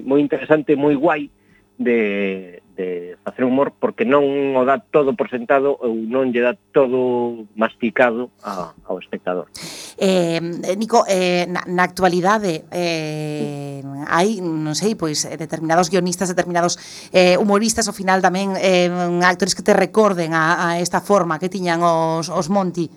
moi 0.06 0.20
interesante, 0.22 0.76
moi 0.76 0.96
guai 0.96 1.30
de, 1.78 2.63
de 2.76 3.18
facer 3.24 3.46
humor 3.46 3.74
porque 3.78 4.06
non 4.06 4.26
o 4.58 4.62
dá 4.66 4.82
todo 4.82 5.14
por 5.14 5.30
sentado 5.30 5.78
ou 5.78 5.94
non 5.94 6.34
lle 6.34 6.42
dá 6.42 6.54
todo 6.74 7.46
masticado 7.54 8.34
a, 8.42 8.74
ah. 8.74 8.90
ao 8.90 8.98
espectador. 8.98 9.50
Eh, 9.98 10.42
Nico, 10.76 11.06
eh, 11.06 11.46
na, 11.46 11.62
na 11.70 11.84
actualidade 11.86 12.66
eh, 12.74 13.86
hai, 14.10 14.42
non 14.42 14.74
sei, 14.74 14.98
pois 14.98 15.26
eh, 15.30 15.38
determinados 15.38 15.94
guionistas, 15.94 16.30
determinados 16.34 16.78
eh, 17.14 17.38
humoristas, 17.38 17.86
ao 17.86 17.96
final 17.96 18.26
tamén 18.26 18.58
eh, 18.58 18.90
actores 19.22 19.54
que 19.54 19.66
te 19.66 19.78
recorden 19.78 20.34
a, 20.34 20.74
a 20.74 20.82
esta 20.82 21.02
forma 21.02 21.38
que 21.38 21.52
tiñan 21.52 21.86
os, 21.86 22.30
os 22.34 22.48
Monti. 22.50 22.90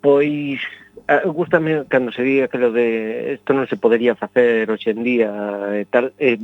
Pois 0.00 0.60
eh, 1.08 1.22
gustame 1.26 1.84
cando 1.88 2.12
se 2.12 2.22
di 2.22 2.40
aquilo 2.40 2.72
de 2.72 3.38
isto 3.38 3.52
non 3.52 3.68
se 3.68 3.76
podería 3.76 4.18
facer 4.18 4.66
hoxe 4.70 4.90
en 4.90 5.00
día 5.04 5.30
e 5.76 5.84
tal, 5.86 6.10
eh, 6.18 6.40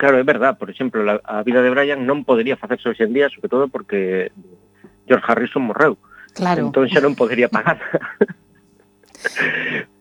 Claro, 0.00 0.16
é 0.16 0.24
verdad, 0.24 0.56
por 0.56 0.70
exemplo, 0.70 1.04
a, 1.04 1.20
a 1.28 1.42
vida 1.44 1.60
de 1.60 1.68
Brian 1.68 2.08
non 2.08 2.24
podería 2.24 2.56
facerse 2.56 2.88
hoxe 2.88 3.04
en 3.04 3.12
día, 3.12 3.28
sobre 3.28 3.52
todo 3.52 3.68
porque 3.68 4.32
George 5.04 5.28
Harrison 5.28 5.68
morreu. 5.68 6.00
Claro. 6.32 6.64
Entón 6.64 6.88
xa 6.88 7.04
non 7.04 7.12
podería 7.12 7.52
pagar. 7.52 7.76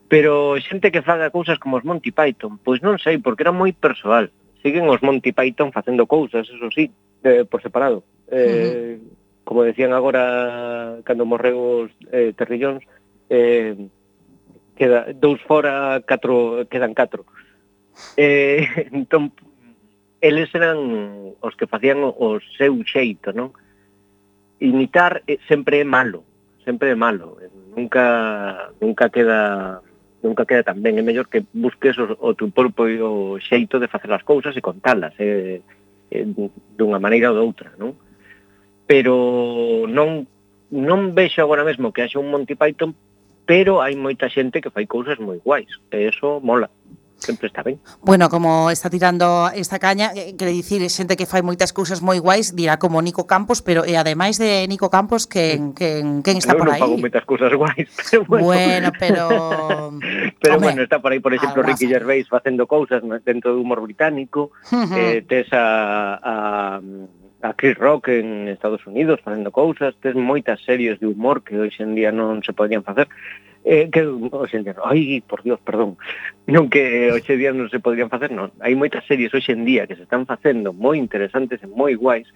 Pero 0.07 0.55
xente 0.63 0.95
que 0.95 1.03
faga 1.03 1.35
cousas 1.35 1.59
como 1.59 1.75
os 1.75 1.83
Monty 1.83 2.15
Python, 2.15 2.63
pois 2.63 2.79
non 2.79 2.95
sei, 2.95 3.19
porque 3.19 3.43
era 3.43 3.51
moi 3.51 3.75
persoal. 3.75 4.31
Siguen 4.63 4.87
os 4.87 5.03
Monty 5.03 5.35
Python 5.35 5.75
facendo 5.75 6.07
cousas, 6.07 6.47
eso 6.47 6.71
sí, 6.71 6.87
eh, 7.27 7.43
por 7.43 7.59
separado. 7.59 8.07
Eh, 8.31 8.39
uh 8.39 9.03
-huh. 9.03 9.43
Como 9.43 9.67
decían 9.67 9.91
agora, 9.91 11.03
cando 11.03 11.27
morreu 11.27 11.59
os 11.59 11.91
eh, 12.15 12.31
Terry 12.39 12.55
Jones, 12.55 12.87
eh, 13.27 13.75
queda, 14.79 15.11
dous 15.11 15.43
fora, 15.43 15.99
catro, 16.07 16.63
quedan 16.71 16.95
catro. 16.95 17.27
Eh, 18.15 18.63
entón, 18.95 19.35
eles 20.21 20.53
eran 20.53 21.35
os 21.39 21.55
que 21.55 21.67
facían 21.67 22.03
o 22.03 22.39
seu 22.57 22.75
xeito, 22.83 23.31
non? 23.31 23.55
Imitar 24.59 25.23
eh, 25.27 25.39
sempre 25.47 25.79
é 25.79 25.87
malo, 25.87 26.27
sempre 26.67 26.91
é 26.91 26.95
malo, 26.95 27.39
nunca 27.71 28.71
nunca 28.83 29.07
queda 29.09 29.79
nunca 30.21 30.43
queda 30.43 30.67
tan 30.67 30.83
ben, 30.83 30.99
é 30.99 31.03
mellor 31.03 31.31
que 31.31 31.47
busques 31.53 31.95
o, 31.97 32.19
o 32.19 32.35
teu 32.35 32.51
propio 32.51 33.39
xeito 33.39 33.79
de 33.79 33.87
facer 33.87 34.11
as 34.11 34.27
cousas 34.27 34.55
e 34.55 34.61
contalas, 34.61 35.15
eh, 35.19 35.63
eh 36.11 36.25
dunha 36.75 36.99
maneira 36.99 37.31
ou 37.31 37.35
de 37.39 37.43
outra, 37.43 37.71
non? 37.79 37.95
Pero 38.83 39.87
non 39.87 40.27
non 40.69 41.15
vexo 41.15 41.41
agora 41.41 41.63
mesmo 41.63 41.95
que 41.95 42.03
haxa 42.03 42.19
un 42.19 42.29
Monty 42.29 42.59
Python, 42.59 42.93
pero 43.47 43.79
hai 43.79 43.95
moita 43.95 44.29
xente 44.29 44.61
que 44.61 44.69
fai 44.69 44.85
cousas 44.85 45.17
moi 45.17 45.39
guais, 45.39 45.71
e 45.95 46.11
eso 46.11 46.43
mola 46.43 46.67
sempre 47.19 47.47
está 47.47 47.63
ben. 47.63 47.79
Bueno, 48.01 48.29
como 48.29 48.71
está 48.71 48.89
tirando 48.89 49.49
esta 49.53 49.79
caña, 49.79 50.11
eh, 50.15 50.35
quere 50.37 50.51
dicir, 50.51 50.81
xente 50.89 51.15
que 51.15 51.27
fai 51.27 51.43
moitas 51.43 51.71
cousas 51.75 52.01
moi 52.01 52.17
guais, 52.19 52.55
dirá 52.55 52.79
como 52.79 53.03
Nico 53.03 53.27
Campos, 53.27 53.61
pero 53.61 53.85
e 53.85 53.99
ademais 53.99 54.39
de 54.39 54.65
Nico 54.67 54.89
Campos, 54.89 55.27
quen, 55.27 55.75
quen, 55.77 56.23
quen 56.23 56.39
está 56.39 56.55
Eu 56.55 56.59
por 56.59 56.71
aí? 56.71 56.79
Eu 56.79 56.87
non 56.87 56.97
fago 56.97 57.03
moitas 57.03 57.25
cousas 57.27 57.51
guais, 57.53 57.87
pero 58.09 58.25
bueno. 58.25 58.45
Bueno, 58.49 58.89
pero... 58.97 59.21
pero 60.41 60.53
Hombre, 60.57 60.73
bueno, 60.73 60.81
está 60.83 60.97
por 60.97 61.11
aí, 61.11 61.19
por 61.19 61.33
exemplo, 61.33 61.61
Ricky 61.61 61.87
Gervais 61.87 62.27
facendo 62.27 62.65
cousas 62.65 63.03
dentro 63.23 63.53
do 63.53 63.61
humor 63.61 63.83
británico, 63.83 64.51
uh 64.71 64.87
-huh. 64.87 64.97
eh, 64.97 65.21
tes 65.27 65.51
a... 65.53 66.17
a 66.23 66.81
a 67.41 67.53
Chris 67.53 67.77
Rock 67.77 68.09
en 68.09 68.47
Estados 68.47 68.85
Unidos 68.85 69.21
facendo 69.23 69.51
cousas, 69.51 69.95
tes 70.01 70.15
moitas 70.15 70.59
series 70.65 70.99
de 70.99 71.07
humor 71.07 71.43
que 71.43 71.55
hoxe 71.55 71.83
en 71.83 71.95
día 71.95 72.11
non 72.11 72.43
se 72.43 72.51
podían 72.51 72.83
facer 72.83 73.07
eh, 73.63 73.89
que 73.91 74.01
hoxe 74.05 74.57
en 74.57 74.63
día, 74.63 74.75
ai, 74.83 75.21
por 75.25 75.43
Dios, 75.43 75.59
perdón, 75.59 75.97
non 76.47 76.71
que 76.71 77.11
hoxe 77.11 77.35
día 77.35 77.51
non 77.51 77.67
se 77.67 77.83
podrían 77.83 78.07
facer, 78.07 78.31
non. 78.31 78.55
Hai 78.63 78.73
moitas 78.75 79.03
series 79.05 79.33
hoxe 79.35 79.51
en 79.51 79.67
día 79.67 79.87
que 79.87 79.99
se 79.99 80.05
están 80.07 80.23
facendo 80.23 80.71
moi 80.71 80.95
interesantes 80.95 81.59
e 81.59 81.67
moi 81.67 81.93
guais 81.99 82.27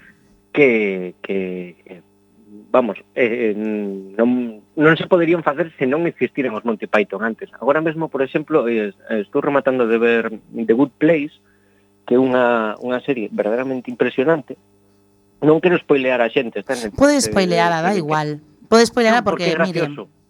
que, 0.52 1.16
que 1.24 1.80
eh, 1.88 2.02
vamos, 2.70 3.00
eh, 3.16 3.52
eh, 3.52 3.56
non, 3.56 4.60
non 4.76 4.94
se 5.00 5.08
poderían 5.08 5.48
facer 5.48 5.72
se 5.80 5.88
non 5.88 6.04
existiran 6.06 6.54
os 6.54 6.68
Monty 6.68 6.92
Python 6.92 7.24
antes. 7.24 7.50
Agora 7.56 7.80
mesmo, 7.80 8.12
por 8.12 8.22
exemplo, 8.22 8.68
estou 8.68 9.40
rematando 9.40 9.88
de 9.88 9.98
ver 9.98 10.24
The 10.52 10.76
Good 10.76 11.00
Place, 11.00 11.36
que 12.04 12.16
é 12.16 12.20
unha, 12.20 12.76
unha 12.84 13.00
serie 13.00 13.32
verdadeiramente 13.32 13.88
impresionante, 13.88 14.60
non 15.40 15.64
quero 15.64 15.80
spoilear 15.80 16.20
a 16.20 16.28
xente. 16.28 16.60
Está 16.60 16.76
en 16.76 16.92
Pode 16.92 17.16
spoilear, 17.24 17.72
eh, 17.72 17.82
da 17.84 17.94
igual. 17.96 18.44
Pode 18.68 18.84
spoilear 18.92 19.24
no, 19.24 19.28
porque, 19.28 19.56
porque 19.56 19.72
mire... 19.72 19.88
Gracioso 19.88 20.23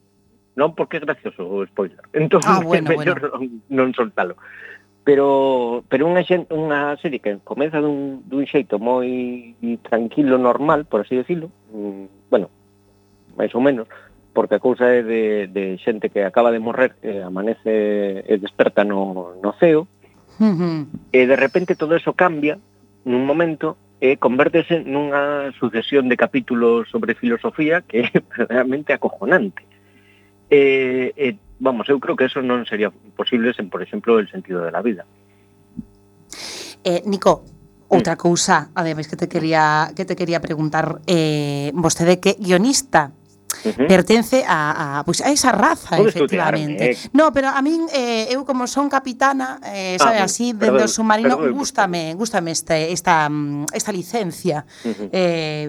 non 0.55 0.77
porque 0.77 0.97
é 0.97 1.05
gracioso 1.05 1.45
o 1.45 1.65
spoiler. 1.65 2.01
Entón, 2.13 2.41
ah, 2.45 2.61
bueno, 2.61 2.89
mellor 2.89 3.19
bueno. 3.19 3.61
non, 3.69 3.89
non 3.89 3.97
soltalo. 3.97 4.37
Pero 5.03 5.83
pero 5.91 6.07
unha 6.07 6.23
xen, 6.23 6.47
unha 6.47 6.95
serie 7.03 7.19
que 7.19 7.43
comeza 7.43 7.83
dun, 7.83 8.23
dun 8.23 8.47
xeito 8.47 8.79
moi 8.79 9.51
tranquilo, 9.83 10.39
normal, 10.39 10.87
por 10.87 11.03
así 11.03 11.19
decirlo, 11.19 11.51
mm, 11.75 12.31
bueno, 12.31 12.47
máis 13.35 13.51
ou 13.51 13.59
menos, 13.59 13.91
porque 14.31 14.55
a 14.55 14.63
cousa 14.63 14.87
é 14.95 15.03
de, 15.03 15.51
de 15.51 15.75
xente 15.83 16.07
que 16.07 16.23
acaba 16.23 16.55
de 16.55 16.63
morrer, 16.63 16.95
eh, 17.03 17.19
amanece 17.19 18.23
e 18.23 18.33
desperta 18.39 18.87
no, 18.87 19.35
no 19.43 19.51
ceo, 19.59 19.91
uh 20.39 20.55
-huh. 20.55 20.87
e 21.11 21.19
de 21.27 21.35
repente 21.35 21.75
todo 21.75 21.99
eso 21.99 22.15
cambia 22.15 22.55
nun 23.03 23.27
momento 23.27 23.75
e 24.03 24.19
convértese 24.19 24.83
nunha 24.83 25.51
sucesión 25.59 26.07
de 26.11 26.19
capítulos 26.19 26.87
sobre 26.91 27.15
filosofía 27.15 27.83
que 27.83 28.03
é 28.07 28.19
verdadeiramente 28.19 28.91
acojonante. 28.91 29.63
E, 30.53 31.13
e, 31.17 31.35
vamos, 31.57 31.89
eu 31.89 31.97
creo 31.97 32.13
que 32.13 32.29
eso 32.29 32.37
non 32.45 32.61
sería 32.69 32.93
posible 33.17 33.57
sen, 33.57 33.73
por 33.73 33.81
exemplo, 33.81 34.21
el 34.21 34.29
sentido 34.29 34.61
de 34.61 34.69
la 34.69 34.85
vida. 34.85 35.01
Eh, 36.85 37.01
Nico, 37.09 37.41
mm. 37.41 37.89
outra 37.89 38.13
cousa, 38.13 38.69
ademais 38.77 39.09
que 39.09 39.17
te 39.17 39.25
quería 39.25 39.89
que 39.97 40.05
te 40.05 40.13
quería 40.13 40.37
preguntar, 40.45 41.01
eh, 41.09 41.73
vostede 41.73 42.21
que 42.21 42.37
guionista 42.37 43.17
Uh 43.63 43.69
-huh. 43.69 43.87
pertence 43.87 44.43
a, 44.43 44.99
a, 44.99 45.03
pois 45.05 45.21
pues, 45.21 45.29
a 45.29 45.31
esa 45.31 45.53
raza, 45.53 45.95
Podes 45.95 46.15
efectivamente. 46.17 46.91
Eh? 46.91 46.97
No, 47.13 47.31
pero 47.31 47.47
a 47.53 47.61
min, 47.61 47.85
eh, 47.93 48.33
eu 48.33 48.43
como 48.43 48.65
son 48.65 48.89
capitana, 48.89 49.61
eh, 49.61 49.95
sabe, 50.01 50.19
ah, 50.19 50.25
así, 50.25 50.57
perdón, 50.57 50.81
dentro 50.81 50.83
do 50.83 50.89
submarino, 50.89 51.37
perdón, 51.37 51.53
gústame, 51.53 52.17
gústame 52.17 52.49
este, 52.51 52.91
esta, 52.91 53.29
mm, 53.29 53.69
esta 53.71 53.93
licencia. 53.93 54.65
Uh 54.83 54.89
-huh. 54.89 55.09
eh, 55.13 55.65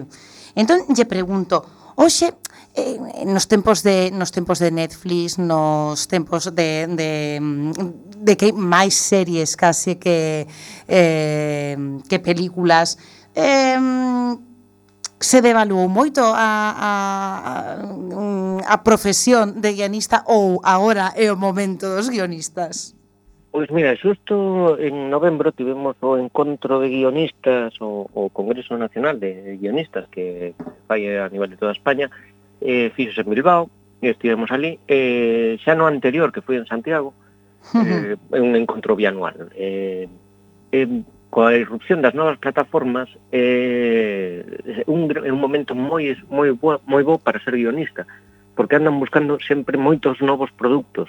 entón, 0.57 0.81
lle 0.91 1.05
pregunto, 1.05 1.61
Hoxe 1.95 2.35
eh, 2.75 2.99
nos 3.25 3.47
tempos 3.47 3.79
de 3.81 4.11
nos 4.11 4.31
tempos 4.31 4.59
de 4.59 4.69
Netflix, 4.69 5.39
nos 5.39 6.07
tempos 6.07 6.51
de 6.51 6.91
de 6.91 7.39
de 8.19 8.33
que 8.35 8.51
hai 8.51 8.55
máis 8.55 8.95
series 8.99 9.55
case 9.55 9.95
que 9.95 10.43
eh 10.91 11.79
que 12.11 12.19
películas 12.19 12.99
eh 13.31 13.79
se 15.19 15.39
devaluou 15.39 15.87
moito 15.87 16.19
a, 16.19 16.75
a, 16.75 16.91
a, 17.47 17.63
a 18.67 18.77
profesión 18.83 19.63
de 19.63 19.71
guionista 19.73 20.27
ou 20.27 20.59
agora 20.59 21.15
é 21.15 21.31
o 21.31 21.39
momento 21.39 21.87
dos 21.87 22.11
guionistas? 22.11 22.94
Pois 23.55 23.71
mira, 23.71 23.95
xusto 23.95 24.75
en 24.83 25.07
novembro 25.07 25.55
tivemos 25.55 25.95
o 26.03 26.19
encontro 26.19 26.83
de 26.83 26.91
guionistas, 26.91 27.71
o, 27.79 28.03
o 28.11 28.27
Congreso 28.27 28.75
Nacional 28.75 29.15
de 29.15 29.55
Guionistas 29.55 30.11
que 30.11 30.51
vai 30.91 31.07
a 31.15 31.31
nivel 31.31 31.55
de 31.55 31.55
toda 31.55 31.71
España, 31.71 32.11
eh, 32.59 32.91
fixos 32.91 33.23
en 33.23 33.31
Bilbao, 33.31 33.71
e 34.03 34.11
estivemos 34.11 34.51
ali, 34.51 34.75
eh, 34.91 35.55
xa 35.63 35.71
no 35.71 35.87
anterior 35.87 36.35
que 36.35 36.43
foi 36.43 36.59
en 36.59 36.67
Santiago, 36.67 37.15
eh, 37.79 38.19
un 38.35 38.59
encontro 38.59 38.91
bianual. 38.91 39.47
Eh, 39.55 40.11
eh, 40.75 40.91
coa 41.31 41.55
irrupción 41.55 42.03
das 42.03 42.11
novas 42.11 42.35
plataformas 42.35 43.07
eh, 43.31 44.83
un, 44.83 45.07
é 45.15 45.31
un 45.31 45.39
momento 45.39 45.71
moi 45.79 46.11
moi 46.27 46.51
bo, 46.51 46.83
moi 46.83 47.07
bo 47.07 47.23
para 47.23 47.39
ser 47.39 47.55
guionista 47.55 48.03
porque 48.51 48.75
andan 48.75 48.99
buscando 48.99 49.39
sempre 49.39 49.79
moitos 49.79 50.19
novos 50.19 50.51
produtos 50.51 51.07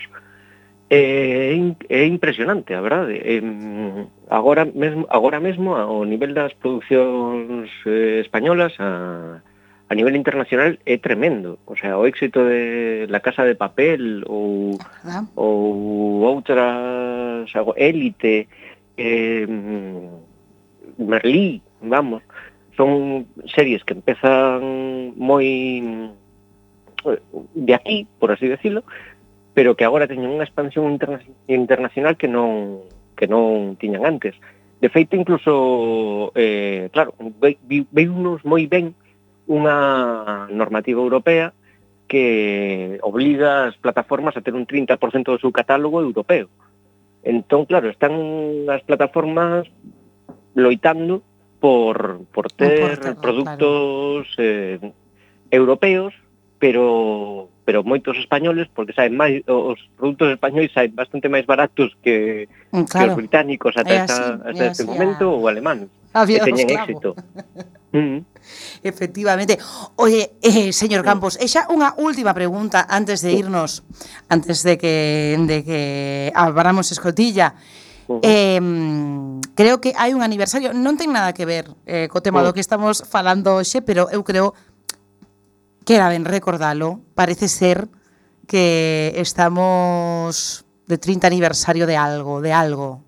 É, 0.88 1.58
é 1.88 2.06
impresionante, 2.06 2.72
a 2.74 2.80
verdade. 2.80 3.18
Eh, 3.18 3.42
agora 4.30 4.64
mesmo 4.64 5.06
agora 5.10 5.40
mesmo 5.40 5.74
ao 5.74 6.04
nivel 6.04 6.32
das 6.32 6.54
producións 6.54 7.70
eh, 7.86 8.22
españolas 8.22 8.72
a 8.78 9.42
a 9.88 9.94
nivel 9.94 10.16
internacional 10.16 10.78
é 10.84 10.98
tremendo. 10.98 11.58
O 11.66 11.76
sea, 11.76 11.98
o 11.98 12.06
éxito 12.06 12.44
de 12.44 13.06
La 13.08 13.20
Casa 13.20 13.44
de 13.44 13.54
Papel 13.54 14.22
ou 14.26 14.78
¿verdad? 15.02 15.24
ou 15.36 16.22
outras, 16.26 17.46
algo, 17.54 17.74
Élite, 17.76 18.48
eh, 18.98 19.46
Merlí, 20.98 21.62
vamos, 21.82 22.22
son 22.76 23.26
series 23.54 23.82
que 23.84 23.94
empezan 23.94 25.14
moi 25.14 25.46
eh, 27.06 27.20
de 27.54 27.74
aquí, 27.74 28.06
por 28.18 28.32
así 28.34 28.48
decirlo, 28.48 28.82
pero 29.56 29.72
que 29.72 29.88
agora 29.88 30.04
teñen 30.04 30.36
unha 30.36 30.44
expansión 30.44 30.84
interna 30.92 31.16
internacional 31.48 32.20
que 32.20 32.28
non 32.28 32.84
que 33.16 33.24
non 33.24 33.80
tiñan 33.80 34.04
antes. 34.04 34.36
De 34.84 34.92
feito, 34.92 35.16
incluso, 35.16 36.28
eh, 36.36 36.92
claro, 36.92 37.16
veiunos 37.88 38.44
moi 38.44 38.68
ben 38.68 38.92
unha 39.48 40.44
normativa 40.52 41.00
europea 41.00 41.56
que 42.04 43.00
obliga 43.00 43.72
as 43.72 43.80
plataformas 43.80 44.36
a 44.36 44.44
ter 44.44 44.52
un 44.52 44.68
30% 44.68 45.00
do 45.24 45.40
seu 45.40 45.48
catálogo 45.56 46.04
europeo. 46.04 46.52
Entón, 47.24 47.64
claro, 47.64 47.88
están 47.88 48.12
as 48.68 48.84
plataformas 48.84 49.64
loitando 50.52 51.24
por, 51.64 52.28
por 52.28 52.52
ter 52.52 53.00
por, 53.00 53.24
productos 53.24 54.28
claro. 54.36 54.44
eh, 54.44 54.92
europeos 55.48 56.12
pero 56.66 57.48
pero 57.64 57.86
moitos 57.86 58.18
españoles 58.18 58.66
porque 58.74 58.90
saben 58.90 59.14
máis 59.14 59.46
os 59.46 59.78
produtos 59.94 60.34
españois 60.34 60.74
saen 60.74 60.90
bastante 60.98 61.30
máis 61.30 61.46
baratos 61.46 61.94
que, 62.02 62.50
mm, 62.74 62.90
claro. 62.90 62.90
que 62.90 63.10
os 63.14 63.18
británicos 63.22 63.78
ata, 63.78 63.94
é 63.94 64.02
así, 64.02 64.18
esta, 64.18 64.34
ata 64.42 64.62
é 64.66 64.70
este 64.74 64.82
así, 64.82 64.90
momento 64.90 65.30
a... 65.30 65.34
ou 65.38 65.46
alemanes 65.46 65.86
que 66.10 66.42
teñen 66.42 66.66
clavo. 66.66 66.82
éxito. 66.82 67.10
mm. 67.94 68.18
Efectivamente. 68.82 69.58
Oye, 69.94 70.34
eh, 70.42 70.74
señor 70.74 71.06
Campos, 71.06 71.38
esa 71.38 71.70
unha 71.70 71.94
última 72.02 72.34
pregunta 72.34 72.82
antes 72.82 73.22
de 73.22 73.30
irnos, 73.38 73.86
antes 74.26 74.66
de 74.66 74.74
que 74.74 75.38
de 75.38 75.62
que 75.62 75.80
abramos 76.34 76.90
escotilla. 76.90 77.54
Eh, 78.22 78.62
creo 79.58 79.82
que 79.82 79.90
hai 79.98 80.14
un 80.14 80.22
aniversario, 80.22 80.70
non 80.74 80.98
ten 80.98 81.14
nada 81.14 81.30
que 81.30 81.46
ver 81.46 81.70
eh, 81.86 82.06
co 82.10 82.22
tema 82.22 82.42
do 82.42 82.54
que 82.54 82.62
estamos 82.62 83.06
falando 83.06 83.58
hoxe, 83.58 83.82
pero 83.82 84.10
eu 84.10 84.26
creo 84.26 84.54
queda 85.86 86.10
ben 86.10 86.26
recordalo, 86.26 87.00
parece 87.14 87.48
ser 87.48 87.88
que 88.46 89.14
estamos 89.16 90.66
de 90.86 90.98
30 90.98 91.26
aniversario 91.26 91.86
de 91.86 91.96
algo, 91.96 92.42
de 92.42 92.52
algo. 92.52 93.06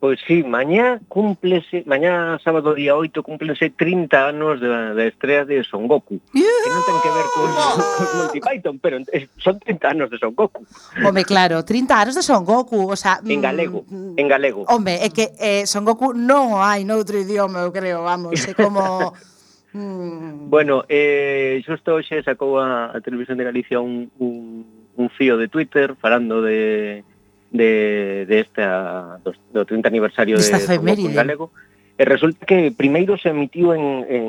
Pois 0.00 0.20
sí, 0.28 0.44
mañá 0.44 1.00
cúmplese, 1.08 1.82
mañá 1.84 2.38
sábado 2.38 2.72
día 2.72 2.94
8 2.94 3.20
cúmplense 3.20 3.70
30 3.70 4.28
anos 4.28 4.60
de, 4.60 4.68
de 4.94 5.08
estrea 5.08 5.44
de 5.44 5.64
Son 5.64 5.88
Goku. 5.88 6.22
¡Yeah! 6.32 6.46
Que 6.46 6.70
non 6.70 6.82
ten 6.86 6.98
que 7.02 7.10
ver 7.10 7.26
con, 7.34 7.48
con 7.50 8.06
Monty 8.22 8.38
Python, 8.38 8.76
pero 8.78 9.02
eh, 9.10 9.26
son 9.42 9.58
30 9.58 9.90
anos 9.90 10.06
de 10.14 10.22
Son 10.22 10.38
Goku. 10.38 10.62
Home, 11.02 11.26
claro, 11.26 11.66
30 11.66 11.90
anos 11.98 12.14
de 12.14 12.22
Son 12.22 12.46
Goku, 12.46 12.86
o 12.86 12.94
sea, 12.94 13.18
en 13.26 13.42
mm, 13.42 13.42
galego, 13.42 13.82
mm, 13.90 14.14
en 14.14 14.26
galego. 14.30 14.62
Home, 14.70 15.02
é 15.02 15.10
que 15.10 15.34
eh, 15.34 15.66
Son 15.66 15.82
Goku 15.82 16.14
non 16.14 16.62
hai 16.62 16.86
noutro 16.86 17.18
idioma, 17.18 17.66
eu 17.66 17.74
creo, 17.74 18.06
vamos, 18.06 18.38
é 18.46 18.54
como 18.54 19.10
Mm. 19.72 20.48
Bueno, 20.48 20.84
eh, 20.88 21.60
xusto 21.66 22.00
hoxe 22.00 22.24
sacou 22.24 22.56
a, 22.58 22.96
a 22.96 23.00
Televisión 23.00 23.36
de 23.36 23.44
Galicia 23.44 23.80
un, 23.80 24.10
un, 24.18 24.64
un 24.96 25.08
fío 25.10 25.36
de 25.36 25.48
Twitter 25.48 25.94
falando 26.00 26.40
de, 26.40 27.04
de, 27.50 28.24
de 28.26 28.40
esta, 28.40 29.20
do, 29.24 29.34
do 29.52 29.64
30 29.64 29.88
aniversario 29.88 30.38
de, 30.38 30.48
de 30.48 30.76
Romoco 30.76 31.12
Galego. 31.12 31.50
E 31.98 32.06
resulta 32.06 32.46
que 32.46 32.70
primeiro 32.70 33.18
se 33.18 33.34
emitiu 33.34 33.74
en, 33.74 34.06
en, 34.06 34.26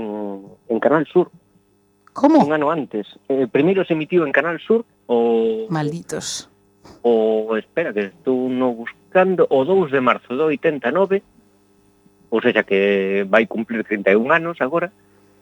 en 0.68 0.78
Canal 0.82 1.06
Sur. 1.06 1.30
Como? 2.14 2.42
Un 2.42 2.52
ano 2.52 2.74
antes. 2.74 3.06
Eh, 3.30 3.46
primeiro 3.46 3.86
se 3.86 3.94
emitiu 3.94 4.26
en 4.26 4.34
Canal 4.34 4.58
Sur 4.60 4.84
o... 5.06 5.70
Malditos. 5.70 6.50
O, 7.06 7.54
espera, 7.56 7.94
que 7.94 8.10
estou 8.10 8.50
no 8.50 8.74
buscando, 8.74 9.46
o 9.54 9.62
2 9.64 9.94
de 9.94 10.02
marzo 10.02 10.34
do 10.34 10.50
89, 10.50 11.22
ou 12.34 12.42
seja 12.42 12.66
que 12.66 13.24
vai 13.30 13.46
cumplir 13.46 13.86
31 13.86 14.26
anos 14.34 14.58
agora, 14.66 14.90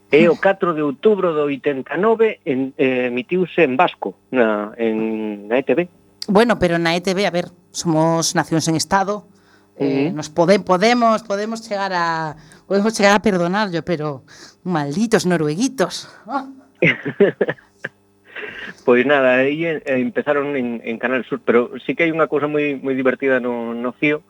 E 0.08 0.32
o 0.32 0.40
4 0.40 0.72
de 0.72 0.88
outubro 0.88 1.36
do 1.36 1.52
89 1.52 2.40
en, 2.48 2.72
eh, 2.80 3.12
emitiuse 3.12 3.68
en 3.68 3.76
Vasco, 3.76 4.16
na, 4.32 4.72
en, 4.80 5.52
na 5.52 5.60
ETV. 5.60 5.92
Bueno, 6.32 6.56
pero 6.60 6.80
na 6.80 6.96
ETV, 6.96 7.28
a 7.28 7.36
ver, 7.36 7.52
somos 7.76 8.32
nacións 8.32 8.72
en 8.72 8.80
Estado, 8.80 9.28
eh, 9.76 10.10
uh 10.10 10.16
nos 10.16 10.32
pode, 10.32 10.64
podemos 10.64 11.22
podemos 11.24 11.62
chegar 11.62 11.92
a 11.94 12.36
podemos 12.66 12.96
chegar 12.96 13.14
a 13.14 13.22
perdonarlo, 13.22 13.84
pero 13.84 14.24
malditos 14.64 15.28
norueguitos. 15.28 16.10
Oh. 16.26 16.48
pois 18.86 19.06
nada, 19.06 19.44
aí 19.44 19.68
eh, 19.68 19.84
empezaron 19.86 20.56
en, 20.56 20.82
en 20.84 20.98
Canal 20.98 21.26
Sur, 21.26 21.42
pero 21.44 21.76
sí 21.86 21.94
que 21.94 22.08
hai 22.08 22.16
unha 22.16 22.32
cousa 22.32 22.48
moi 22.48 22.80
moi 22.80 22.96
divertida 22.96 23.44
no, 23.44 23.76
no 23.76 23.92
fío, 23.92 24.24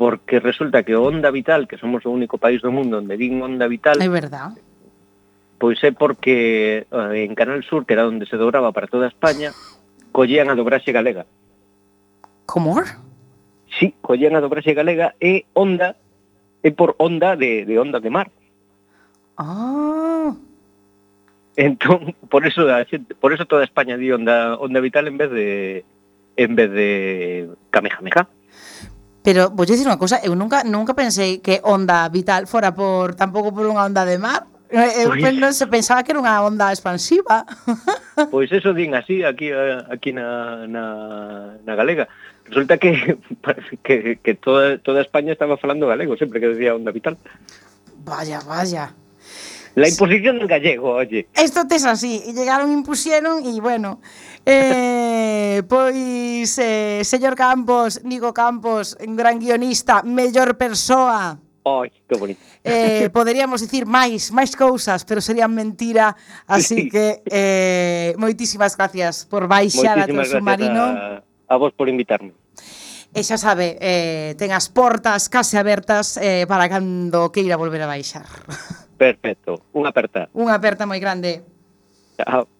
porque 0.00 0.40
resulta 0.40 0.82
que 0.82 0.96
Onda 0.96 1.28
Vital, 1.28 1.68
que 1.68 1.76
somos 1.76 2.08
o 2.08 2.10
único 2.10 2.40
país 2.40 2.64
do 2.64 2.72
mundo 2.72 2.98
onde 2.98 3.20
din 3.20 3.36
Onda 3.44 3.68
Vital, 3.68 4.00
é 4.00 4.08
verdad 4.08 4.56
Pois 5.60 5.76
é 5.84 5.92
porque 5.92 6.88
eh, 6.88 7.20
en 7.20 7.36
Canal 7.36 7.60
Sur, 7.68 7.84
que 7.84 7.92
era 7.92 8.08
onde 8.08 8.24
se 8.24 8.40
dobraba 8.40 8.72
para 8.72 8.88
toda 8.88 9.12
España, 9.12 9.52
collían 10.08 10.48
a 10.48 10.56
dobraxe 10.56 10.88
galega. 10.88 11.28
Como? 12.48 12.80
Sí, 13.76 13.92
collían 14.00 14.34
a 14.34 14.40
dobraxe 14.40 14.72
galega 14.72 15.12
e 15.20 15.44
onda, 15.52 16.00
é 16.64 16.72
por 16.72 16.96
onda 16.96 17.36
de, 17.36 17.68
de 17.68 17.76
onda 17.76 18.00
de 18.00 18.08
mar. 18.08 18.32
Ah. 19.36 20.32
Entón, 21.60 22.16
por 22.32 22.48
eso 22.48 22.64
a 22.64 22.80
xente, 22.88 23.12
por 23.12 23.36
eso 23.36 23.44
toda 23.44 23.68
España 23.68 24.00
di 24.00 24.08
onda 24.16 24.56
onda 24.56 24.80
vital 24.80 25.12
en 25.12 25.20
vez 25.20 25.28
de 25.28 25.84
en 26.40 26.56
vez 26.56 26.72
de 26.72 26.88
Kamehameha. 27.68 28.32
Pero 29.20 29.52
vou 29.52 29.68
dicir 29.68 29.84
unha 29.84 30.00
cousa, 30.00 30.24
eu 30.24 30.32
nunca 30.32 30.64
nunca 30.64 30.96
pensei 30.96 31.44
que 31.44 31.60
onda 31.60 32.08
vital 32.08 32.48
fora 32.48 32.72
por 32.72 33.12
tampouco 33.12 33.52
por 33.52 33.68
unha 33.68 33.84
onda 33.84 34.08
de 34.08 34.16
mar. 34.16 34.48
Eu 34.70 35.10
pois... 35.10 35.34
non 35.34 35.50
se 35.50 35.66
pensaba 35.66 36.06
que 36.06 36.14
era 36.14 36.22
unha 36.22 36.38
onda 36.46 36.70
expansiva. 36.70 37.42
Pois 38.30 38.52
eso 38.52 38.76
din 38.76 38.92
así 38.92 39.24
aquí 39.24 39.48
eh, 39.48 39.80
aquí 39.88 40.12
na, 40.12 40.68
na, 40.68 40.84
na 41.64 41.72
galega. 41.74 42.06
Resulta 42.46 42.78
que 42.78 43.18
que, 43.84 44.20
que 44.22 44.32
toda, 44.38 44.78
toda 44.78 45.00
España 45.02 45.32
estaba 45.32 45.56
falando 45.56 45.90
galego 45.90 46.14
sempre 46.14 46.38
que 46.38 46.54
decía 46.54 46.76
onda 46.76 46.92
vital. 46.94 47.18
Vaya, 48.04 48.38
vaya. 48.46 48.94
La 49.74 49.88
imposición 49.88 50.38
del 50.38 50.48
gallego, 50.48 50.90
oye. 50.90 51.26
Esto 51.34 51.66
tes 51.66 51.86
así, 51.86 52.22
e 52.26 52.32
llegaron, 52.34 52.70
impusieron 52.70 53.42
e 53.42 53.58
bueno. 53.58 53.98
Eh, 54.46 55.62
pois 55.70 56.58
eh, 56.58 57.02
señor 57.02 57.34
Campos, 57.34 58.04
Nico 58.04 58.34
Campos, 58.34 58.94
un 59.00 59.16
gran 59.16 59.40
guionista, 59.40 60.02
mellor 60.02 60.54
persoa 60.54 61.49
Ai, 61.64 61.92
que 62.08 62.16
bonito. 62.16 62.40
Eh, 62.64 63.10
poderíamos 63.12 63.60
dicir 63.60 63.84
máis, 63.84 64.32
máis 64.32 64.56
cousas, 64.56 65.04
pero 65.04 65.20
serían 65.20 65.52
mentira, 65.52 66.16
así 66.48 66.88
sí. 66.88 66.88
que 66.88 67.20
eh, 67.28 68.16
moitísimas 68.16 68.76
gracias 68.76 69.28
por 69.28 69.44
baixar 69.44 70.00
a 70.00 70.08
teu 70.08 70.16
submarino. 70.24 70.80
A, 70.80 71.20
a 71.20 71.54
vos 71.60 71.76
por 71.76 71.92
invitarme. 71.92 72.32
E 73.10 73.26
xa 73.26 73.34
sabe, 73.34 73.74
eh, 73.82 74.38
ten 74.38 74.54
as 74.54 74.70
portas 74.70 75.26
case 75.26 75.58
abertas 75.58 76.14
eh, 76.22 76.46
para 76.46 76.70
cando 76.70 77.34
queira 77.34 77.58
volver 77.58 77.82
a 77.82 77.90
baixar. 77.90 78.24
Perfecto, 78.94 79.66
unha 79.74 79.90
aperta. 79.90 80.30
Unha 80.30 80.54
aperta 80.54 80.86
moi 80.86 81.02
grande. 81.02 81.42
Chao. 82.16 82.59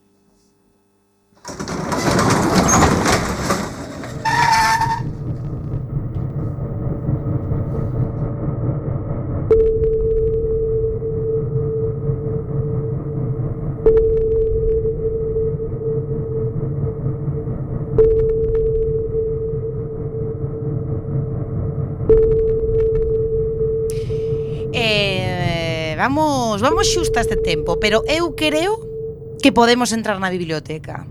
vamos, 26.01 26.63
vamos 26.63 26.89
xusta 26.89 27.21
este 27.21 27.37
tempo, 27.37 27.77
pero 27.77 28.01
eu 28.09 28.33
creo 28.33 28.81
que 29.43 29.53
podemos 29.53 29.93
entrar 29.93 30.17
na 30.17 30.33
biblioteca. 30.33 31.05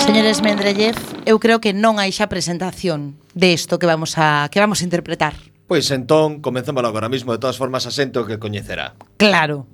Señores 0.00 0.40
Mendrellev, 0.40 0.96
eu 1.28 1.36
creo 1.36 1.60
que 1.60 1.76
non 1.76 2.00
hai 2.00 2.16
xa 2.16 2.32
presentación 2.32 3.20
de 3.36 3.52
isto 3.52 3.76
que 3.76 3.84
vamos 3.84 4.16
a 4.16 4.48
que 4.48 4.56
vamos 4.56 4.80
a 4.80 4.88
interpretar. 4.88 5.36
Pois 5.68 5.92
entón, 5.92 6.40
comezamos 6.40 6.80
agora 6.80 7.12
mesmo, 7.12 7.36
de 7.36 7.40
todas 7.40 7.60
formas 7.60 7.84
asento 7.84 8.24
que 8.24 8.40
coñecerá. 8.40 8.96
Claro. 9.20 9.68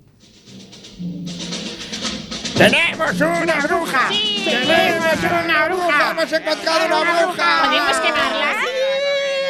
¡Tenemos 2.58 3.20
una 3.20 3.60
bruja! 3.60 4.08
Sí. 4.08 4.44
¡Tenemos 4.44 5.44
una 5.44 5.68
bruja! 5.68 6.10
¡Hemos 6.10 6.32
encontrado 6.32 6.86
una 6.86 7.22
bruja! 7.22 7.62
¿Podemos 7.64 7.96
quemarla? 7.98 8.56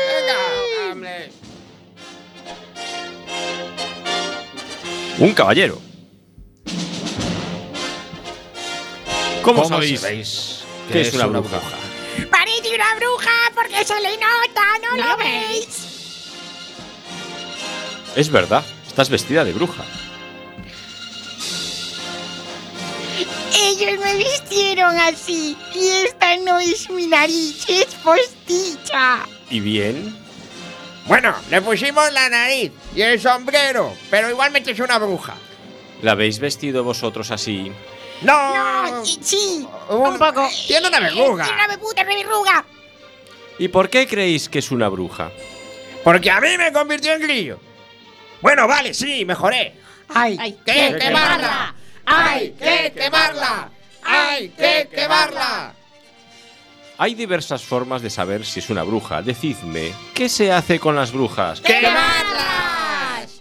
¡Venga! 0.08 0.92
hombre! 0.92 1.32
Un 5.18 5.32
caballero. 5.32 5.80
¿Cómo, 9.42 9.62
¿Cómo 9.62 9.76
sabéis, 9.76 10.00
sabéis 10.00 10.64
que 10.92 11.00
es 11.00 11.14
una 11.14 11.26
bruja? 11.28 11.60
Parece 12.30 12.74
una 12.74 12.94
bruja 12.96 13.30
porque 13.54 13.84
se 13.86 13.98
le 14.02 14.18
nota, 14.18 14.62
¿no, 14.82 14.96
lo 14.96 15.16
veis? 15.16 15.86
Es 18.14 18.30
verdad, 18.30 18.62
estás 18.86 19.08
vestida 19.08 19.44
de 19.46 19.54
bruja. 19.54 19.82
Ellos 23.54 23.98
me 24.00 24.14
vistieron 24.16 24.96
así 24.98 25.56
y 25.74 25.88
esta 26.06 26.36
no 26.38 26.58
es 26.60 26.88
mi 26.90 27.06
nariz, 27.06 27.64
es 27.68 27.94
posticha. 27.96 29.20
¿Y 29.50 29.60
bien? 29.60 30.16
Bueno, 31.06 31.34
le 31.50 31.62
pusimos 31.62 32.12
la 32.12 32.28
nariz 32.28 32.72
y 32.94 33.00
el 33.02 33.20
sombrero, 33.20 33.94
pero 34.10 34.28
igualmente 34.28 34.72
es 34.72 34.80
una 34.80 34.98
bruja. 34.98 35.34
¿La 36.02 36.12
habéis 36.12 36.38
vestido 36.38 36.84
vosotros 36.84 37.30
así? 37.30 37.72
¡No! 38.22 38.54
No, 38.90 39.04
y- 39.04 39.18
sí, 39.22 39.66
un, 39.88 40.18
poco. 40.18 40.48
Tiene 40.66 40.88
una 40.88 41.00
verruga. 41.00 41.44
Tiene 41.44 41.64
una 41.64 41.78
puta 41.78 42.04
verruga. 42.04 42.64
¿Y 43.58 43.68
por 43.68 43.88
qué 43.88 44.06
creéis 44.06 44.48
que 44.48 44.58
es 44.58 44.70
una 44.70 44.88
bruja? 44.88 45.30
Porque 46.04 46.30
a 46.30 46.40
mí 46.40 46.56
me 46.58 46.72
convirtió 46.72 47.12
en 47.14 47.22
grillo. 47.22 47.58
Bueno, 48.40 48.68
vale, 48.68 48.94
sí, 48.94 49.24
mejoré. 49.24 49.74
¡Ay, 50.08 50.56
¡Que 50.64 50.96
quemarla! 50.98 51.74
¡Ay, 52.10 52.54
que 52.58 52.92
quemarla! 52.94 53.70
¡Ay, 54.02 54.48
que 54.50 54.88
quemarla! 54.90 55.74
Hay 56.96 57.14
diversas 57.14 57.62
formas 57.62 58.02
de 58.02 58.10
saber 58.10 58.44
si 58.44 58.60
es 58.60 58.70
una 58.70 58.82
bruja. 58.82 59.22
Decidme, 59.22 59.92
¿qué 60.14 60.28
se 60.28 60.50
hace 60.50 60.80
con 60.80 60.96
las 60.96 61.12
brujas? 61.12 61.60
¡Quemarlas! 61.60 63.40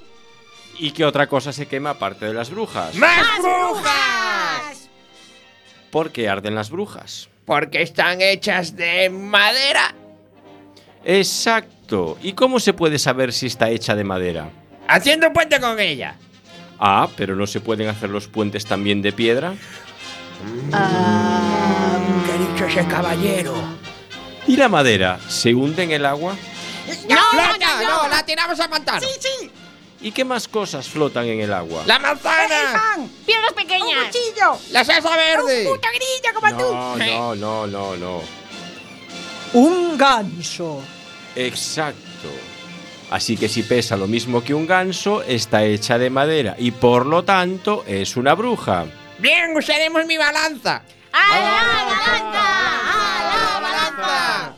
¿Y 0.78 0.92
qué 0.92 1.06
otra 1.06 1.28
cosa 1.28 1.54
se 1.54 1.66
quema 1.66 1.92
aparte 1.92 2.26
de 2.26 2.34
las 2.34 2.50
brujas? 2.50 2.94
¡Más 2.96 3.40
brujas! 3.40 4.90
¿Por 5.90 6.12
qué 6.12 6.28
arden 6.30 6.54
las 6.54 6.70
brujas? 6.70 7.30
Porque 7.46 7.82
están 7.82 8.22
hechas 8.22 8.76
de 8.76 9.10
madera. 9.10 9.96
Exacto. 11.06 12.18
¿Y 12.22 12.34
cómo 12.34 12.60
se 12.60 12.74
puede 12.74 13.00
saber 13.00 13.32
si 13.32 13.48
está 13.48 13.70
hecha 13.70 13.96
de 13.96 14.04
madera? 14.04 14.50
Haciendo 14.90 15.28
un 15.28 15.34
puente 15.34 15.60
con 15.60 15.80
ella. 15.80 16.16
Ah, 16.80 17.08
pero 17.16 17.36
¿no 17.36 17.48
se 17.48 17.60
pueden 17.60 17.88
hacer 17.88 18.10
los 18.10 18.28
puentes 18.28 18.66
también 18.66 19.02
de 19.02 19.12
piedra? 19.12 19.56
¿Qué 20.70 20.76
ha 20.76 22.38
dicho 22.54 22.66
ese 22.66 22.88
caballero? 22.88 23.56
¿Y 24.46 24.56
la 24.56 24.70
madera 24.70 25.20
se 25.28 25.54
hunde 25.54 25.84
en 25.84 25.92
el 25.92 26.06
agua? 26.06 26.36
¡No, 27.10 27.18
flota! 27.32 27.82
¡No, 27.82 28.08
la 28.08 28.26
tiramos 28.26 28.60
al 28.60 28.70
pantano! 28.70 29.02
Sí, 29.02 29.08
sí. 29.20 29.52
¿Y 30.00 30.12
qué 30.12 30.24
más 30.24 30.48
cosas 30.48 30.88
flotan 30.88 31.26
en 31.26 31.42
el 31.42 31.52
agua? 31.52 31.82
¡La 31.88 31.98
manzana! 31.98 32.98
Piedras 33.26 33.54
pequeñas. 33.54 33.98
Un 33.98 34.06
cuchillo. 34.06 34.60
¡La 34.72 34.86
salsa 34.86 35.18
verde! 35.18 35.68
Un 35.68 35.74
puto 35.74 35.88
grillo 35.90 36.40
como 36.40 36.58
tú. 36.58 36.72
No, 36.74 37.36
no, 37.36 37.36
no, 37.36 37.68
no, 37.68 37.96
no. 37.98 38.22
Un 39.54 39.98
ganso. 39.98 40.84
Exacto. 41.36 42.30
Así 43.10 43.38
que 43.38 43.48
si 43.48 43.64
pesa 43.64 43.96
lo 43.96 44.08
mismo 44.08 44.44
que 44.44 44.54
un 44.54 44.68
ganso, 44.68 45.24
está 45.24 45.64
hecha 45.64 45.98
de 45.98 46.10
madera 46.10 46.56
y 46.58 46.72
por 46.72 47.06
lo 47.06 47.24
tanto 47.24 47.84
es 47.88 48.18
una 48.18 48.34
bruja. 48.36 48.86
Bien, 49.20 49.56
usaremos 49.56 50.06
mi 50.06 50.18
balanza. 50.18 50.84
¡A 51.14 51.40
la 51.40 51.52
balanza! 51.52 52.44
¡A 52.92 53.24
la 53.34 53.60
balanza! 53.62 54.56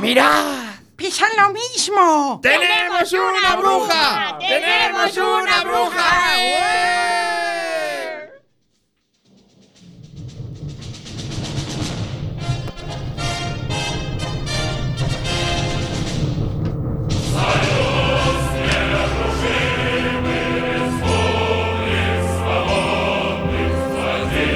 ¡Mirad! 0.00 0.74
¡Pisan 0.96 1.30
lo 1.40 1.50
mismo! 1.50 2.40
¡Tenemos 2.42 3.12
una 3.12 3.56
bruja! 3.56 4.38
¡Tenemos 4.40 5.16
una 5.16 5.62
bruja! 5.62 7.17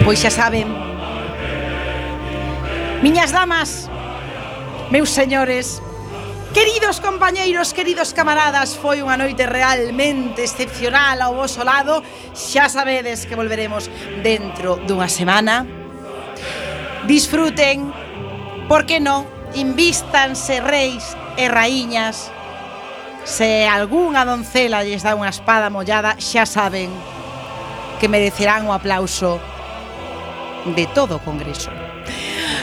Pois 0.04 0.18
xa 0.18 0.34
saben. 0.34 0.66
Miñas 3.02 3.30
damas 3.30 3.86
Meus 4.90 5.10
señores 5.10 5.78
Queridos 6.52 6.98
compañeiros, 7.00 7.70
queridos 7.70 8.10
camaradas 8.10 8.74
Foi 8.74 8.98
unha 8.98 9.14
noite 9.14 9.46
realmente 9.46 10.42
excepcional 10.42 11.22
ao 11.22 11.38
vosso 11.38 11.62
lado. 11.62 12.02
Xa 12.34 12.66
sabedes 12.66 13.30
que 13.30 13.38
volveremos 13.38 13.86
dentro 14.26 14.82
dunha 14.82 15.06
semana. 15.06 15.62
Disfruten, 17.06 17.94
por 18.66 18.82
que 18.84 18.98
non, 18.98 19.24
invístanse 19.54 20.58
reis 20.58 21.14
e 21.38 21.46
raíñas. 21.46 22.26
Se 23.22 23.70
algunha 23.70 24.26
doncela 24.26 24.82
lles 24.82 25.06
dá 25.06 25.14
unha 25.14 25.30
espada 25.30 25.70
mollada 25.70 26.18
Xa 26.18 26.42
saben 26.42 26.90
que 28.02 28.10
merecerán 28.10 28.66
o 28.66 28.74
aplauso 28.74 29.51
de 30.66 30.86
todo 30.94 31.16
o 31.16 31.24
Congreso. 31.24 31.70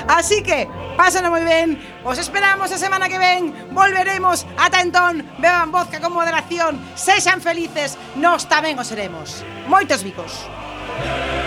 Así 0.08 0.41
que, 0.41 0.68
pásano 0.97 1.30
moi 1.30 1.45
ben, 1.45 1.78
os 2.02 2.18
esperamos 2.18 2.72
a 2.72 2.82
semana 2.82 3.12
que 3.12 3.22
ven, 3.22 3.54
volveremos, 3.76 4.47
ata 4.58 4.82
entón, 4.82 5.22
beban 5.38 5.70
vodka 5.70 6.02
con 6.02 6.16
moderación, 6.16 6.80
sexan 6.95 7.43
felices, 7.43 8.00
nós 8.18 8.50
tamén 8.50 8.80
os 8.80 8.89
seremos. 8.89 9.45
Moitos 9.70 10.02
bicos. 10.02 10.50
Yeah. 11.00 11.39